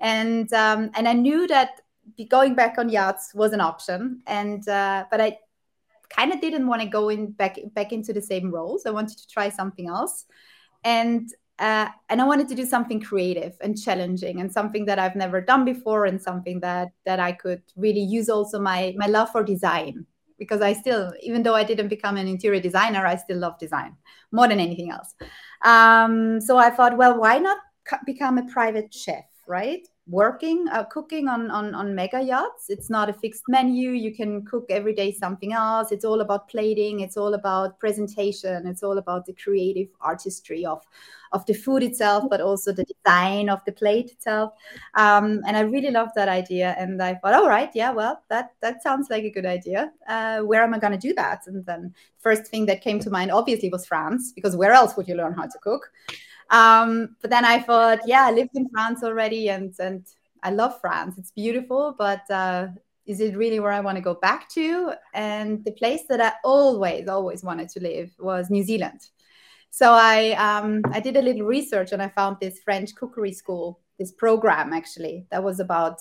And 0.00 0.52
um, 0.52 0.90
and 0.94 1.06
I 1.06 1.12
knew 1.12 1.46
that 1.46 1.80
going 2.28 2.54
back 2.54 2.78
on 2.78 2.88
yachts 2.88 3.34
was 3.34 3.52
an 3.52 3.60
option, 3.60 4.22
and 4.26 4.66
uh, 4.68 5.04
but 5.10 5.20
I 5.20 5.38
kind 6.08 6.32
of 6.32 6.40
didn't 6.40 6.66
want 6.66 6.82
to 6.82 6.88
go 6.88 7.08
in 7.08 7.32
back 7.32 7.58
back 7.74 7.92
into 7.92 8.12
the 8.12 8.22
same 8.22 8.50
roles. 8.50 8.86
I 8.86 8.90
wanted 8.90 9.18
to 9.18 9.28
try 9.28 9.48
something 9.48 9.88
else, 9.88 10.26
and 10.84 11.28
uh, 11.58 11.88
and 12.08 12.20
I 12.20 12.24
wanted 12.24 12.48
to 12.48 12.54
do 12.54 12.64
something 12.64 13.00
creative 13.00 13.56
and 13.60 13.80
challenging 13.80 14.40
and 14.40 14.52
something 14.52 14.86
that 14.86 14.98
I've 14.98 15.14
never 15.14 15.40
done 15.40 15.64
before 15.64 16.04
and 16.04 16.20
something 16.20 16.60
that 16.60 16.88
that 17.06 17.20
I 17.20 17.32
could 17.32 17.62
really 17.76 18.00
use 18.00 18.28
also 18.28 18.58
my 18.58 18.94
my 18.96 19.06
love 19.06 19.30
for 19.30 19.44
design 19.44 20.06
because 20.38 20.60
I 20.60 20.72
still 20.72 21.12
even 21.22 21.44
though 21.44 21.54
I 21.54 21.62
didn't 21.62 21.88
become 21.88 22.16
an 22.16 22.26
interior 22.26 22.60
designer 22.60 23.06
I 23.06 23.16
still 23.16 23.38
love 23.38 23.58
design 23.58 23.96
more 24.32 24.48
than 24.48 24.58
anything 24.58 24.90
else. 24.90 25.14
Um, 25.64 26.40
so 26.40 26.56
I 26.58 26.70
thought 26.70 26.96
well 26.96 27.18
why 27.20 27.38
not 27.38 27.58
become 28.04 28.38
a 28.38 28.46
private 28.46 28.92
chef 28.92 29.24
right 29.46 29.86
working 30.06 30.66
uh, 30.70 30.84
cooking 30.84 31.28
on, 31.28 31.50
on 31.50 31.74
on 31.74 31.94
mega 31.94 32.20
yachts. 32.20 32.68
It's 32.68 32.90
not 32.90 33.08
a 33.08 33.12
fixed 33.12 33.44
menu. 33.48 33.90
You 33.90 34.14
can 34.14 34.44
cook 34.44 34.66
every 34.68 34.94
day 34.94 35.12
something 35.12 35.52
else. 35.52 35.92
It's 35.92 36.04
all 36.04 36.20
about 36.20 36.48
plating. 36.48 37.00
It's 37.00 37.16
all 37.16 37.34
about 37.34 37.78
presentation. 37.80 38.66
It's 38.66 38.82
all 38.82 38.98
about 38.98 39.24
the 39.24 39.32
creative 39.32 39.88
artistry 40.00 40.64
of 40.66 40.82
of 41.32 41.44
the 41.46 41.54
food 41.54 41.82
itself 41.82 42.22
but 42.30 42.40
also 42.40 42.72
the 42.72 42.84
design 42.84 43.48
of 43.48 43.64
the 43.64 43.72
plate 43.72 44.10
itself. 44.10 44.52
Um, 44.94 45.42
and 45.46 45.56
i 45.56 45.60
really 45.60 45.90
loved 45.90 46.12
that 46.16 46.28
idea. 46.28 46.74
And 46.78 47.02
i 47.02 47.14
thought 47.14 47.34
all 47.34 47.48
right 47.48 47.70
yeah 47.74 47.90
well 47.90 48.22
that 48.28 48.52
that 48.60 48.82
sounds 48.82 49.08
like 49.10 49.24
a 49.24 49.30
good 49.30 49.46
idea. 49.46 49.90
Uh, 50.08 50.40
where 50.40 50.62
am 50.62 50.74
i 50.74 50.78
going 50.78 50.92
to 50.92 51.08
do 51.08 51.14
that? 51.14 51.46
And 51.46 51.64
then 51.64 51.94
first 52.18 52.46
thing 52.46 52.66
that 52.66 52.82
came 52.82 53.00
to 53.00 53.10
mind 53.10 53.30
obviously 53.30 53.68
was 53.68 53.86
france 53.86 54.32
because 54.32 54.56
where 54.56 54.72
else 54.72 54.96
would 54.96 55.08
you 55.08 55.14
learn 55.14 55.34
how 55.34 55.46
to 55.46 55.58
cook 55.62 55.90
um, 56.50 57.16
but 57.20 57.30
then 57.30 57.44
I 57.44 57.58
thought, 57.58 58.00
yeah, 58.06 58.26
I 58.26 58.30
lived 58.30 58.50
in 58.54 58.68
France 58.68 59.02
already, 59.02 59.48
and 59.48 59.74
and 59.78 60.06
I 60.42 60.50
love 60.50 60.80
France. 60.80 61.16
It's 61.18 61.30
beautiful, 61.30 61.94
but 61.98 62.30
uh, 62.30 62.68
is 63.06 63.20
it 63.20 63.36
really 63.36 63.60
where 63.60 63.72
I 63.72 63.80
want 63.80 63.96
to 63.96 64.02
go 64.02 64.14
back 64.14 64.48
to? 64.50 64.92
And 65.14 65.64
the 65.64 65.72
place 65.72 66.02
that 66.08 66.20
I 66.20 66.32
always, 66.44 67.08
always 67.08 67.42
wanted 67.42 67.68
to 67.70 67.80
live 67.80 68.14
was 68.18 68.50
New 68.50 68.62
Zealand. 68.62 69.00
So 69.70 69.92
I 69.92 70.32
um, 70.32 70.82
I 70.92 71.00
did 71.00 71.16
a 71.16 71.22
little 71.22 71.46
research 71.46 71.92
and 71.92 72.00
I 72.00 72.08
found 72.08 72.36
this 72.40 72.60
French 72.60 72.94
cookery 72.94 73.32
school, 73.32 73.80
this 73.98 74.12
program 74.12 74.72
actually 74.72 75.26
that 75.30 75.42
was 75.42 75.60
about 75.60 76.00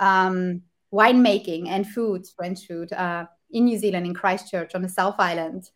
um, 0.00 0.62
winemaking 0.92 1.68
and 1.68 1.86
food, 1.86 2.26
French 2.36 2.66
food, 2.66 2.92
uh, 2.92 3.26
in 3.50 3.66
New 3.66 3.78
Zealand 3.78 4.06
in 4.06 4.14
Christchurch 4.14 4.74
on 4.74 4.82
the 4.82 4.88
South 4.88 5.16
Island. 5.18 5.70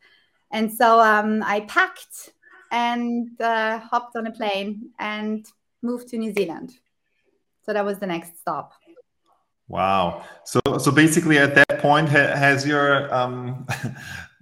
And 0.50 0.72
so 0.72 0.98
um, 0.98 1.42
I 1.44 1.60
packed 1.60 2.32
and 2.70 3.40
uh, 3.40 3.78
hopped 3.78 4.16
on 4.16 4.26
a 4.26 4.32
plane 4.32 4.90
and 4.98 5.46
moved 5.82 6.08
to 6.08 6.18
New 6.18 6.32
Zealand. 6.32 6.72
So 7.62 7.72
that 7.72 7.84
was 7.84 7.98
the 7.98 8.06
next 8.06 8.38
stop. 8.38 8.72
Wow. 9.68 10.24
So 10.44 10.60
so 10.78 10.90
basically, 10.90 11.38
at 11.38 11.54
that 11.54 11.80
point, 11.80 12.08
ha- 12.08 12.34
has 12.34 12.66
your 12.66 13.12
um, 13.14 13.66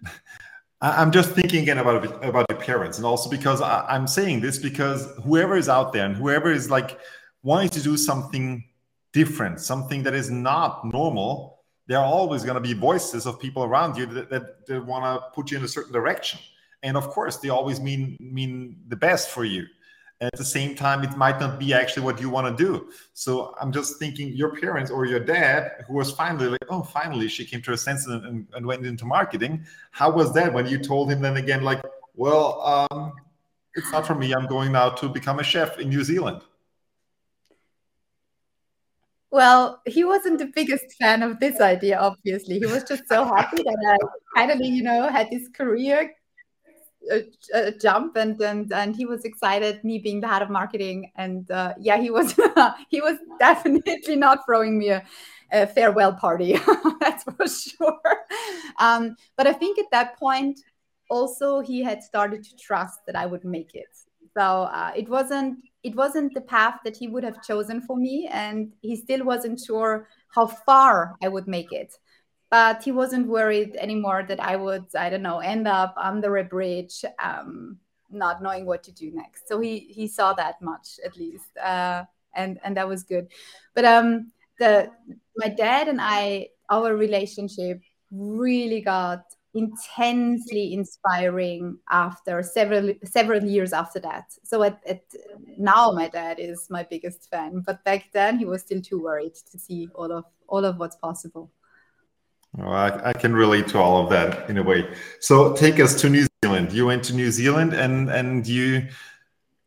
I'm 0.80 1.10
just 1.10 1.30
thinking 1.30 1.62
again 1.62 1.78
about 1.78 2.24
about 2.24 2.46
your 2.48 2.60
parents, 2.60 2.98
and 2.98 3.06
also 3.06 3.28
because 3.28 3.60
I, 3.60 3.84
I'm 3.88 4.06
saying 4.06 4.40
this 4.40 4.58
because 4.58 5.08
whoever 5.24 5.56
is 5.56 5.68
out 5.68 5.92
there 5.92 6.06
and 6.06 6.14
whoever 6.14 6.52
is 6.52 6.70
like 6.70 7.00
wanting 7.42 7.70
to 7.70 7.82
do 7.82 7.96
something 7.96 8.64
different, 9.12 9.60
something 9.60 10.02
that 10.04 10.14
is 10.14 10.30
not 10.30 10.84
normal, 10.84 11.60
there 11.86 11.98
are 11.98 12.04
always 12.04 12.44
going 12.44 12.54
to 12.54 12.60
be 12.60 12.74
voices 12.74 13.26
of 13.26 13.40
people 13.40 13.64
around 13.64 13.96
you 13.96 14.06
that, 14.06 14.30
that, 14.30 14.66
that 14.66 14.84
want 14.84 15.04
to 15.04 15.28
put 15.30 15.50
you 15.50 15.58
in 15.58 15.64
a 15.64 15.68
certain 15.68 15.92
direction 15.92 16.38
and 16.82 16.96
of 16.96 17.08
course 17.08 17.36
they 17.38 17.48
always 17.48 17.80
mean 17.80 18.16
mean 18.20 18.76
the 18.88 18.96
best 18.96 19.30
for 19.30 19.44
you. 19.44 19.66
At 20.20 20.32
the 20.36 20.44
same 20.44 20.74
time 20.74 21.04
it 21.04 21.14
might 21.16 21.38
not 21.38 21.58
be 21.58 21.74
actually 21.74 22.04
what 22.04 22.20
you 22.20 22.30
want 22.30 22.46
to 22.56 22.64
do. 22.64 22.90
So 23.12 23.54
i'm 23.60 23.72
just 23.72 23.98
thinking 23.98 24.32
your 24.32 24.54
parents 24.56 24.90
or 24.90 25.04
your 25.06 25.20
dad 25.20 25.84
who 25.86 25.94
was 25.94 26.10
finally 26.12 26.48
like 26.48 26.66
oh 26.70 26.82
finally 26.82 27.28
she 27.28 27.44
came 27.44 27.62
to 27.62 27.72
her 27.72 27.76
senses 27.76 28.08
and, 28.08 28.46
and 28.54 28.66
went 28.66 28.86
into 28.86 29.04
marketing. 29.04 29.64
How 29.90 30.10
was 30.10 30.32
that 30.34 30.52
when 30.52 30.66
you 30.66 30.78
told 30.78 31.10
him 31.10 31.20
then 31.20 31.36
again 31.36 31.62
like 31.62 31.82
well 32.14 32.60
um, 32.62 33.12
it's 33.76 33.92
not 33.92 34.06
for 34.06 34.14
me. 34.14 34.34
I'm 34.34 34.46
going 34.46 34.72
now 34.72 34.88
to 34.88 35.08
become 35.08 35.38
a 35.38 35.44
chef 35.44 35.78
in 35.78 35.90
new 35.90 36.02
zealand. 36.02 36.40
Well, 39.30 39.82
he 39.84 40.02
wasn't 40.02 40.38
the 40.38 40.46
biggest 40.46 40.94
fan 40.98 41.22
of 41.22 41.40
this 41.40 41.60
idea, 41.60 41.98
obviously. 41.98 42.58
He 42.58 42.64
was 42.66 42.84
just 42.84 43.06
so 43.06 43.24
happy 43.24 43.62
that 43.62 43.98
I 44.34 44.40
finally, 44.40 44.68
you 44.68 44.82
know, 44.82 45.10
had 45.10 45.28
this 45.30 45.48
career 45.48 46.14
a, 47.10 47.24
a, 47.54 47.72
jump 47.72 48.16
and 48.16 48.40
and 48.40 48.72
and 48.72 48.96
he 48.96 49.06
was 49.06 49.24
excited 49.24 49.82
me 49.84 49.98
being 49.98 50.20
the 50.20 50.28
head 50.28 50.42
of 50.42 50.50
marketing. 50.50 51.10
And 51.16 51.50
uh, 51.50 51.74
yeah 51.78 51.98
he 51.98 52.10
was 52.10 52.34
he 52.88 53.00
was 53.00 53.16
definitely 53.38 54.16
not 54.16 54.40
throwing 54.46 54.78
me 54.78 54.90
a, 54.90 55.04
a 55.52 55.66
farewell 55.66 56.14
party 56.14 56.58
that's 57.00 57.24
for 57.24 57.46
sure. 57.46 58.16
Um, 58.78 59.16
but 59.36 59.46
i 59.46 59.52
think 59.52 59.78
at 59.78 59.90
that 59.92 60.18
point 60.18 60.60
also 61.08 61.60
he 61.60 61.82
had 61.82 62.02
started 62.02 62.42
to 62.42 62.56
trust 62.56 62.98
that 63.06 63.16
i 63.16 63.26
would 63.26 63.44
make 63.44 63.74
it. 63.74 63.88
So 64.36 64.64
uh, 64.64 64.92
it 64.94 65.08
wasn't 65.08 65.58
it 65.82 65.94
wasn't 65.94 66.34
the 66.34 66.42
path 66.42 66.80
that 66.84 66.96
he 66.96 67.08
would 67.08 67.24
have 67.24 67.42
chosen 67.42 67.80
for 67.80 67.96
me, 67.96 68.28
and 68.30 68.72
he 68.82 68.96
still 68.96 69.24
wasn't 69.24 69.60
sure 69.60 70.08
how 70.34 70.46
far 70.46 71.16
I 71.22 71.28
would 71.28 71.46
make 71.46 71.72
it. 71.72 71.94
But 72.50 72.82
he 72.84 72.92
wasn't 72.92 73.26
worried 73.26 73.76
anymore 73.76 74.24
that 74.28 74.40
I 74.40 74.56
would, 74.56 74.86
I 74.94 75.10
don't 75.10 75.22
know, 75.22 75.38
end 75.38 75.66
up 75.66 75.94
under 75.96 76.36
a 76.36 76.44
bridge, 76.44 77.04
um, 77.22 77.78
not 78.10 78.42
knowing 78.42 78.66
what 78.66 78.84
to 78.84 78.92
do 78.92 79.10
next. 79.12 79.48
So 79.48 79.60
he 79.60 79.80
he 79.80 80.06
saw 80.06 80.32
that 80.34 80.62
much 80.62 81.00
at 81.04 81.16
least, 81.16 81.56
uh, 81.58 82.04
and 82.34 82.60
and 82.62 82.76
that 82.76 82.88
was 82.88 83.02
good. 83.02 83.28
But 83.74 83.84
um, 83.84 84.30
the 84.58 84.90
my 85.36 85.48
dad 85.48 85.88
and 85.88 86.00
I, 86.00 86.48
our 86.70 86.94
relationship 86.94 87.80
really 88.10 88.80
got 88.80 89.24
intensely 89.54 90.74
inspiring 90.74 91.78
after 91.90 92.42
several 92.42 92.92
several 93.04 93.42
years 93.42 93.72
after 93.72 93.98
that. 94.00 94.26
So 94.44 94.62
at, 94.62 94.80
at, 94.86 95.02
now 95.58 95.92
my 95.92 96.08
dad 96.08 96.38
is 96.38 96.68
my 96.70 96.82
biggest 96.84 97.28
fan, 97.30 97.62
but 97.66 97.82
back 97.84 98.12
then 98.12 98.38
he 98.38 98.44
was 98.44 98.62
still 98.62 98.82
too 98.82 99.02
worried 99.02 99.34
to 99.50 99.58
see 99.58 99.88
all 99.94 100.12
of 100.12 100.24
all 100.46 100.64
of 100.64 100.78
what's 100.78 100.96
possible. 100.96 101.50
Well, 102.54 102.72
I, 102.72 103.10
I 103.10 103.12
can 103.12 103.34
relate 103.34 103.68
to 103.68 103.78
all 103.78 104.02
of 104.02 104.10
that 104.10 104.48
in 104.48 104.56
a 104.58 104.62
way. 104.62 104.88
So 105.20 105.52
take 105.54 105.78
us 105.78 106.00
to 106.00 106.08
New 106.08 106.26
Zealand. 106.42 106.72
You 106.72 106.86
went 106.86 107.04
to 107.04 107.14
New 107.14 107.30
Zealand 107.30 107.74
and 107.74 108.10
and 108.10 108.46
you 108.46 108.88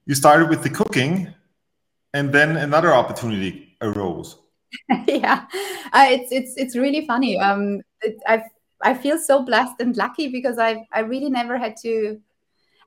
you 0.05 0.15
started 0.15 0.49
with 0.49 0.63
the 0.63 0.71
cooking, 0.71 1.31
and 2.15 2.33
then 2.33 2.57
another 2.57 2.93
opportunity 2.93 3.77
arose. 3.81 4.37
yeah, 5.07 5.45
uh, 5.93 6.07
it's 6.09 6.31
it's 6.31 6.53
it's 6.57 6.75
really 6.75 7.05
funny. 7.05 7.39
Um, 7.39 7.81
it, 8.01 8.17
I've 8.27 8.43
I 8.81 8.93
feel 8.93 9.17
so 9.17 9.43
blessed 9.43 9.79
and 9.79 9.95
lucky 9.95 10.27
because 10.27 10.57
I 10.57 10.87
I 10.91 11.01
really 11.01 11.29
never 11.29 11.57
had 11.57 11.75
to. 11.83 12.19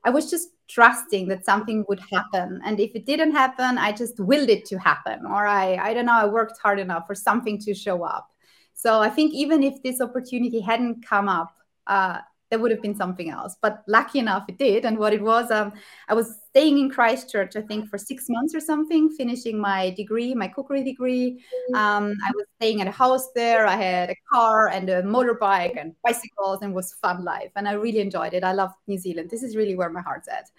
I 0.03 0.09
was 0.09 0.29
just 0.29 0.49
trusting 0.67 1.29
that 1.29 1.45
something 1.45 1.85
would 1.87 2.01
happen, 2.11 2.59
and 2.65 2.79
if 2.79 2.93
it 2.93 3.05
didn't 3.05 3.31
happen, 3.31 3.77
I 3.77 3.93
just 3.93 4.19
willed 4.19 4.49
it 4.49 4.65
to 4.65 4.77
happen, 4.77 5.25
or 5.25 5.47
I 5.47 5.75
I 5.75 5.93
don't 5.93 6.05
know. 6.05 6.13
I 6.13 6.25
worked 6.25 6.59
hard 6.61 6.79
enough 6.79 7.07
for 7.07 7.15
something 7.15 7.57
to 7.59 7.73
show 7.73 8.03
up. 8.03 8.32
So 8.73 8.99
I 8.99 9.09
think 9.09 9.33
even 9.33 9.63
if 9.63 9.81
this 9.83 10.01
opportunity 10.01 10.59
hadn't 10.59 11.05
come 11.05 11.29
up, 11.29 11.55
uh, 11.87 12.19
there 12.53 12.59
would 12.59 12.69
have 12.69 12.83
been 12.83 12.95
something 12.95 13.31
else. 13.31 13.55
But 13.63 13.83
lucky 13.87 14.19
enough, 14.19 14.45
it 14.47 14.59
did. 14.59 14.85
And 14.85 14.99
what 14.99 15.11
it 15.11 15.23
was, 15.23 15.49
um, 15.49 15.73
I 16.07 16.13
was 16.13 16.37
staying 16.49 16.77
in 16.77 16.87
Christchurch, 16.91 17.55
I 17.55 17.61
think, 17.61 17.89
for 17.89 17.97
six 17.97 18.25
months 18.29 18.53
or 18.53 18.59
something, 18.59 19.09
finishing 19.09 19.57
my 19.57 19.89
degree, 19.91 20.35
my 20.35 20.47
cookery 20.47 20.83
degree. 20.83 21.43
Um, 21.73 22.13
I 22.23 22.31
was 22.35 22.45
staying 22.57 22.79
at 22.81 22.87
a 22.87 22.91
house 22.91 23.31
there. 23.33 23.65
I 23.65 23.75
had 23.75 24.11
a 24.11 24.15
car 24.31 24.67
and 24.67 24.87
a 24.87 25.01
motorbike 25.01 25.81
and 25.81 25.95
bicycles, 26.03 26.61
and 26.61 26.75
was 26.75 26.93
fun 26.93 27.23
life. 27.23 27.51
And 27.55 27.67
I 27.67 27.71
really 27.71 28.01
enjoyed 28.01 28.35
it. 28.35 28.43
I 28.43 28.51
loved 28.53 28.75
New 28.85 28.99
Zealand. 28.99 29.31
This 29.31 29.41
is 29.41 29.55
really 29.55 29.75
where 29.75 29.89
my 29.89 30.01
heart's 30.01 30.27
at. 30.27 30.51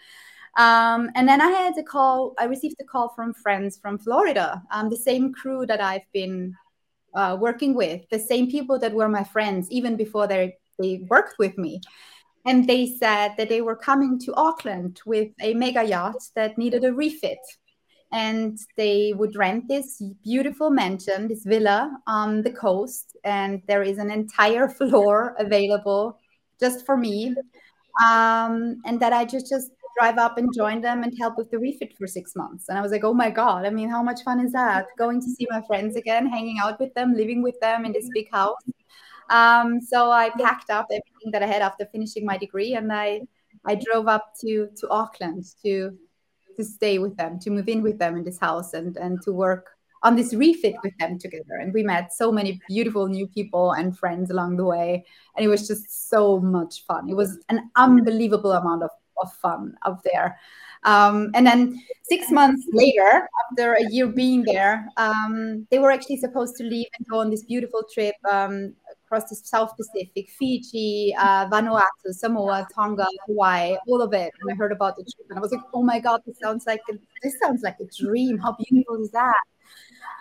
Um, 0.56 1.10
and 1.14 1.28
then 1.28 1.40
I 1.40 1.48
had 1.48 1.78
a 1.78 1.84
call. 1.84 2.34
I 2.40 2.46
received 2.46 2.76
a 2.80 2.84
call 2.84 3.10
from 3.10 3.34
friends 3.34 3.76
from 3.76 3.98
Florida, 3.98 4.60
um, 4.72 4.90
the 4.90 4.96
same 4.96 5.32
crew 5.32 5.64
that 5.66 5.80
I've 5.80 6.10
been 6.12 6.56
uh, 7.14 7.36
working 7.38 7.74
with, 7.74 8.08
the 8.10 8.18
same 8.18 8.50
people 8.50 8.78
that 8.78 8.92
were 8.92 9.08
my 9.08 9.24
friends 9.24 9.70
even 9.70 9.96
before 9.96 10.26
they 10.26 10.56
they 10.78 11.06
worked 11.08 11.38
with 11.38 11.56
me. 11.56 11.80
And 12.46 12.68
they 12.68 12.86
said 12.86 13.34
that 13.38 13.48
they 13.48 13.62
were 13.62 13.76
coming 13.76 14.18
to 14.20 14.34
Auckland 14.34 15.00
with 15.06 15.30
a 15.40 15.54
mega 15.54 15.82
yacht 15.82 16.22
that 16.34 16.58
needed 16.58 16.84
a 16.84 16.92
refit. 16.92 17.38
And 18.12 18.58
they 18.76 19.12
would 19.16 19.34
rent 19.34 19.66
this 19.66 20.02
beautiful 20.22 20.70
mansion, 20.70 21.26
this 21.26 21.44
villa 21.44 21.90
on 22.06 22.42
the 22.42 22.52
coast. 22.52 23.16
And 23.24 23.62
there 23.66 23.82
is 23.82 23.98
an 23.98 24.10
entire 24.10 24.68
floor 24.78 25.34
available 25.38 26.18
just 26.60 26.84
for 26.84 26.96
me. 26.96 27.34
Um, 28.04 28.82
and 28.84 29.00
that 29.00 29.12
I 29.12 29.24
just 29.24 29.48
just 29.48 29.70
drive 29.98 30.18
up 30.18 30.38
and 30.38 30.52
join 30.54 30.80
them 30.80 31.02
and 31.02 31.12
help 31.18 31.36
with 31.36 31.50
the 31.50 31.58
refit 31.58 31.94
for 31.96 32.06
six 32.06 32.34
months. 32.34 32.68
And 32.68 32.78
I 32.78 32.82
was 32.82 32.92
like, 32.92 33.04
oh 33.04 33.14
my 33.14 33.30
God, 33.30 33.64
I 33.64 33.70
mean, 33.70 33.88
how 33.88 34.02
much 34.02 34.22
fun 34.22 34.40
is 34.44 34.52
that? 34.52 34.86
Going 34.98 35.20
to 35.20 35.26
see 35.26 35.46
my 35.50 35.62
friends 35.66 35.96
again, 35.96 36.26
hanging 36.26 36.58
out 36.62 36.80
with 36.80 36.92
them, 36.94 37.14
living 37.14 37.42
with 37.42 37.58
them 37.60 37.84
in 37.84 37.92
this 37.92 38.08
big 38.12 38.30
house. 38.30 38.56
Um, 39.30 39.80
so 39.80 40.10
I 40.10 40.30
packed 40.30 40.70
up 40.70 40.86
everything 40.90 41.32
that 41.32 41.42
I 41.42 41.46
had 41.46 41.62
after 41.62 41.86
finishing 41.86 42.26
my 42.26 42.36
degree, 42.36 42.74
and 42.74 42.92
I 42.92 43.22
I 43.64 43.74
drove 43.76 44.08
up 44.08 44.32
to 44.42 44.68
to 44.76 44.90
Auckland 44.90 45.44
to 45.64 45.96
to 46.56 46.64
stay 46.64 46.98
with 46.98 47.16
them, 47.16 47.38
to 47.40 47.50
move 47.50 47.68
in 47.68 47.82
with 47.82 47.98
them 47.98 48.16
in 48.16 48.24
this 48.24 48.38
house, 48.38 48.74
and 48.74 48.96
and 48.96 49.22
to 49.22 49.32
work 49.32 49.70
on 50.02 50.16
this 50.16 50.34
refit 50.34 50.74
with 50.82 50.92
them 50.98 51.18
together. 51.18 51.56
And 51.58 51.72
we 51.72 51.82
met 51.82 52.12
so 52.12 52.30
many 52.30 52.60
beautiful 52.68 53.08
new 53.08 53.26
people 53.26 53.72
and 53.72 53.98
friends 53.98 54.30
along 54.30 54.58
the 54.58 54.64
way, 54.66 55.04
and 55.36 55.44
it 55.44 55.48
was 55.48 55.66
just 55.66 56.10
so 56.10 56.38
much 56.38 56.84
fun. 56.84 57.08
It 57.08 57.16
was 57.16 57.38
an 57.48 57.70
unbelievable 57.76 58.52
amount 58.52 58.82
of 58.82 58.90
of 59.20 59.32
fun 59.34 59.76
up 59.82 60.02
there. 60.02 60.38
Um, 60.84 61.30
and 61.34 61.46
then 61.46 61.82
six 62.02 62.30
months 62.30 62.66
later, 62.72 63.26
after 63.50 63.74
a 63.74 63.90
year 63.90 64.06
being 64.06 64.42
there, 64.42 64.86
um, 64.98 65.66
they 65.70 65.78
were 65.78 65.90
actually 65.90 66.18
supposed 66.18 66.56
to 66.56 66.64
leave 66.64 66.86
and 66.98 67.06
go 67.08 67.20
on 67.20 67.30
this 67.30 67.42
beautiful 67.42 67.82
trip 67.92 68.14
um, 68.30 68.74
across 69.06 69.30
the 69.30 69.36
South 69.36 69.74
Pacific, 69.76 70.28
Fiji, 70.28 71.14
uh, 71.18 71.48
Vanuatu, 71.48 72.10
Samoa, 72.10 72.66
Tonga, 72.74 73.06
Hawaii, 73.26 73.76
all 73.88 74.02
of 74.02 74.12
it. 74.12 74.32
And 74.40 74.52
I 74.52 74.54
heard 74.54 74.72
about 74.72 74.96
the 74.96 75.04
trip, 75.04 75.26
and 75.30 75.38
I 75.38 75.40
was 75.40 75.52
like, 75.52 75.62
"Oh 75.72 75.82
my 75.82 76.00
god, 76.00 76.20
this 76.26 76.38
sounds 76.38 76.66
like 76.66 76.82
a, 76.90 76.94
this 77.22 77.34
sounds 77.42 77.62
like 77.62 77.76
a 77.80 77.86
dream. 77.86 78.36
How 78.38 78.54
beautiful 78.68 79.02
is 79.02 79.10
that?" 79.12 79.42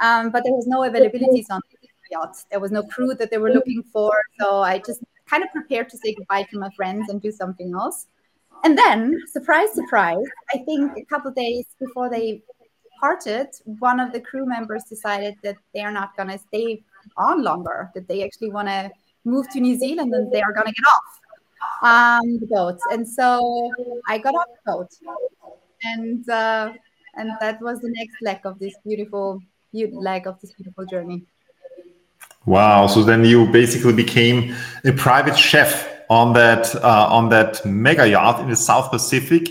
Um, 0.01 0.31
but 0.31 0.43
there 0.45 0.53
was 0.53 0.67
no 0.67 0.83
availability 0.83 1.45
on 1.49 1.59
the 1.81 1.89
yacht. 2.09 2.37
There 2.51 2.61
was 2.61 2.71
no 2.71 2.83
crew 2.83 3.13
that 3.15 3.31
they 3.31 3.37
were 3.37 3.51
looking 3.51 3.83
for, 3.91 4.13
so 4.39 4.61
I 4.61 4.79
just 4.79 5.03
kind 5.25 5.43
of 5.43 5.51
prepared 5.51 5.89
to 5.89 5.97
say 5.97 6.13
goodbye 6.13 6.43
to 6.51 6.59
my 6.59 6.69
friends 6.75 7.09
and 7.09 7.21
do 7.21 7.31
something 7.31 7.73
else. 7.73 8.07
And 8.63 8.77
then, 8.77 9.19
surprise, 9.31 9.73
surprise, 9.73 10.25
I 10.53 10.59
think 10.59 10.93
a 10.97 11.05
couple 11.05 11.31
days 11.31 11.65
before 11.79 12.09
they 12.09 12.41
parted, 12.99 13.47
one 13.65 13.99
of 13.99 14.13
the 14.13 14.21
crew 14.21 14.45
members 14.45 14.85
decided 14.85 15.35
that 15.43 15.57
they 15.73 15.81
are 15.81 15.91
not 15.91 16.15
going 16.15 16.29
to 16.29 16.37
stay 16.37 16.81
on 17.17 17.43
longer, 17.43 17.91
that 17.93 18.07
they 18.07 18.23
actually 18.23 18.49
want 18.49 18.69
to 18.69 18.89
move 19.25 19.49
to 19.49 19.59
New 19.59 19.77
Zealand 19.77 20.13
and 20.13 20.31
they 20.31 20.41
are 20.41 20.53
going 20.53 20.67
to 20.67 20.73
get 20.73 20.85
off 20.95 21.19
um, 22.21 22.39
the 22.39 22.47
boat. 22.47 22.79
And 22.91 23.07
so 23.07 23.69
I 24.07 24.17
got 24.17 24.35
off 24.35 24.47
the 24.65 24.71
boat, 24.71 24.91
and 25.83 26.29
uh, 26.29 26.71
and 27.15 27.31
that 27.41 27.61
was 27.61 27.79
the 27.81 27.91
next 27.91 28.15
leg 28.21 28.39
of 28.45 28.59
this 28.59 28.75
beautiful 28.85 29.41
leg 29.73 30.27
of 30.27 30.39
this 30.39 30.53
beautiful 30.53 30.85
journey. 30.85 31.23
Wow! 32.45 32.87
So 32.87 33.03
then 33.03 33.25
you 33.25 33.47
basically 33.51 33.93
became 33.93 34.55
a 34.85 34.91
private 34.93 35.37
chef 35.37 35.92
on 36.13 36.33
that 36.33 36.75
uh, 36.75 37.07
on 37.09 37.29
that 37.29 37.65
mega 37.65 38.07
yacht 38.07 38.39
in 38.39 38.49
the 38.49 38.55
South 38.55 38.91
Pacific. 38.91 39.49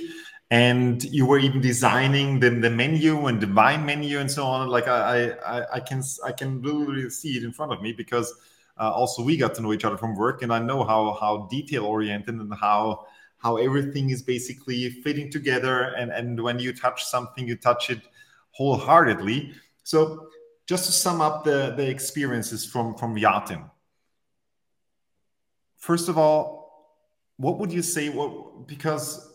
And 0.50 1.02
you 1.04 1.24
were 1.24 1.38
even 1.38 1.62
designing 1.62 2.38
the, 2.38 2.50
the 2.50 2.68
menu 2.68 3.26
and 3.26 3.40
the 3.40 3.46
wine 3.46 3.84
menu 3.86 4.18
and 4.18 4.30
so 4.30 4.44
on. 4.44 4.68
Like 4.68 4.86
i 4.86 5.30
i, 5.54 5.76
I 5.76 5.80
can 5.80 6.02
i 6.24 6.32
can 6.40 6.62
literally 6.62 7.10
see 7.10 7.32
it 7.38 7.42
in 7.42 7.52
front 7.52 7.72
of 7.72 7.82
me 7.82 7.92
because 7.92 8.32
uh, 8.78 8.90
also 8.92 9.22
we 9.22 9.36
got 9.36 9.54
to 9.56 9.62
know 9.62 9.72
each 9.72 9.84
other 9.84 9.98
from 9.98 10.14
work 10.16 10.42
and 10.42 10.52
i 10.52 10.58
know 10.58 10.82
how 10.84 11.02
how 11.22 11.32
detail 11.50 11.84
oriented 11.84 12.34
and 12.34 12.54
how 12.54 13.06
how 13.38 13.56
everything 13.56 14.10
is 14.10 14.22
basically 14.22 14.90
fitting 15.04 15.30
together. 15.30 15.76
And 15.98 16.12
and 16.18 16.40
when 16.46 16.58
you 16.58 16.72
touch 16.72 17.04
something 17.04 17.48
you 17.48 17.56
touch 17.56 17.90
it 17.90 18.02
wholeheartedly. 18.52 19.38
So 19.82 20.28
just 20.66 20.84
to 20.86 20.92
sum 20.92 21.20
up 21.20 21.44
the 21.44 21.74
the 21.78 21.86
experiences 21.96 22.64
from 22.72 22.94
from 23.00 23.16
yachting 23.16 23.64
first 25.88 26.08
of 26.08 26.16
all 26.16 26.60
what 27.36 27.58
would 27.58 27.72
you 27.72 27.82
say 27.82 28.08
what 28.08 28.66
because 28.66 29.32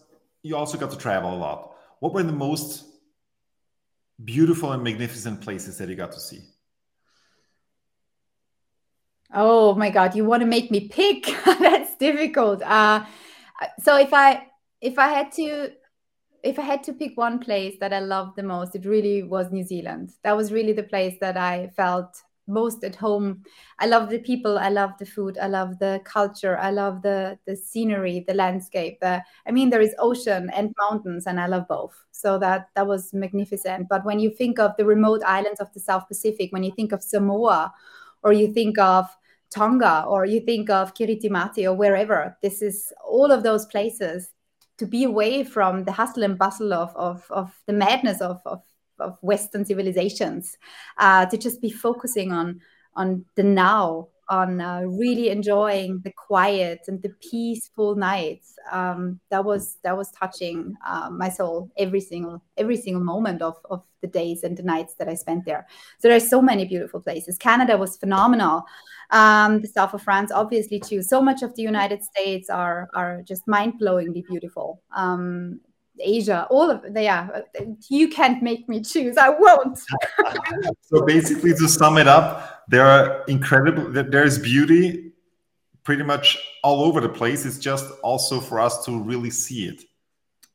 you 0.48 0.56
also 0.56 0.78
got 0.78 0.92
to 0.92 0.98
travel 0.98 1.34
a 1.34 1.38
lot. 1.38 1.74
What 2.00 2.14
were 2.14 2.24
the 2.24 2.32
most 2.32 2.86
beautiful 4.24 4.72
and 4.72 4.84
magnificent 4.84 5.42
places 5.42 5.78
that 5.78 5.90
you 5.90 5.96
got 5.96 6.12
to 6.14 6.20
see? 6.20 6.42
Oh 9.34 9.76
my 9.76 9.90
God, 9.90 10.16
you 10.16 10.24
want 10.24 10.42
to 10.42 10.48
make 10.48 10.72
me 10.72 10.88
pick? 10.88 11.26
That's 11.46 11.96
difficult. 11.98 12.62
Uh, 12.62 13.06
so 13.84 13.98
if 13.98 14.14
I 14.14 14.48
if 14.80 14.98
I 14.98 15.10
had 15.10 15.32
to 15.34 15.72
if 16.44 16.58
I 16.58 16.62
had 16.62 16.84
to 16.84 16.94
pick 16.94 17.18
one 17.18 17.40
place 17.40 17.76
that 17.82 17.92
I 17.92 18.00
loved 18.00 18.38
the 18.38 18.44
most, 18.44 18.76
it 18.76 18.86
really 18.86 19.24
was 19.24 19.52
New 19.52 19.64
Zealand. 19.64 20.14
That 20.24 20.38
was 20.38 20.54
really 20.54 20.72
the 20.72 20.84
place 20.84 21.18
that 21.20 21.36
I 21.36 21.68
felt 21.76 22.22
most 22.48 22.84
at 22.84 22.96
home. 22.96 23.44
I 23.80 23.86
love 23.88 24.10
the 24.10 24.20
people, 24.20 24.58
I 24.58 24.70
love 24.70 24.92
the 25.00 25.06
food, 25.06 25.38
I 25.38 25.48
love 25.48 25.80
the 25.80 26.02
culture, 26.06 26.58
I 26.58 26.72
love 26.72 27.02
the 27.02 27.38
the 27.46 27.56
scenery, 27.56 28.24
the 28.28 28.34
landscape. 28.34 29.00
I 29.02 29.22
mean, 29.52 29.70
there 29.70 29.82
is 29.82 29.96
ocean 30.00 30.50
and 30.54 30.74
mountains, 30.90 31.28
and 31.28 31.40
I 31.40 31.48
love 31.48 31.68
both. 31.68 31.96
So 32.12 32.40
that 32.40 32.70
that 32.76 32.88
was 32.88 33.14
magnificent. 33.14 33.88
But 33.90 34.06
when 34.06 34.20
you 34.20 34.30
think 34.30 34.60
of 34.60 34.76
the 34.78 34.86
remote 34.86 35.22
islands 35.24 35.60
of 35.60 35.72
the 35.74 35.80
South 35.80 36.08
Pacific, 36.08 36.52
when 36.52 36.64
you 36.64 36.72
think 36.72 36.92
of 36.92 37.04
Samoa, 37.04 37.74
or 38.24 38.34
you 38.34 38.54
think 38.54 38.78
of 38.80 39.06
Tonga, 39.50 40.06
or 40.08 40.26
you 40.26 40.42
think 40.42 40.70
of 40.70 40.94
Kiritimati, 40.94 41.66
or 41.66 41.74
wherever, 41.74 42.38
this 42.42 42.62
is 42.62 42.92
all 43.06 43.32
of 43.32 43.44
those 43.44 43.66
places 43.66 44.32
to 44.78 44.86
be 44.86 45.04
away 45.04 45.44
from 45.44 45.84
the 45.84 45.92
hustle 45.92 46.24
and 46.24 46.38
bustle 46.38 46.74
of 46.74 46.96
of, 46.96 47.26
of 47.30 47.54
the 47.66 47.74
madness 47.74 48.22
of, 48.22 48.42
of 48.46 48.62
of 49.00 49.18
Western 49.22 49.66
civilizations, 49.66 50.58
uh, 50.98 51.26
to 51.28 51.38
just 51.38 51.62
be 51.62 51.70
focusing 51.70 52.32
on 52.32 52.62
on 52.96 53.26
the 53.36 53.44
now 53.44 54.08
on 54.30 54.60
uh, 54.60 54.82
really 54.82 55.30
enjoying 55.30 56.02
the 56.04 56.12
quiet 56.12 56.82
and 56.88 57.02
the 57.02 57.10
peaceful 57.22 57.96
nights. 57.96 58.56
Um, 58.72 59.20
that 59.30 59.46
was 59.46 59.78
that 59.84 59.96
was 59.96 60.12
touching 60.12 60.76
uh, 60.86 61.10
my 61.10 61.30
soul 61.30 61.72
every 61.78 62.02
single 62.02 62.44
every 62.58 62.78
single 62.78 63.04
moment 63.04 63.42
of 63.42 63.56
of 63.70 63.84
the 64.02 64.08
days 64.08 64.44
and 64.44 64.58
the 64.58 64.64
nights 64.64 64.96
that 64.96 65.08
I 65.08 65.16
spent 65.16 65.46
there. 65.46 65.66
So 66.00 66.08
there's 66.10 66.30
so 66.30 66.42
many 66.42 66.66
beautiful 66.66 67.00
places. 67.00 67.38
Canada 67.38 67.78
was 67.78 67.98
phenomenal. 67.98 68.64
Um, 69.12 69.62
the 69.62 69.68
south 69.68 69.94
of 69.94 70.02
France, 70.02 70.32
obviously 70.32 70.80
too. 70.80 71.02
So 71.02 71.22
much 71.22 71.42
of 71.42 71.56
the 71.56 71.64
United 71.64 72.04
States 72.04 72.50
are 72.50 72.90
are 72.94 73.22
just 73.24 73.48
mind 73.48 73.80
blowingly 73.80 74.26
beautiful. 74.28 74.82
Um, 74.96 75.62
Asia, 76.00 76.48
all 76.50 76.70
of 76.70 76.84
yeah. 76.96 77.42
You 77.90 78.10
can't 78.10 78.42
make 78.42 78.68
me 78.70 78.82
choose. 78.82 79.18
I 79.18 79.30
won't. 79.30 79.80
so 80.82 81.06
basically, 81.06 81.54
to 81.54 81.68
sum 81.68 81.98
it 81.98 82.08
up, 82.08 82.64
there 82.68 82.86
are 82.86 83.24
incredible. 83.28 83.92
There's 83.92 84.38
beauty, 84.38 85.12
pretty 85.84 86.04
much 86.04 86.38
all 86.64 86.84
over 86.84 87.02
the 87.02 87.10
place. 87.10 87.46
It's 87.46 87.60
just 87.60 87.86
also 88.04 88.40
for 88.40 88.60
us 88.60 88.86
to 88.86 89.02
really 89.02 89.30
see 89.30 89.68
it. 89.68 89.84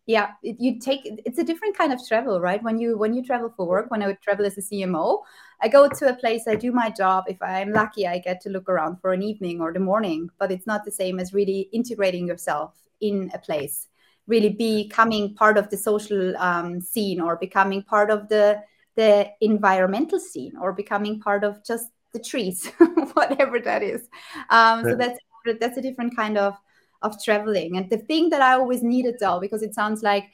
Yeah, 0.06 0.30
it, 0.42 0.56
you 0.58 0.80
take. 0.80 1.02
It's 1.04 1.38
a 1.38 1.44
different 1.44 1.78
kind 1.78 1.92
of 1.92 2.00
travel, 2.06 2.40
right? 2.40 2.62
When 2.62 2.78
you 2.78 2.98
when 2.98 3.14
you 3.14 3.24
travel 3.24 3.52
for 3.56 3.66
work, 3.66 3.90
when 3.90 4.02
I 4.02 4.08
would 4.08 4.20
travel 4.20 4.44
as 4.44 4.58
a 4.58 4.60
CMO, 4.60 5.20
I 5.60 5.68
go 5.68 5.88
to 5.88 6.08
a 6.08 6.14
place, 6.14 6.48
I 6.48 6.56
do 6.56 6.72
my 6.72 6.90
job. 6.90 7.24
If 7.28 7.40
I'm 7.40 7.72
lucky, 7.72 8.06
I 8.06 8.18
get 8.18 8.40
to 8.42 8.50
look 8.50 8.68
around 8.68 9.00
for 9.00 9.12
an 9.12 9.22
evening 9.22 9.60
or 9.60 9.72
the 9.72 9.78
morning. 9.78 10.28
But 10.38 10.50
it's 10.50 10.66
not 10.66 10.84
the 10.84 10.90
same 10.90 11.20
as 11.20 11.32
really 11.32 11.68
integrating 11.72 12.26
yourself 12.26 12.74
in 13.00 13.30
a 13.32 13.38
place 13.38 13.88
really 14.26 14.50
becoming 14.50 15.34
part 15.34 15.58
of 15.58 15.68
the 15.70 15.76
social 15.76 16.36
um, 16.36 16.80
scene 16.80 17.20
or 17.20 17.36
becoming 17.36 17.82
part 17.82 18.10
of 18.10 18.28
the 18.28 18.60
the 18.94 19.26
environmental 19.40 20.20
scene 20.20 20.52
or 20.60 20.72
becoming 20.72 21.18
part 21.18 21.44
of 21.44 21.64
just 21.64 21.88
the 22.12 22.18
trees 22.18 22.66
whatever 23.14 23.58
that 23.58 23.82
is. 23.82 24.06
Um, 24.50 24.84
so 24.84 24.96
that's 24.96 25.18
that's 25.60 25.78
a 25.78 25.82
different 25.82 26.14
kind 26.14 26.36
of 26.38 26.54
of 27.00 27.22
traveling. 27.22 27.76
And 27.76 27.90
the 27.90 27.98
thing 27.98 28.30
that 28.30 28.42
i 28.42 28.52
always 28.52 28.82
needed 28.82 29.16
though 29.18 29.40
because 29.40 29.62
it 29.62 29.74
sounds 29.74 30.02
like 30.02 30.26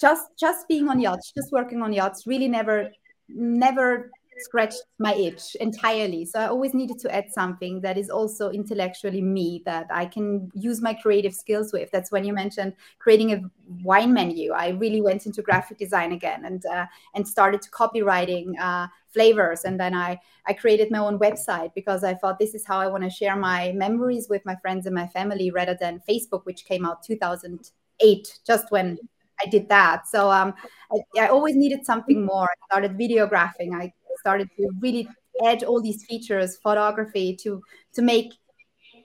just 0.00 0.26
just 0.38 0.66
being 0.66 0.88
on 0.88 0.98
yachts 0.98 1.32
just 1.32 1.52
working 1.52 1.82
on 1.82 1.92
yachts 1.92 2.26
really 2.26 2.48
never 2.48 2.90
never 3.28 4.10
scratched 4.40 4.82
my 4.98 5.14
itch 5.14 5.54
entirely. 5.56 6.24
So 6.24 6.40
I 6.40 6.46
always 6.46 6.74
needed 6.74 6.98
to 7.00 7.14
add 7.14 7.30
something 7.30 7.80
that 7.82 7.98
is 7.98 8.10
also 8.10 8.50
intellectually 8.50 9.22
me 9.22 9.62
that 9.66 9.86
I 9.90 10.06
can 10.06 10.50
use 10.54 10.80
my 10.80 10.94
creative 10.94 11.34
skills 11.34 11.72
with. 11.72 11.90
That's 11.90 12.10
when 12.10 12.24
you 12.24 12.32
mentioned 12.32 12.74
creating 12.98 13.32
a 13.32 13.42
wine 13.82 14.12
menu. 14.12 14.52
I 14.52 14.70
really 14.70 15.00
went 15.00 15.26
into 15.26 15.42
graphic 15.42 15.78
design 15.78 16.12
again 16.12 16.44
and 16.44 16.64
uh, 16.66 16.86
and 17.14 17.26
started 17.26 17.62
to 17.62 17.70
copywriting 17.70 18.58
uh, 18.60 18.88
flavors. 19.12 19.64
And 19.64 19.78
then 19.78 19.94
I 19.94 20.20
I 20.46 20.52
created 20.52 20.90
my 20.90 20.98
own 20.98 21.18
website 21.18 21.74
because 21.74 22.04
I 22.04 22.14
thought 22.14 22.38
this 22.38 22.54
is 22.54 22.66
how 22.66 22.78
I 22.78 22.86
want 22.86 23.04
to 23.04 23.10
share 23.10 23.36
my 23.36 23.72
memories 23.72 24.28
with 24.28 24.44
my 24.44 24.56
friends 24.56 24.86
and 24.86 24.94
my 24.94 25.06
family 25.06 25.50
rather 25.50 25.76
than 25.78 26.02
Facebook, 26.08 26.44
which 26.44 26.64
came 26.64 26.84
out 26.84 27.02
2008, 27.02 28.38
just 28.46 28.70
when 28.70 28.98
I 29.44 29.48
did 29.48 29.68
that. 29.68 30.08
So 30.08 30.30
um, 30.30 30.54
I, 30.92 31.22
I, 31.22 31.28
always 31.28 31.56
needed 31.56 31.86
something 31.86 32.24
more. 32.24 32.44
I 32.44 32.66
started 32.66 32.98
videographing. 32.98 33.74
I 33.74 33.92
started 34.18 34.48
to 34.56 34.68
really 34.80 35.08
add 35.44 35.62
all 35.62 35.80
these 35.80 36.04
features, 36.04 36.56
photography, 36.56 37.36
to 37.36 37.62
to 37.94 38.02
make 38.02 38.32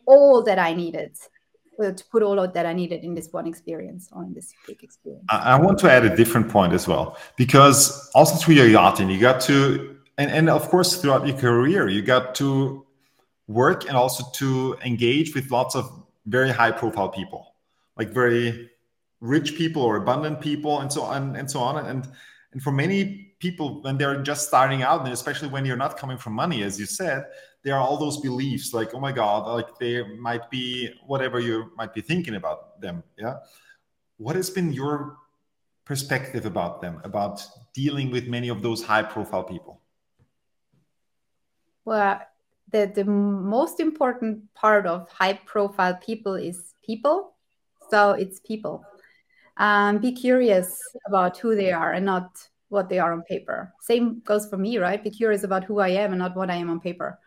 all 0.05 0.43
that 0.43 0.59
I 0.59 0.73
needed, 0.73 1.15
well, 1.77 1.93
to 1.93 2.03
put 2.11 2.23
all 2.23 2.39
of 2.39 2.53
that 2.53 2.65
I 2.65 2.73
needed 2.73 3.03
in 3.03 3.15
this 3.15 3.29
one 3.31 3.47
experience 3.47 4.09
or 4.11 4.23
in 4.23 4.33
this 4.33 4.53
big 4.67 4.83
experience. 4.83 5.25
I 5.29 5.59
want 5.59 5.79
to 5.79 5.91
add 5.91 6.05
a 6.05 6.15
different 6.15 6.49
point 6.49 6.73
as 6.73 6.87
well, 6.87 7.17
because 7.37 8.09
also 8.13 8.35
through 8.35 8.55
your 8.55 8.67
yachting, 8.67 9.09
you 9.09 9.19
got 9.19 9.41
to, 9.41 9.97
and, 10.17 10.29
and 10.31 10.49
of 10.49 10.69
course 10.69 10.97
throughout 10.97 11.25
your 11.27 11.37
career, 11.37 11.87
you 11.87 12.01
got 12.01 12.35
to 12.35 12.85
work 13.47 13.87
and 13.87 13.97
also 13.97 14.23
to 14.33 14.77
engage 14.85 15.33
with 15.35 15.51
lots 15.51 15.75
of 15.75 15.91
very 16.27 16.51
high 16.51 16.71
profile 16.71 17.09
people, 17.09 17.55
like 17.97 18.09
very 18.09 18.69
rich 19.21 19.55
people 19.55 19.81
or 19.81 19.95
abundant 19.95 20.41
people 20.41 20.81
and 20.81 20.91
so 20.91 21.01
on 21.01 21.35
and 21.35 21.49
so 21.49 21.59
on. 21.59 21.83
And 21.85 22.07
and 22.53 22.61
for 22.61 22.71
many 22.71 23.24
people 23.45 23.67
when 23.85 23.95
they're 23.99 24.21
just 24.31 24.47
starting 24.47 24.81
out 24.89 24.99
and 25.03 25.13
especially 25.19 25.49
when 25.55 25.63
you're 25.67 25.83
not 25.85 25.93
coming 26.01 26.17
from 26.23 26.33
money 26.43 26.59
as 26.67 26.73
you 26.81 26.87
said 26.99 27.19
there 27.63 27.75
are 27.75 27.83
all 27.85 27.97
those 28.05 28.17
beliefs 28.29 28.67
like 28.79 28.89
oh 28.95 29.01
my 29.07 29.13
god 29.21 29.39
like 29.59 29.71
they 29.83 29.95
might 30.27 30.45
be 30.57 30.65
whatever 31.11 31.37
you 31.47 31.55
might 31.79 31.93
be 31.93 32.01
thinking 32.01 32.35
about 32.41 32.59
them 32.81 33.03
yeah? 33.17 33.35
What 34.17 34.35
has 34.37 34.49
been 34.57 34.69
your 34.81 35.17
perspective 35.89 36.45
about 36.45 36.73
them 36.83 36.95
about 37.09 37.35
dealing 37.81 38.07
with 38.15 38.25
many 38.35 38.49
of 38.55 38.61
those 38.65 38.81
high 38.91 39.03
profile 39.03 39.43
people? 39.43 39.73
Well 41.83 42.21
the, 42.73 42.91
the 42.99 43.05
most 43.05 43.79
important 43.79 44.53
part 44.53 44.83
of 44.87 45.07
high 45.09 45.37
profile 45.51 45.95
people 46.07 46.35
is 46.49 46.57
people 46.89 47.35
so 47.89 48.11
it's 48.11 48.39
people. 48.39 48.83
Um, 49.57 49.99
be 49.99 50.11
curious 50.11 50.81
about 51.07 51.37
who 51.37 51.55
they 51.55 51.71
are 51.71 51.93
and 51.93 52.05
not 52.05 52.27
what 52.69 52.89
they 52.89 52.99
are 52.99 53.13
on 53.13 53.23
paper. 53.23 53.73
Same 53.81 54.21
goes 54.25 54.47
for 54.47 54.57
me, 54.57 54.77
right? 54.77 55.03
Be 55.03 55.09
curious 55.09 55.43
about 55.43 55.63
who 55.63 55.79
I 55.79 55.89
am 55.89 56.11
and 56.11 56.19
not 56.19 56.35
what 56.35 56.49
I 56.49 56.55
am 56.55 56.69
on 56.69 56.79
paper. 56.79 57.19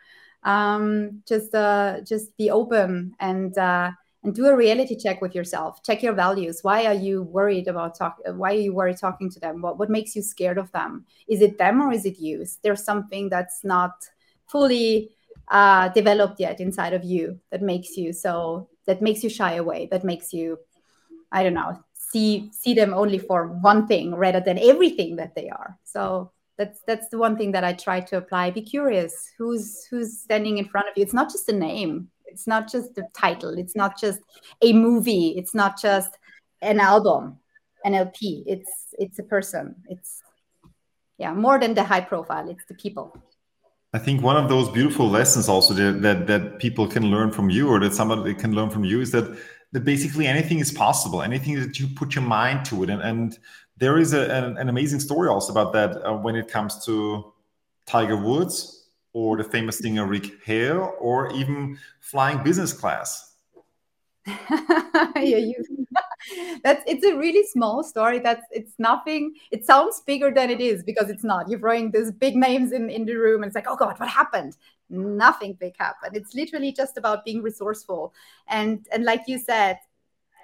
Um, 0.43 1.23
just 1.27 1.55
uh, 1.55 2.01
just 2.03 2.37
be 2.37 2.51
open 2.51 3.15
and 3.21 3.57
uh, 3.59 3.91
and 4.23 4.35
do 4.35 4.47
a 4.47 4.57
reality 4.57 4.97
check 4.97 5.21
with 5.21 5.35
yourself. 5.35 5.83
Check 5.83 6.03
your 6.03 6.13
values. 6.13 6.61
Why 6.63 6.87
are 6.87 6.95
you 6.95 7.23
worried 7.23 7.69
about 7.69 7.97
talk? 7.97 8.19
Why 8.27 8.51
are 8.53 8.61
you 8.61 8.75
worried 8.75 8.99
talking 8.99 9.31
to 9.31 9.41
them? 9.41 9.63
What 9.63 9.79
what 9.79 9.91
makes 9.91 10.15
you 10.15 10.23
scared 10.23 10.59
of 10.59 10.71
them? 10.73 11.07
Is 11.29 11.41
it 11.41 11.59
them 11.59 11.81
or 11.83 11.93
is 11.93 12.05
it 12.05 12.19
you? 12.19 12.43
Is 12.43 12.59
there 12.63 12.77
something 12.77 13.29
that's 13.29 13.65
not 13.65 13.93
fully 14.47 15.11
uh, 15.49 15.89
developed 15.89 16.41
yet 16.41 16.61
inside 16.61 16.93
of 16.93 17.05
you 17.05 17.41
that 17.51 17.63
makes 17.63 17.97
you 17.97 18.13
so 18.13 18.69
that 18.87 19.03
makes 19.03 19.23
you 19.23 19.31
shy 19.31 19.55
away? 19.55 19.89
That 19.91 20.05
makes 20.05 20.33
you 20.33 20.59
I 21.31 21.43
don't 21.43 21.55
know 21.55 21.83
see 22.11 22.51
see 22.53 22.75
them 22.75 22.95
only 22.95 23.19
for 23.19 23.49
one 23.49 23.87
thing 23.87 24.15
rather 24.15 24.41
than 24.41 24.59
everything 24.59 25.17
that 25.17 25.35
they 25.35 25.49
are. 25.49 25.79
So 25.85 26.33
that's 26.57 26.81
that's 26.87 27.09
the 27.09 27.19
one 27.19 27.37
thing 27.37 27.53
that 27.53 27.65
i 27.65 27.73
try 27.73 28.01
to 28.01 28.17
apply. 28.17 28.51
Be 28.51 28.63
curious 28.63 29.33
who's 29.39 29.85
who's 29.91 30.21
standing 30.21 30.59
in 30.59 30.67
front 30.67 30.89
of 30.89 30.95
you. 30.97 31.03
It's 31.03 31.15
not 31.15 31.31
just 31.31 31.49
a 31.49 31.53
name. 31.53 32.09
It's 32.27 32.47
not 32.47 32.71
just 32.71 32.95
the 32.95 33.07
title. 33.15 33.57
It's 33.59 33.77
not 33.77 33.99
just 33.99 34.21
a 34.63 34.73
movie. 34.73 35.35
It's 35.37 35.55
not 35.55 35.81
just 35.81 36.19
an 36.61 36.81
album 36.81 37.39
an 37.85 37.95
lp 37.95 38.43
it's 38.47 38.71
it's 38.99 39.19
a 39.19 39.23
person. 39.23 39.75
It's 39.89 40.23
yeah 41.19 41.33
more 41.33 41.59
than 41.59 41.75
the 41.75 41.85
high 41.85 42.01
profile. 42.01 42.49
It's 42.49 42.65
the 42.67 42.75
people. 42.75 43.17
I 43.95 43.99
think 43.99 44.23
one 44.23 44.37
of 44.37 44.51
those 44.51 44.69
beautiful 44.69 45.09
lessons 45.09 45.49
also 45.49 45.73
that, 45.73 46.03
that, 46.03 46.27
that 46.27 46.59
people 46.59 46.87
can 46.87 47.05
learn 47.05 47.31
from 47.31 47.49
you 47.49 47.69
or 47.71 47.81
that 47.81 47.95
somebody 47.95 48.35
can 48.35 48.53
learn 48.53 48.69
from 48.69 48.85
you 48.85 49.01
is 49.01 49.13
that 49.13 49.27
that 49.73 49.85
basically 49.85 50.27
anything 50.27 50.59
is 50.59 50.73
possible, 50.73 51.23
anything 51.23 51.59
that 51.61 51.79
you 51.79 51.89
put 51.89 52.15
your 52.15 52.25
mind 52.25 52.65
to 52.67 52.83
it. 52.83 52.91
And, 52.91 53.03
and 53.03 53.39
there 53.77 53.99
is 53.99 54.13
a, 54.13 54.33
an, 54.33 54.57
an, 54.57 54.69
amazing 54.69 55.01
story 55.01 55.29
also 55.29 55.53
about 55.53 55.73
that 55.75 56.05
uh, 56.05 56.15
when 56.15 56.37
it 56.37 56.49
comes 56.49 56.85
to 56.87 57.33
Tiger 57.87 58.17
Woods 58.17 58.89
or 59.13 59.37
the 59.37 59.45
famous 59.45 59.79
singer 59.79 60.07
Rick 60.07 60.45
Hale 60.45 60.95
or 61.01 61.33
even 61.33 61.79
flying 62.01 62.43
business 62.43 62.73
class. 62.73 63.37
yeah, 64.27 65.13
you, 65.17 65.55
that's 66.65 66.83
it's 66.87 67.05
a 67.05 67.17
really 67.17 67.47
small 67.47 67.83
story. 67.83 68.19
That's 68.19 68.45
it's 68.51 68.73
nothing. 68.79 69.35
It 69.51 69.65
sounds 69.65 70.03
bigger 70.07 70.31
than 70.31 70.51
it 70.51 70.61
is 70.61 70.83
because 70.83 71.09
it's 71.09 71.25
not. 71.25 71.49
You're 71.49 71.61
throwing 71.61 71.91
these 71.91 72.13
big 72.13 72.37
names 72.37 72.73
in 72.73 72.91
in 72.91 73.07
the 73.07 73.15
room, 73.15 73.43
and 73.43 73.49
it's 73.49 73.55
like, 73.55 73.69
oh 73.69 73.77
God, 73.77 73.99
what 73.99 74.09
happened? 74.09 74.57
Nothing 74.91 75.55
big 75.61 75.75
happened 75.79 76.17
it's 76.17 76.35
literally 76.35 76.73
just 76.73 76.97
about 76.97 77.25
being 77.25 77.43
resourceful. 77.43 78.15
And 78.49 78.87
and 78.93 79.05
like 79.05 79.23
you 79.27 79.39
said 79.39 79.79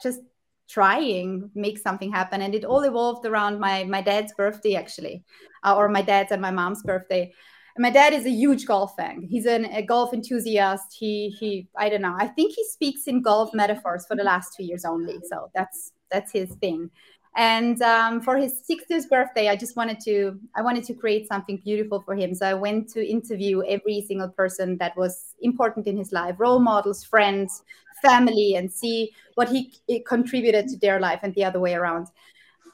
just 0.03 0.21
trying 0.69 1.51
make 1.55 1.79
something 1.79 2.11
happen. 2.11 2.43
And 2.43 2.55
it 2.55 2.65
all 2.65 2.83
evolved 2.83 3.27
around 3.27 3.61
my 3.61 3.85
my 3.85 4.03
dad's 4.03 4.33
birthday 4.35 4.75
actually 4.75 5.25
uh, 5.63 5.77
or 5.77 5.89
my 5.89 6.03
dad's 6.03 6.33
and 6.33 6.43
my 6.43 6.51
mom's 6.51 6.83
birthday. 6.83 7.33
My 7.77 7.91
dad 7.91 8.13
is 8.13 8.25
a 8.25 8.31
huge 8.31 8.67
golf 8.67 8.95
fan 8.97 9.27
he's 9.29 9.47
an, 9.47 9.65
a 9.67 9.83
golf 9.83 10.15
enthusiast. 10.15 10.97
He 10.99 11.35
he 11.41 11.69
i 11.77 11.89
don't 11.89 12.03
know. 12.03 12.17
I 12.19 12.29
think 12.29 12.55
he 12.55 12.65
speaks 12.65 13.07
in 13.07 13.23
golf 13.23 13.51
metaphors 13.53 14.07
for 14.07 14.17
the 14.17 14.25
last 14.25 14.55
two 14.57 14.65
years 14.65 14.85
only. 14.85 15.19
So 15.29 15.51
that's 15.55 15.93
that's 16.11 16.33
his 16.33 16.51
thing 16.57 16.91
and 17.37 17.83
um, 17.83 18.21
for 18.21 18.37
his 18.37 18.63
60th 18.65 19.09
birthday 19.11 19.49
i 19.49 19.57
just 19.57 19.77
wanted 19.77 19.99
to 20.01 20.39
i 20.55 20.63
wanted 20.63 20.85
to 20.85 20.95
create 20.95 21.27
something 21.27 21.61
beautiful 21.65 22.01
for 22.01 22.15
him. 22.15 22.35
So 22.35 22.47
i 22.47 22.55
went 22.55 22.89
to 22.91 23.05
interview 23.05 23.63
every 23.65 24.05
single 24.07 24.29
person 24.29 24.79
that 24.79 24.97
was 24.97 25.35
important 25.41 25.87
in 25.87 25.97
his 25.97 26.13
life 26.13 26.37
role 26.39 26.61
models 26.61 27.03
friends 27.03 27.63
family 28.03 28.55
and 28.57 28.71
see 28.73 29.11
what 29.35 29.49
he 29.49 29.73
contributed 30.07 30.69
to 30.69 30.79
their 30.79 31.01
life 31.01 31.21
and 31.23 31.35
the 31.35 31.45
other 31.45 31.59
way 31.59 31.75
around. 31.75 32.09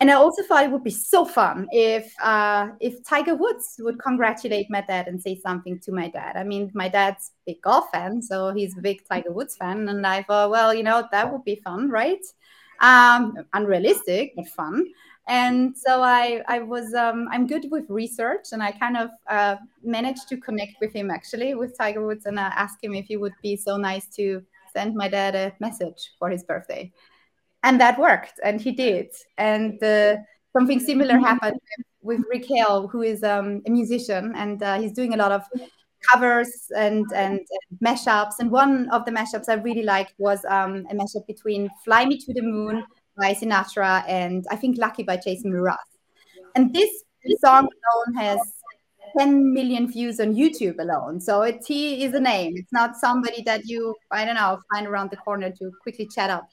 And 0.00 0.10
i 0.10 0.14
also 0.14 0.42
thought 0.42 0.64
it 0.64 0.70
would 0.70 0.84
be 0.84 0.90
so 0.90 1.24
fun 1.24 1.68
if 1.72 2.12
uh, 2.22 2.68
if 2.80 3.02
tiger 3.04 3.34
woods 3.34 3.76
would 3.78 3.98
congratulate 3.98 4.66
my 4.70 4.80
dad 4.82 5.08
and 5.08 5.22
say 5.22 5.38
something 5.38 5.78
to 5.80 5.92
my 5.92 6.08
dad. 6.08 6.36
I 6.36 6.44
mean 6.44 6.70
my 6.74 6.88
dad's 6.88 7.32
big 7.46 7.62
golf 7.62 7.90
fan 7.92 8.20
so 8.20 8.52
he's 8.52 8.76
a 8.76 8.80
big 8.80 9.06
tiger 9.08 9.32
woods 9.32 9.56
fan. 9.56 9.88
And 9.88 10.06
i 10.06 10.22
thought 10.22 10.50
well 10.50 10.74
you 10.74 10.82
know 10.82 11.06
that 11.12 11.32
would 11.32 11.44
be 11.44 11.60
fun 11.64 11.88
right 11.88 12.24
um, 12.80 13.34
unrealistic 13.52 14.32
but 14.36 14.48
fun. 14.48 14.86
and 15.28 15.76
so 15.76 16.02
I, 16.02 16.42
I 16.48 16.58
was, 16.60 16.92
um, 16.94 17.28
I'm 17.30 17.46
good 17.46 17.66
with 17.70 17.84
research, 17.88 18.46
and 18.52 18.62
I 18.62 18.72
kind 18.72 18.96
of 18.96 19.10
uh, 19.28 19.56
managed 19.82 20.28
to 20.30 20.36
connect 20.36 20.74
with 20.80 20.92
him 20.92 21.10
actually 21.10 21.54
with 21.54 21.76
Tiger 21.78 22.04
Woods, 22.04 22.26
and 22.26 22.40
I 22.40 22.48
asked 22.48 22.82
him 22.82 22.94
if 22.94 23.06
he 23.06 23.16
would 23.16 23.34
be 23.42 23.56
so 23.56 23.76
nice 23.76 24.06
to 24.16 24.42
send 24.72 24.94
my 24.94 25.08
dad 25.08 25.34
a 25.34 25.52
message 25.60 26.12
for 26.18 26.30
his 26.30 26.42
birthday, 26.42 26.90
and 27.62 27.80
that 27.80 27.98
worked, 27.98 28.40
and 28.42 28.60
he 28.60 28.72
did, 28.72 29.08
and 29.38 29.82
uh, 29.82 30.16
something 30.52 30.80
similar 30.80 31.18
happened 31.18 31.60
with, 32.02 32.18
with 32.18 32.26
Rick 32.30 32.46
Hale, 32.48 32.88
who 32.88 33.02
is 33.02 33.22
um, 33.22 33.62
a 33.66 33.70
musician, 33.70 34.32
and 34.34 34.62
uh, 34.62 34.80
he's 34.80 34.92
doing 34.92 35.14
a 35.14 35.16
lot 35.16 35.32
of 35.32 35.42
covers 36.08 36.70
and, 36.76 37.04
and, 37.14 37.40
and 37.40 37.80
mashups. 37.82 38.34
And 38.38 38.50
one 38.50 38.88
of 38.90 39.04
the 39.04 39.10
mashups 39.10 39.48
I 39.48 39.54
really 39.54 39.82
liked 39.82 40.14
was 40.18 40.44
um, 40.46 40.86
a 40.90 40.94
mashup 40.94 41.26
between 41.26 41.68
"Fly 41.84 42.04
Me 42.06 42.18
to 42.18 42.32
the 42.32 42.42
Moon" 42.42 42.84
by 43.18 43.34
Sinatra 43.34 44.04
and 44.08 44.46
I 44.50 44.56
think 44.56 44.78
Lucky 44.78 45.02
by 45.02 45.16
Jason 45.16 45.52
Mraz. 45.52 45.76
And 46.54 46.74
this 46.74 46.90
song 47.40 47.68
alone 47.68 48.14
has 48.16 48.40
10 49.18 49.52
million 49.52 49.90
views 49.90 50.20
on 50.20 50.34
YouTube 50.34 50.78
alone. 50.78 51.20
So 51.20 51.42
it, 51.42 51.62
he 51.66 52.04
is 52.04 52.14
a 52.14 52.20
name. 52.20 52.54
It's 52.56 52.72
not 52.72 52.96
somebody 52.96 53.42
that 53.42 53.66
you, 53.66 53.94
I 54.10 54.24
don't 54.24 54.36
know, 54.36 54.60
find 54.72 54.86
around 54.86 55.10
the 55.10 55.16
corner 55.16 55.50
to 55.50 55.70
quickly 55.82 56.08
chat 56.12 56.30
up. 56.30 56.48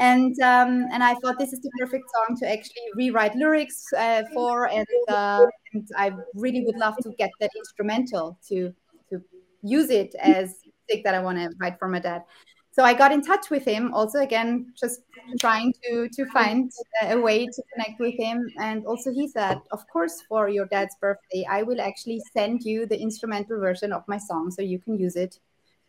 And 0.00 0.34
um, 0.40 0.86
and 0.92 1.04
I 1.04 1.14
thought 1.16 1.38
this 1.38 1.52
is 1.52 1.60
the 1.60 1.70
perfect 1.78 2.04
song 2.14 2.36
to 2.38 2.50
actually 2.50 2.88
rewrite 2.94 3.34
lyrics 3.36 3.84
uh, 3.96 4.22
for, 4.32 4.66
and, 4.66 4.86
uh, 5.08 5.44
and 5.74 5.86
I 5.94 6.12
really 6.34 6.64
would 6.64 6.76
love 6.76 6.96
to 7.02 7.12
get 7.18 7.30
that 7.40 7.50
instrumental 7.54 8.38
to 8.48 8.72
to 9.10 9.22
use 9.62 9.90
it 9.90 10.14
as 10.14 10.56
music 10.88 11.04
that 11.04 11.14
I 11.14 11.20
want 11.20 11.36
to 11.38 11.50
write 11.60 11.78
for 11.78 11.86
my 11.86 12.00
dad. 12.00 12.22
So 12.72 12.84
I 12.84 12.94
got 12.94 13.12
in 13.12 13.20
touch 13.20 13.50
with 13.50 13.64
him 13.64 13.92
also 13.92 14.20
again 14.20 14.72
just 14.78 15.00
trying 15.38 15.74
to 15.84 16.08
to 16.08 16.24
find 16.26 16.70
a 17.02 17.18
way 17.18 17.44
to 17.44 17.62
connect 17.74 18.00
with 18.00 18.14
him. 18.16 18.48
And 18.58 18.86
also 18.86 19.12
he 19.12 19.28
said 19.28 19.60
of 19.70 19.86
course 19.92 20.22
for 20.28 20.48
your 20.48 20.66
dad's 20.66 20.96
birthday 20.98 21.44
I 21.50 21.62
will 21.62 21.80
actually 21.80 22.22
send 22.32 22.62
you 22.62 22.86
the 22.86 22.98
instrumental 22.98 23.58
version 23.60 23.92
of 23.92 24.02
my 24.08 24.18
song 24.18 24.50
so 24.50 24.62
you 24.62 24.78
can 24.78 24.98
use 24.98 25.16
it 25.16 25.40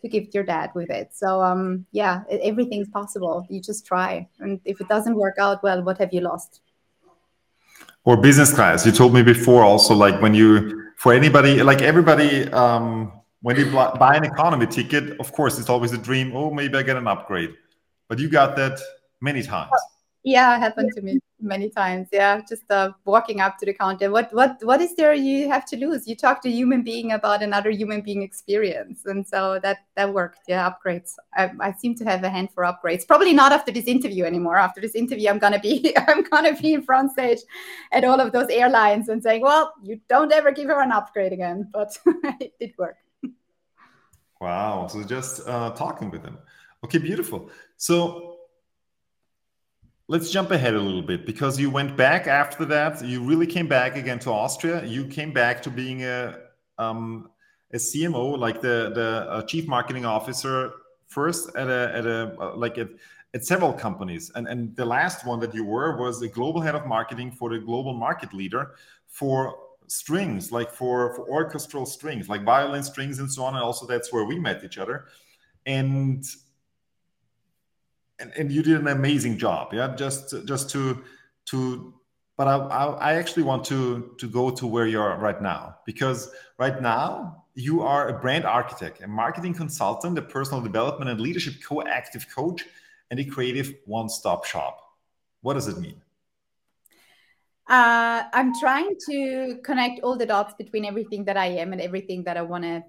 to 0.02 0.08
gift 0.08 0.34
your 0.34 0.44
dad 0.44 0.72
with 0.74 0.90
it 0.90 1.10
so 1.14 1.42
um 1.42 1.86
yeah 1.92 2.24
everything's 2.30 2.90
possible 2.90 3.46
you 3.50 3.62
just 3.62 3.86
try 3.86 4.28
and 4.40 4.60
if 4.66 4.82
it 4.82 4.88
doesn't 4.88 5.16
work 5.16 5.36
out 5.40 5.62
well 5.64 5.84
what 5.84 5.98
have 5.98 6.14
you 6.14 6.22
lost 6.22 6.62
or 8.04 8.18
business 8.18 8.54
class 8.54 8.86
you 8.86 8.92
told 8.92 9.14
me 9.14 9.22
before 9.22 9.64
also 9.64 9.94
like 9.94 10.22
when 10.22 10.34
you 10.34 10.92
for 10.98 11.14
anybody 11.14 11.62
like 11.64 11.82
everybody 11.82 12.52
um 12.52 13.12
when 13.42 13.58
you 13.58 13.72
buy 13.72 14.16
an 14.16 14.24
economy 14.24 14.68
ticket, 14.68 15.20
of 15.20 15.32
course, 15.32 15.60
it's 15.60 15.70
always 15.70 15.92
a 15.94 15.98
dream. 15.98 16.32
Oh, 16.36 16.52
maybe 16.52 16.78
I 16.78 16.84
get 16.84 16.96
an 16.96 17.08
upgrade. 17.08 17.56
But 18.08 18.20
you 18.20 18.30
got 18.30 18.56
that 18.58 18.80
many 19.20 19.42
times. 19.42 19.72
Yeah, 20.24 20.56
it 20.56 20.60
happened 20.60 20.92
to 20.96 21.02
me 21.02 21.20
many 21.42 21.70
times. 21.70 22.08
Yeah, 22.12 22.42
just 22.48 22.70
uh, 22.70 22.92
walking 23.06 23.42
up 23.42 23.58
to 23.60 23.66
the 23.66 23.74
counter. 23.74 24.12
What 24.12 24.34
what 24.34 24.58
what 24.64 24.82
is 24.82 24.96
there 24.96 25.14
you 25.14 25.50
have 25.50 25.66
to 25.66 25.78
lose? 25.78 26.08
You 26.08 26.16
talk 26.16 26.42
to 26.44 26.50
a 26.50 26.52
human 26.52 26.84
being 26.84 27.12
about 27.12 27.44
another 27.44 27.70
human 27.72 28.02
being 28.02 28.22
experience, 28.22 29.06
and 29.06 29.28
so 29.28 29.60
that 29.64 29.80
that 29.96 30.14
worked. 30.14 30.40
Yeah, 30.48 30.70
upgrades. 30.70 31.14
I, 31.36 31.52
I 31.60 31.72
seem 31.74 31.96
to 31.96 32.06
have 32.06 32.24
a 32.24 32.30
hand 32.30 32.50
for 32.54 32.64
upgrades. 32.64 33.08
Probably 33.08 33.34
not 33.34 33.52
after 33.52 33.72
this 33.72 33.86
interview 33.86 34.24
anymore. 34.26 34.58
After 34.58 34.82
this 34.82 34.96
interview, 34.96 35.30
I'm 35.30 35.40
gonna 35.40 35.60
be 35.60 35.96
I'm 36.08 36.24
gonna 36.24 36.56
be 36.56 36.74
in 36.74 36.84
front 36.84 37.12
stage 37.12 37.40
at 37.92 38.04
all 38.04 38.20
of 38.20 38.32
those 38.32 38.50
airlines 38.50 39.10
and 39.10 39.22
saying, 39.22 39.42
well, 39.42 39.74
you 39.84 40.00
don't 40.10 40.32
ever 40.32 40.52
give 40.52 40.68
her 40.68 40.82
an 40.82 40.92
upgrade 40.92 41.34
again. 41.34 41.70
But 41.72 41.98
it 42.40 42.54
did 42.60 42.74
work. 42.78 42.98
Wow. 44.40 44.88
So 44.88 45.04
just 45.04 45.48
uh, 45.48 45.70
talking 45.72 46.10
with 46.10 46.24
them. 46.24 46.40
Okay, 46.84 46.98
beautiful. 46.98 47.52
So 47.78 48.31
let's 50.12 50.30
jump 50.30 50.52
ahead 50.52 50.74
a 50.74 50.80
little 50.80 51.02
bit 51.02 51.26
because 51.26 51.58
you 51.58 51.70
went 51.70 51.96
back 51.96 52.28
after 52.28 52.66
that. 52.66 53.02
You 53.04 53.24
really 53.24 53.48
came 53.48 53.68
back 53.68 53.96
again 53.96 54.20
to 54.20 54.30
Austria. 54.30 54.84
You 54.84 55.06
came 55.06 55.32
back 55.32 55.62
to 55.64 55.70
being 55.70 56.04
a 56.04 56.38
um, 56.78 57.30
a 57.72 57.78
CMO, 57.78 58.38
like 58.38 58.60
the 58.60 58.92
the 58.94 59.10
uh, 59.30 59.42
chief 59.44 59.68
marketing 59.68 60.06
officer, 60.06 60.74
first 61.08 61.56
at 61.56 61.70
a 61.70 61.82
at 61.96 62.06
a 62.06 62.36
uh, 62.42 62.56
like 62.58 62.78
at, 62.78 62.90
at 63.34 63.46
several 63.46 63.72
companies, 63.72 64.32
and 64.36 64.50
and 64.50 64.76
the 64.76 64.86
last 64.86 65.26
one 65.26 65.40
that 65.40 65.54
you 65.56 65.64
were 65.64 65.96
was 65.96 66.20
the 66.20 66.28
global 66.28 66.60
head 66.60 66.76
of 66.76 66.86
marketing 66.86 67.32
for 67.32 67.50
the 67.50 67.60
global 67.60 67.94
market 67.94 68.34
leader 68.34 68.76
for 69.08 69.56
strings, 69.88 70.52
like 70.52 70.72
for, 70.72 71.14
for 71.16 71.30
orchestral 71.30 71.86
strings, 71.86 72.30
like 72.30 72.44
violin 72.46 72.82
strings 72.82 73.20
and 73.20 73.30
so 73.30 73.44
on. 73.44 73.56
And 73.56 73.64
also 73.64 73.86
that's 73.86 74.12
where 74.14 74.24
we 74.24 74.40
met 74.40 74.64
each 74.64 74.78
other. 74.78 75.08
And 75.66 76.24
and, 78.22 78.32
and 78.38 78.52
you 78.52 78.64
did 78.64 78.80
an 78.80 78.88
amazing 78.88 79.38
job. 79.38 79.74
Yeah, 79.74 79.96
just 79.96 80.46
just 80.46 80.70
to 80.72 81.04
to 81.48 81.94
but 82.38 82.48
I, 82.48 82.56
I, 82.56 83.14
actually 83.16 83.44
want 83.44 83.66
to 83.66 84.16
to 84.18 84.28
go 84.28 84.50
to 84.50 84.66
where 84.66 84.88
you 84.88 85.00
are 85.00 85.20
right 85.20 85.42
now 85.42 85.76
because 85.86 86.32
right 86.58 86.82
now 86.82 87.44
you 87.54 87.82
are 87.82 88.10
a 88.10 88.20
brand 88.20 88.46
architect, 88.46 89.02
a 89.04 89.08
marketing 89.08 89.54
consultant, 89.54 90.18
a 90.18 90.22
personal 90.22 90.62
development 90.62 91.12
and 91.12 91.20
leadership 91.20 91.56
co-active 91.68 92.26
coach, 92.34 92.66
and 93.10 93.20
a 93.20 93.26
creative 93.26 93.76
one-stop 93.86 94.46
shop. 94.46 94.80
What 95.42 95.56
does 95.56 95.68
it 95.68 95.78
mean? 95.78 96.02
Uh, 97.68 98.24
I'm 98.34 98.58
trying 98.60 98.96
to 99.10 99.60
connect 99.64 100.02
all 100.02 100.18
the 100.18 100.26
dots 100.26 100.54
between 100.58 100.86
everything 100.86 101.26
that 101.26 101.38
I 101.38 101.48
am 101.48 101.74
and 101.74 101.82
everything 101.82 102.24
that 102.24 102.38
I 102.38 102.42
want 102.42 102.64
to 102.64 102.84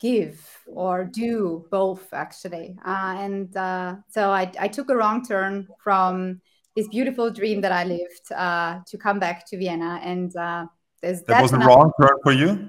give 0.00 0.40
or 0.66 1.04
do 1.04 1.66
both 1.70 2.12
actually. 2.12 2.76
Uh, 2.84 3.16
and 3.18 3.56
uh, 3.56 3.96
so 4.08 4.30
I, 4.30 4.50
I, 4.58 4.68
took 4.68 4.90
a 4.90 4.96
wrong 4.96 5.24
turn 5.24 5.68
from 5.82 6.40
this 6.74 6.88
beautiful 6.88 7.30
dream 7.30 7.62
that 7.62 7.72
i 7.72 7.84
lived 7.84 8.32
uh, 8.34 8.80
to 8.86 8.98
come 8.98 9.18
back 9.18 9.46
to 9.48 9.56
vienna. 9.56 10.00
And 10.02 10.36
uh, 10.36 10.66
there's 11.02 11.22
that 11.22 11.42
was 11.42 11.52
a 11.52 11.58
wrong 11.58 11.92
turn 12.00 12.18
for 12.22 12.32
you? 12.32 12.68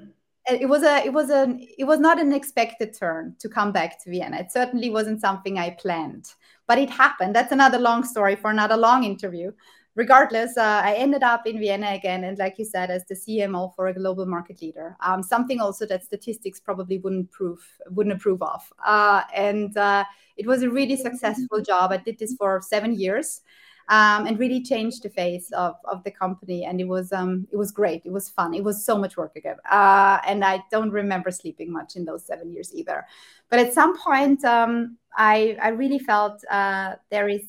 It 0.50 0.70
was 0.70 0.84
a 0.84 1.06
it 1.06 1.12
was 1.12 1.30
a 1.30 1.58
it 1.78 1.84
was 1.84 2.00
not 2.00 2.20
an 2.20 2.32
expected 2.32 2.98
turn 2.98 3.36
to 3.40 3.50
come 3.50 3.74
back 3.74 4.02
to 4.04 4.10
vienna. 4.10 4.38
It 4.38 4.52
certainly 4.52 4.90
wasn't 4.90 5.20
something 5.20 5.60
i 5.60 5.72
planned. 5.72 6.30
But 6.68 6.78
it 6.78 6.90
happened. 6.90 7.36
That's 7.36 7.52
another 7.52 7.80
long 7.80 8.06
story 8.06 8.36
for 8.38 8.50
another 8.50 8.78
long 8.78 9.04
interview 9.04 9.52
regardless, 9.98 10.56
uh, 10.58 10.82
I 10.86 10.94
ended 10.94 11.24
up 11.24 11.48
in 11.48 11.60
Vienna 11.60 11.90
again, 11.90 12.24
and 12.24 12.38
like 12.38 12.60
you 12.60 12.66
said, 12.66 12.92
as 12.92 13.04
the 13.06 13.16
CMO 13.16 13.76
for 13.76 13.88
a 13.88 13.94
global 13.94 14.28
market 14.28 14.62
leader, 14.62 14.96
um, 15.02 15.24
something 15.24 15.60
also 15.60 15.88
that 15.88 16.04
statistics 16.04 16.60
probably 16.60 17.00
wouldn't 17.00 17.32
prove 17.32 17.60
wouldn't 17.90 18.16
approve 18.16 18.42
of. 18.42 18.62
Uh, 18.86 19.24
and 19.36 19.76
uh, 19.76 20.06
it 20.38 20.46
was 20.46 20.62
a 20.62 20.70
really 20.70 20.96
successful 20.96 21.62
job. 21.62 21.92
I 21.92 21.98
did 21.98 22.20
this 22.20 22.36
for 22.36 22.62
seven 22.62 22.98
years. 22.98 23.42
Um, 23.90 24.28
and 24.28 24.38
really 24.38 24.62
changed 24.62 25.04
the 25.04 25.10
face 25.10 25.50
of, 25.54 25.78
of 25.86 26.04
the 26.04 26.12
company, 26.12 26.66
and 26.66 26.82
it 26.82 26.84
was 26.84 27.14
um, 27.14 27.48
it 27.54 27.56
was 27.56 27.72
great. 27.72 28.02
It 28.04 28.12
was 28.12 28.28
fun. 28.28 28.54
It 28.54 28.62
was 28.62 28.86
so 28.86 28.98
much 28.98 29.16
work 29.16 29.38
again, 29.38 29.56
uh, 29.72 30.20
and 30.28 30.44
I 30.44 30.62
don't 30.70 30.92
remember 30.92 31.32
sleeping 31.32 31.72
much 31.72 31.96
in 31.96 32.04
those 32.04 32.26
seven 32.26 32.52
years 32.52 32.76
either. 32.76 33.06
But 33.50 33.60
at 33.60 33.74
some 33.74 33.98
point, 33.98 34.44
um, 34.44 34.98
I 35.16 35.58
I 35.62 35.70
really 35.70 36.00
felt 36.00 36.44
uh, 36.52 36.96
there 37.10 37.30
is 37.30 37.44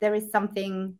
there 0.00 0.14
is 0.14 0.30
something 0.32 0.98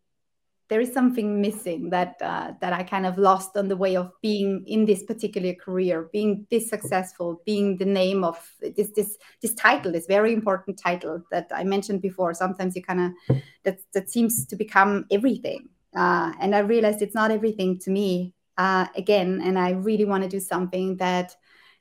there 0.68 0.80
is 0.80 0.92
something 0.92 1.40
missing 1.40 1.90
that 1.90 2.16
uh, 2.20 2.52
that 2.60 2.72
I 2.72 2.82
kind 2.82 3.06
of 3.06 3.16
lost 3.16 3.56
on 3.56 3.68
the 3.68 3.76
way 3.76 3.96
of 3.96 4.12
being 4.20 4.64
in 4.66 4.84
this 4.84 5.02
particular 5.02 5.54
career, 5.54 6.10
being 6.12 6.46
this 6.50 6.68
successful, 6.68 7.40
being 7.46 7.78
the 7.78 7.86
name 7.86 8.22
of 8.22 8.38
this 8.60 8.90
this 8.94 9.16
this 9.40 9.54
title, 9.54 9.92
this 9.92 10.06
very 10.06 10.32
important 10.32 10.78
title 10.78 11.22
that 11.30 11.48
I 11.54 11.64
mentioned 11.64 12.02
before. 12.02 12.34
Sometimes 12.34 12.76
you 12.76 12.82
kind 12.82 13.00
of 13.00 13.36
that 13.64 13.78
that 13.94 14.10
seems 14.10 14.46
to 14.46 14.56
become 14.56 15.06
everything, 15.10 15.68
uh, 15.96 16.32
and 16.40 16.54
I 16.54 16.60
realized 16.60 17.00
it's 17.00 17.14
not 17.14 17.30
everything 17.30 17.78
to 17.80 17.90
me 17.90 18.34
uh, 18.58 18.86
again, 18.94 19.40
and 19.42 19.58
I 19.58 19.70
really 19.70 20.04
want 20.04 20.22
to 20.24 20.28
do 20.28 20.40
something 20.40 20.98
that 20.98 21.34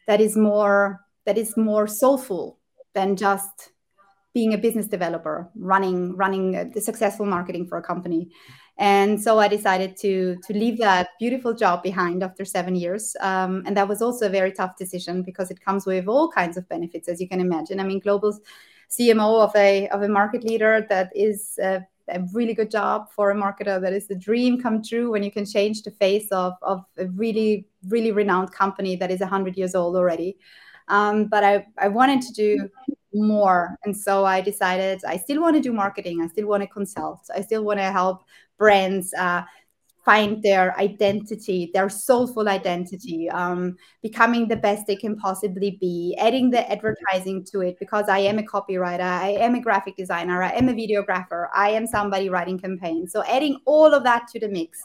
that 0.07 0.21
is 0.21 0.37
more 0.37 1.01
that 1.25 1.37
is 1.37 1.57
more 1.57 1.87
soulful 1.87 2.59
than 2.93 3.17
just 3.17 3.71
being 4.33 4.53
a 4.53 4.57
business 4.57 4.87
developer 4.87 5.49
running 5.55 6.15
running 6.15 6.71
the 6.71 6.79
successful 6.79 7.25
marketing 7.25 7.65
for 7.67 7.79
a 7.79 7.81
company 7.81 8.29
and 8.79 9.21
so 9.21 9.39
I 9.39 9.47
decided 9.47 9.97
to 9.97 10.37
to 10.45 10.53
leave 10.53 10.77
that 10.77 11.09
beautiful 11.19 11.53
job 11.53 11.81
behind 11.81 12.23
after 12.23 12.45
seven 12.45 12.75
years. 12.75 13.15
Um, 13.21 13.63
and 13.65 13.75
that 13.75 13.87
was 13.87 14.01
also 14.01 14.27
a 14.27 14.29
very 14.29 14.51
tough 14.51 14.77
decision 14.77 15.23
because 15.23 15.49
it 15.49 15.63
comes 15.63 15.85
with 15.85 16.07
all 16.07 16.29
kinds 16.29 16.57
of 16.57 16.69
benefits, 16.69 17.07
as 17.07 17.19
you 17.19 17.27
can 17.27 17.41
imagine. 17.41 17.79
I 17.79 17.83
mean, 17.83 17.99
global 17.99 18.39
CMO 18.89 19.43
of 19.43 19.55
a 19.55 19.87
of 19.89 20.03
a 20.03 20.07
market 20.07 20.43
leader 20.43 20.85
that 20.89 21.11
is 21.15 21.57
a, 21.61 21.81
a 22.09 22.21
really 22.33 22.53
good 22.53 22.69
job 22.69 23.09
for 23.11 23.31
a 23.31 23.35
marketer. 23.35 23.81
That 23.81 23.93
is 23.93 24.07
the 24.07 24.15
dream 24.15 24.61
come 24.61 24.83
true 24.83 25.11
when 25.11 25.23
you 25.23 25.31
can 25.31 25.45
change 25.45 25.81
the 25.81 25.91
face 25.91 26.27
of 26.31 26.53
of 26.61 26.85
a 26.97 27.07
really 27.07 27.67
really 27.87 28.11
renowned 28.11 28.51
company 28.51 28.95
that 28.97 29.09
is 29.09 29.23
hundred 29.23 29.57
years 29.57 29.73
old 29.73 29.95
already. 29.95 30.37
Um, 30.87 31.25
but 31.25 31.43
I, 31.43 31.65
I 31.77 31.87
wanted 31.89 32.21
to 32.21 32.33
do 32.33 32.69
more. 33.13 33.77
And 33.83 33.95
so 33.95 34.25
I 34.25 34.41
decided 34.41 35.01
I 35.05 35.17
still 35.17 35.41
want 35.41 35.55
to 35.55 35.61
do 35.61 35.73
marketing. 35.73 36.21
I 36.21 36.27
still 36.27 36.47
want 36.47 36.63
to 36.63 36.67
consult. 36.67 37.27
I 37.35 37.41
still 37.41 37.63
want 37.63 37.79
to 37.79 37.91
help 37.91 38.23
brands 38.57 39.13
uh, 39.13 39.43
find 40.07 40.41
their 40.41 40.73
identity, 40.79 41.69
their 41.73 41.89
soulful 41.89 42.47
identity, 42.47 43.29
um, 43.29 43.75
becoming 44.01 44.47
the 44.47 44.55
best 44.55 44.87
they 44.87 44.95
can 44.95 45.17
possibly 45.17 45.77
be, 45.81 46.15
adding 46.17 46.49
the 46.49 46.71
advertising 46.71 47.43
to 47.43 47.59
it 47.59 47.77
because 47.77 48.07
I 48.07 48.19
am 48.19 48.39
a 48.39 48.43
copywriter, 48.43 49.01
I 49.01 49.31
am 49.31 49.55
a 49.55 49.61
graphic 49.61 49.97
designer, 49.97 50.41
I 50.41 50.51
am 50.51 50.69
a 50.69 50.73
videographer, 50.73 51.49
I 51.53 51.71
am 51.71 51.85
somebody 51.85 52.29
writing 52.29 52.57
campaigns. 52.57 53.11
So 53.11 53.21
adding 53.25 53.59
all 53.65 53.93
of 53.93 54.05
that 54.05 54.29
to 54.29 54.39
the 54.39 54.47
mix 54.47 54.81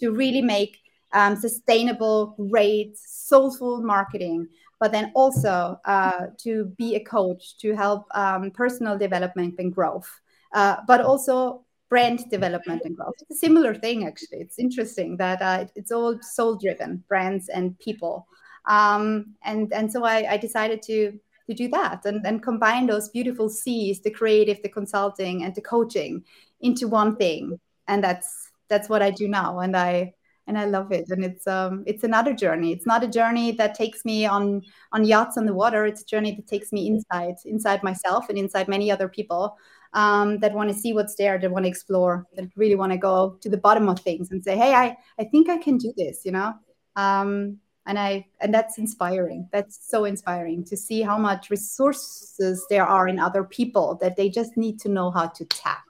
to 0.00 0.10
really 0.10 0.42
make 0.42 0.78
um, 1.14 1.36
sustainable, 1.36 2.34
great, 2.50 2.98
soulful 2.98 3.80
marketing. 3.80 4.46
But 4.78 4.92
then 4.92 5.10
also 5.14 5.80
uh, 5.86 6.26
to 6.40 6.66
be 6.76 6.96
a 6.96 7.00
coach 7.02 7.56
to 7.60 7.74
help 7.74 8.04
um, 8.14 8.50
personal 8.50 8.98
development 8.98 9.54
and 9.58 9.74
growth, 9.74 10.10
uh, 10.52 10.76
but 10.86 11.00
also 11.00 11.64
brand 11.96 12.28
development 12.28 12.82
and 12.84 12.94
growth. 12.94 13.14
It's 13.22 13.38
a 13.38 13.46
similar 13.46 13.74
thing, 13.74 14.06
actually. 14.06 14.40
It's 14.40 14.58
interesting 14.58 15.16
that 15.16 15.40
uh, 15.40 15.64
it's 15.74 15.90
all 15.90 16.20
soul 16.20 16.56
driven, 16.56 17.02
brands 17.08 17.48
and 17.48 17.78
people. 17.78 18.26
Um, 18.66 19.34
and 19.44 19.72
and 19.72 19.90
so 19.90 20.04
I, 20.04 20.32
I, 20.32 20.36
decided 20.36 20.82
to 20.88 21.18
to 21.48 21.54
do 21.54 21.68
that 21.68 22.04
and, 22.04 22.26
and 22.26 22.42
combine 22.42 22.86
those 22.86 23.08
beautiful 23.08 23.48
C's, 23.48 24.02
the 24.02 24.10
creative, 24.10 24.60
the 24.62 24.68
consulting, 24.68 25.44
and 25.44 25.54
the 25.54 25.62
coaching 25.62 26.22
into 26.60 26.86
one 26.86 27.16
thing. 27.16 27.58
And 27.88 28.04
that's 28.04 28.28
that's 28.68 28.90
what 28.90 29.00
I 29.00 29.10
do 29.10 29.26
now. 29.26 29.60
And 29.60 29.74
I 29.74 30.12
and 30.46 30.58
I 30.58 30.66
love 30.66 30.92
it. 30.92 31.08
And 31.08 31.24
it's 31.24 31.46
um 31.46 31.82
it's 31.86 32.04
another 32.04 32.34
journey. 32.34 32.72
It's 32.72 32.90
not 32.92 33.04
a 33.04 33.14
journey 33.18 33.52
that 33.52 33.74
takes 33.74 34.04
me 34.04 34.26
on 34.26 34.60
on 34.92 35.06
yachts 35.06 35.38
on 35.38 35.46
the 35.46 35.54
water. 35.62 35.86
It's 35.86 36.02
a 36.02 36.12
journey 36.12 36.32
that 36.36 36.46
takes 36.46 36.72
me 36.72 36.88
inside, 36.88 37.36
inside 37.46 37.82
myself 37.82 38.28
and 38.28 38.36
inside 38.36 38.68
many 38.68 38.90
other 38.90 39.08
people 39.08 39.56
um, 39.96 40.38
that 40.40 40.52
want 40.52 40.68
to 40.70 40.76
see 40.76 40.92
what's 40.92 41.16
there, 41.16 41.38
that 41.38 41.50
want 41.50 41.64
to 41.64 41.68
explore, 41.68 42.26
that 42.36 42.44
really 42.54 42.76
want 42.76 42.92
to 42.92 42.98
go 42.98 43.38
to 43.40 43.48
the 43.48 43.56
bottom 43.56 43.88
of 43.88 43.98
things 43.98 44.30
and 44.30 44.44
say, 44.44 44.56
hey, 44.56 44.74
I, 44.74 44.96
I 45.18 45.24
think 45.24 45.48
I 45.48 45.56
can 45.56 45.78
do 45.78 45.92
this, 45.96 46.20
you 46.24 46.32
know? 46.32 46.54
Um, 46.94 47.58
and 47.86 47.98
I 47.98 48.26
and 48.40 48.52
that's 48.52 48.78
inspiring. 48.78 49.48
That's 49.52 49.78
so 49.88 50.04
inspiring 50.04 50.64
to 50.64 50.76
see 50.76 51.02
how 51.02 51.16
much 51.16 51.50
resources 51.50 52.66
there 52.68 52.84
are 52.84 53.08
in 53.08 53.18
other 53.18 53.44
people 53.44 53.96
that 54.02 54.16
they 54.16 54.28
just 54.28 54.56
need 54.56 54.80
to 54.80 54.88
know 54.88 55.10
how 55.10 55.28
to 55.28 55.44
tap. 55.46 55.84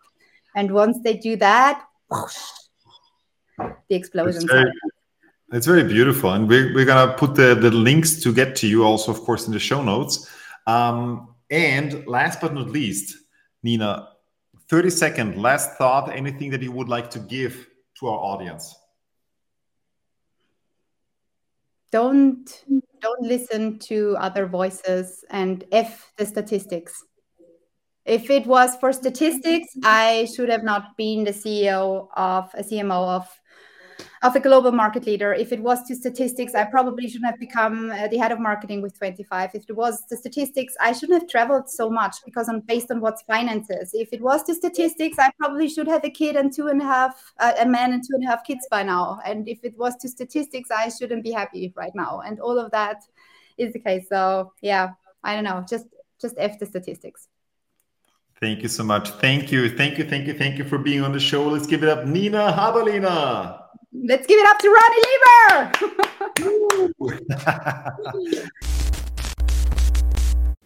And 0.55 0.73
once 0.73 0.99
they 1.03 1.17
do 1.17 1.37
that, 1.37 1.83
whoosh, 2.11 2.37
the 3.59 3.97
explosion. 3.97 4.49
It's 5.53 5.67
very, 5.67 5.85
beautiful, 5.85 6.33
and 6.33 6.49
we're, 6.49 6.75
we're 6.75 6.85
gonna 6.85 7.15
put 7.15 7.35
the, 7.35 7.55
the 7.55 7.71
links 7.71 8.21
to 8.25 8.33
get 8.33 8.57
to 8.57 8.67
you 8.67 8.85
also, 8.85 9.11
of 9.11 9.21
course, 9.21 9.47
in 9.47 9.53
the 9.53 9.61
show 9.61 9.83
notes. 9.83 10.29
Um, 10.67 11.35
and 11.51 12.07
last 12.07 12.41
but 12.41 12.53
not 12.53 12.69
least, 12.69 13.17
Nina, 13.67 14.11
30 14.69 14.91
second 14.91 15.43
last 15.43 15.73
thought, 15.73 16.15
anything 16.15 16.51
that 16.51 16.63
you 16.63 16.71
would 16.71 16.89
like 16.89 17.11
to 17.11 17.19
give 17.19 17.67
to 17.99 18.07
our 18.07 18.19
audience? 18.19 18.73
Don't 21.91 22.47
don't 23.01 23.23
listen 23.23 23.79
to 23.91 24.17
other 24.19 24.47
voices 24.47 25.25
and 25.31 25.65
f 25.73 26.13
the 26.17 26.25
statistics. 26.25 26.95
If 28.05 28.31
it 28.31 28.47
was 28.47 28.77
for 28.77 28.93
statistics, 28.93 29.69
I 29.83 30.29
should 30.33 30.49
have 30.49 30.63
not 30.63 30.97
been 30.97 31.25
the 31.25 31.33
CEO 31.33 32.07
of 32.17 32.45
a 32.55 32.63
CMO 32.63 33.01
of 33.19 33.27
of 34.27 34.35
a 34.35 34.41
global 34.41 34.73
market 34.73 35.07
leader. 35.07 35.33
If 35.33 35.53
it 35.53 35.61
was 35.61 35.85
to 35.85 35.95
statistics, 35.95 36.53
I 36.55 36.65
probably 36.65 37.09
shouldn't 37.09 37.31
have 37.31 37.39
become 37.39 37.93
uh, 37.93 38.09
the 38.09 38.19
head 38.19 38.33
of 38.33 38.41
marketing 38.41 38.83
with 38.83 38.99
25. 38.99 39.51
If 39.55 39.71
it 39.71 39.77
was 39.77 40.05
to 40.07 40.17
statistics, 40.17 40.75
I 40.81 40.91
shouldn't 40.93 41.21
have 41.21 41.31
traveled 41.31 41.71
so 41.71 41.89
much 41.89 42.17
because 42.25 42.49
I'm 42.49 42.61
based 42.61 42.91
on 42.91 43.01
what's 43.01 43.23
finances. 43.23 43.91
If 43.95 44.13
it 44.13 44.21
was 44.21 44.43
to 44.45 44.55
statistics, 44.55 45.17
I 45.21 45.31
probably 45.39 45.69
should 45.69 45.87
have 45.87 46.05
a 46.05 46.11
kid 46.11 46.35
and 46.35 46.53
two 46.53 46.67
and 46.67 46.83
a 46.83 46.85
half, 46.85 47.33
uh, 47.39 47.53
a 47.61 47.67
man 47.67 47.93
and 47.93 48.03
two 48.03 48.15
and 48.15 48.25
a 48.25 48.27
half 48.27 48.43
kids 48.43 48.67
by 48.69 48.83
now. 48.83 49.21
And 49.25 49.49
if 49.49 49.61
it 49.63 49.79
was 49.79 49.95
to 49.99 50.09
statistics, 50.09 50.71
I 50.73 50.89
shouldn't 50.89 51.23
be 51.23 51.31
happy 51.31 51.73
right 51.77 51.95
now. 51.95 52.23
And 52.27 52.41
all 52.41 52.59
of 52.59 52.73
that 52.73 53.05
is 53.57 53.73
the 53.73 53.79
case. 53.79 54.09
So 54.09 54.53
yeah, 54.61 54.91
I 55.23 55.37
don't 55.37 55.45
know, 55.45 55.65
just 55.69 55.87
just 56.21 56.35
F 56.39 56.59
the 56.59 56.67
statistics. 56.67 57.29
Thank 58.41 58.63
you 58.63 58.69
so 58.69 58.85
much. 58.85 59.09
Thank 59.11 59.53
you. 59.53 59.71
Thank 59.71 59.99
you. 59.99 60.05
Thank 60.05 60.27
you. 60.27 60.35
Thank 60.35 60.59
you 60.59 60.65
for 60.65 60.77
being 60.77 61.03
on 61.03 61.13
the 61.13 61.21
show. 61.21 61.47
Let's 61.49 61.67
give 61.67 61.83
it 61.83 61.89
up. 61.89 62.07
Nina 62.07 62.53
Haberlehner. 62.53 63.63
Let's 64.05 64.27
give 64.27 64.39
it 64.39 64.47
up 64.47 64.59
to 64.59 64.69
Ronny 64.69 65.01
Leber. 65.07 65.73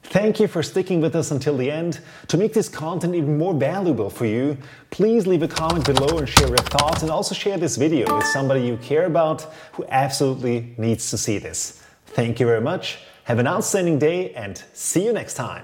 Thank 0.02 0.40
you 0.40 0.48
for 0.48 0.64
sticking 0.64 1.00
with 1.00 1.14
us 1.14 1.30
until 1.30 1.56
the 1.56 1.70
end. 1.70 2.00
To 2.28 2.36
make 2.36 2.52
this 2.52 2.68
content 2.68 3.14
even 3.14 3.38
more 3.38 3.54
valuable 3.54 4.10
for 4.10 4.26
you, 4.26 4.58
please 4.90 5.28
leave 5.28 5.44
a 5.44 5.48
comment 5.48 5.86
below 5.86 6.18
and 6.18 6.28
share 6.28 6.48
your 6.48 6.56
thoughts 6.56 7.02
and 7.02 7.12
also 7.12 7.32
share 7.32 7.58
this 7.58 7.76
video 7.76 8.16
with 8.16 8.26
somebody 8.26 8.62
you 8.62 8.76
care 8.78 9.06
about 9.06 9.42
who 9.72 9.84
absolutely 9.90 10.74
needs 10.78 11.10
to 11.10 11.18
see 11.18 11.38
this. 11.38 11.80
Thank 12.06 12.40
you 12.40 12.46
very 12.46 12.60
much. 12.60 12.98
Have 13.24 13.38
an 13.38 13.46
outstanding 13.46 14.00
day 14.00 14.34
and 14.34 14.60
see 14.72 15.04
you 15.04 15.12
next 15.12 15.34
time. 15.34 15.62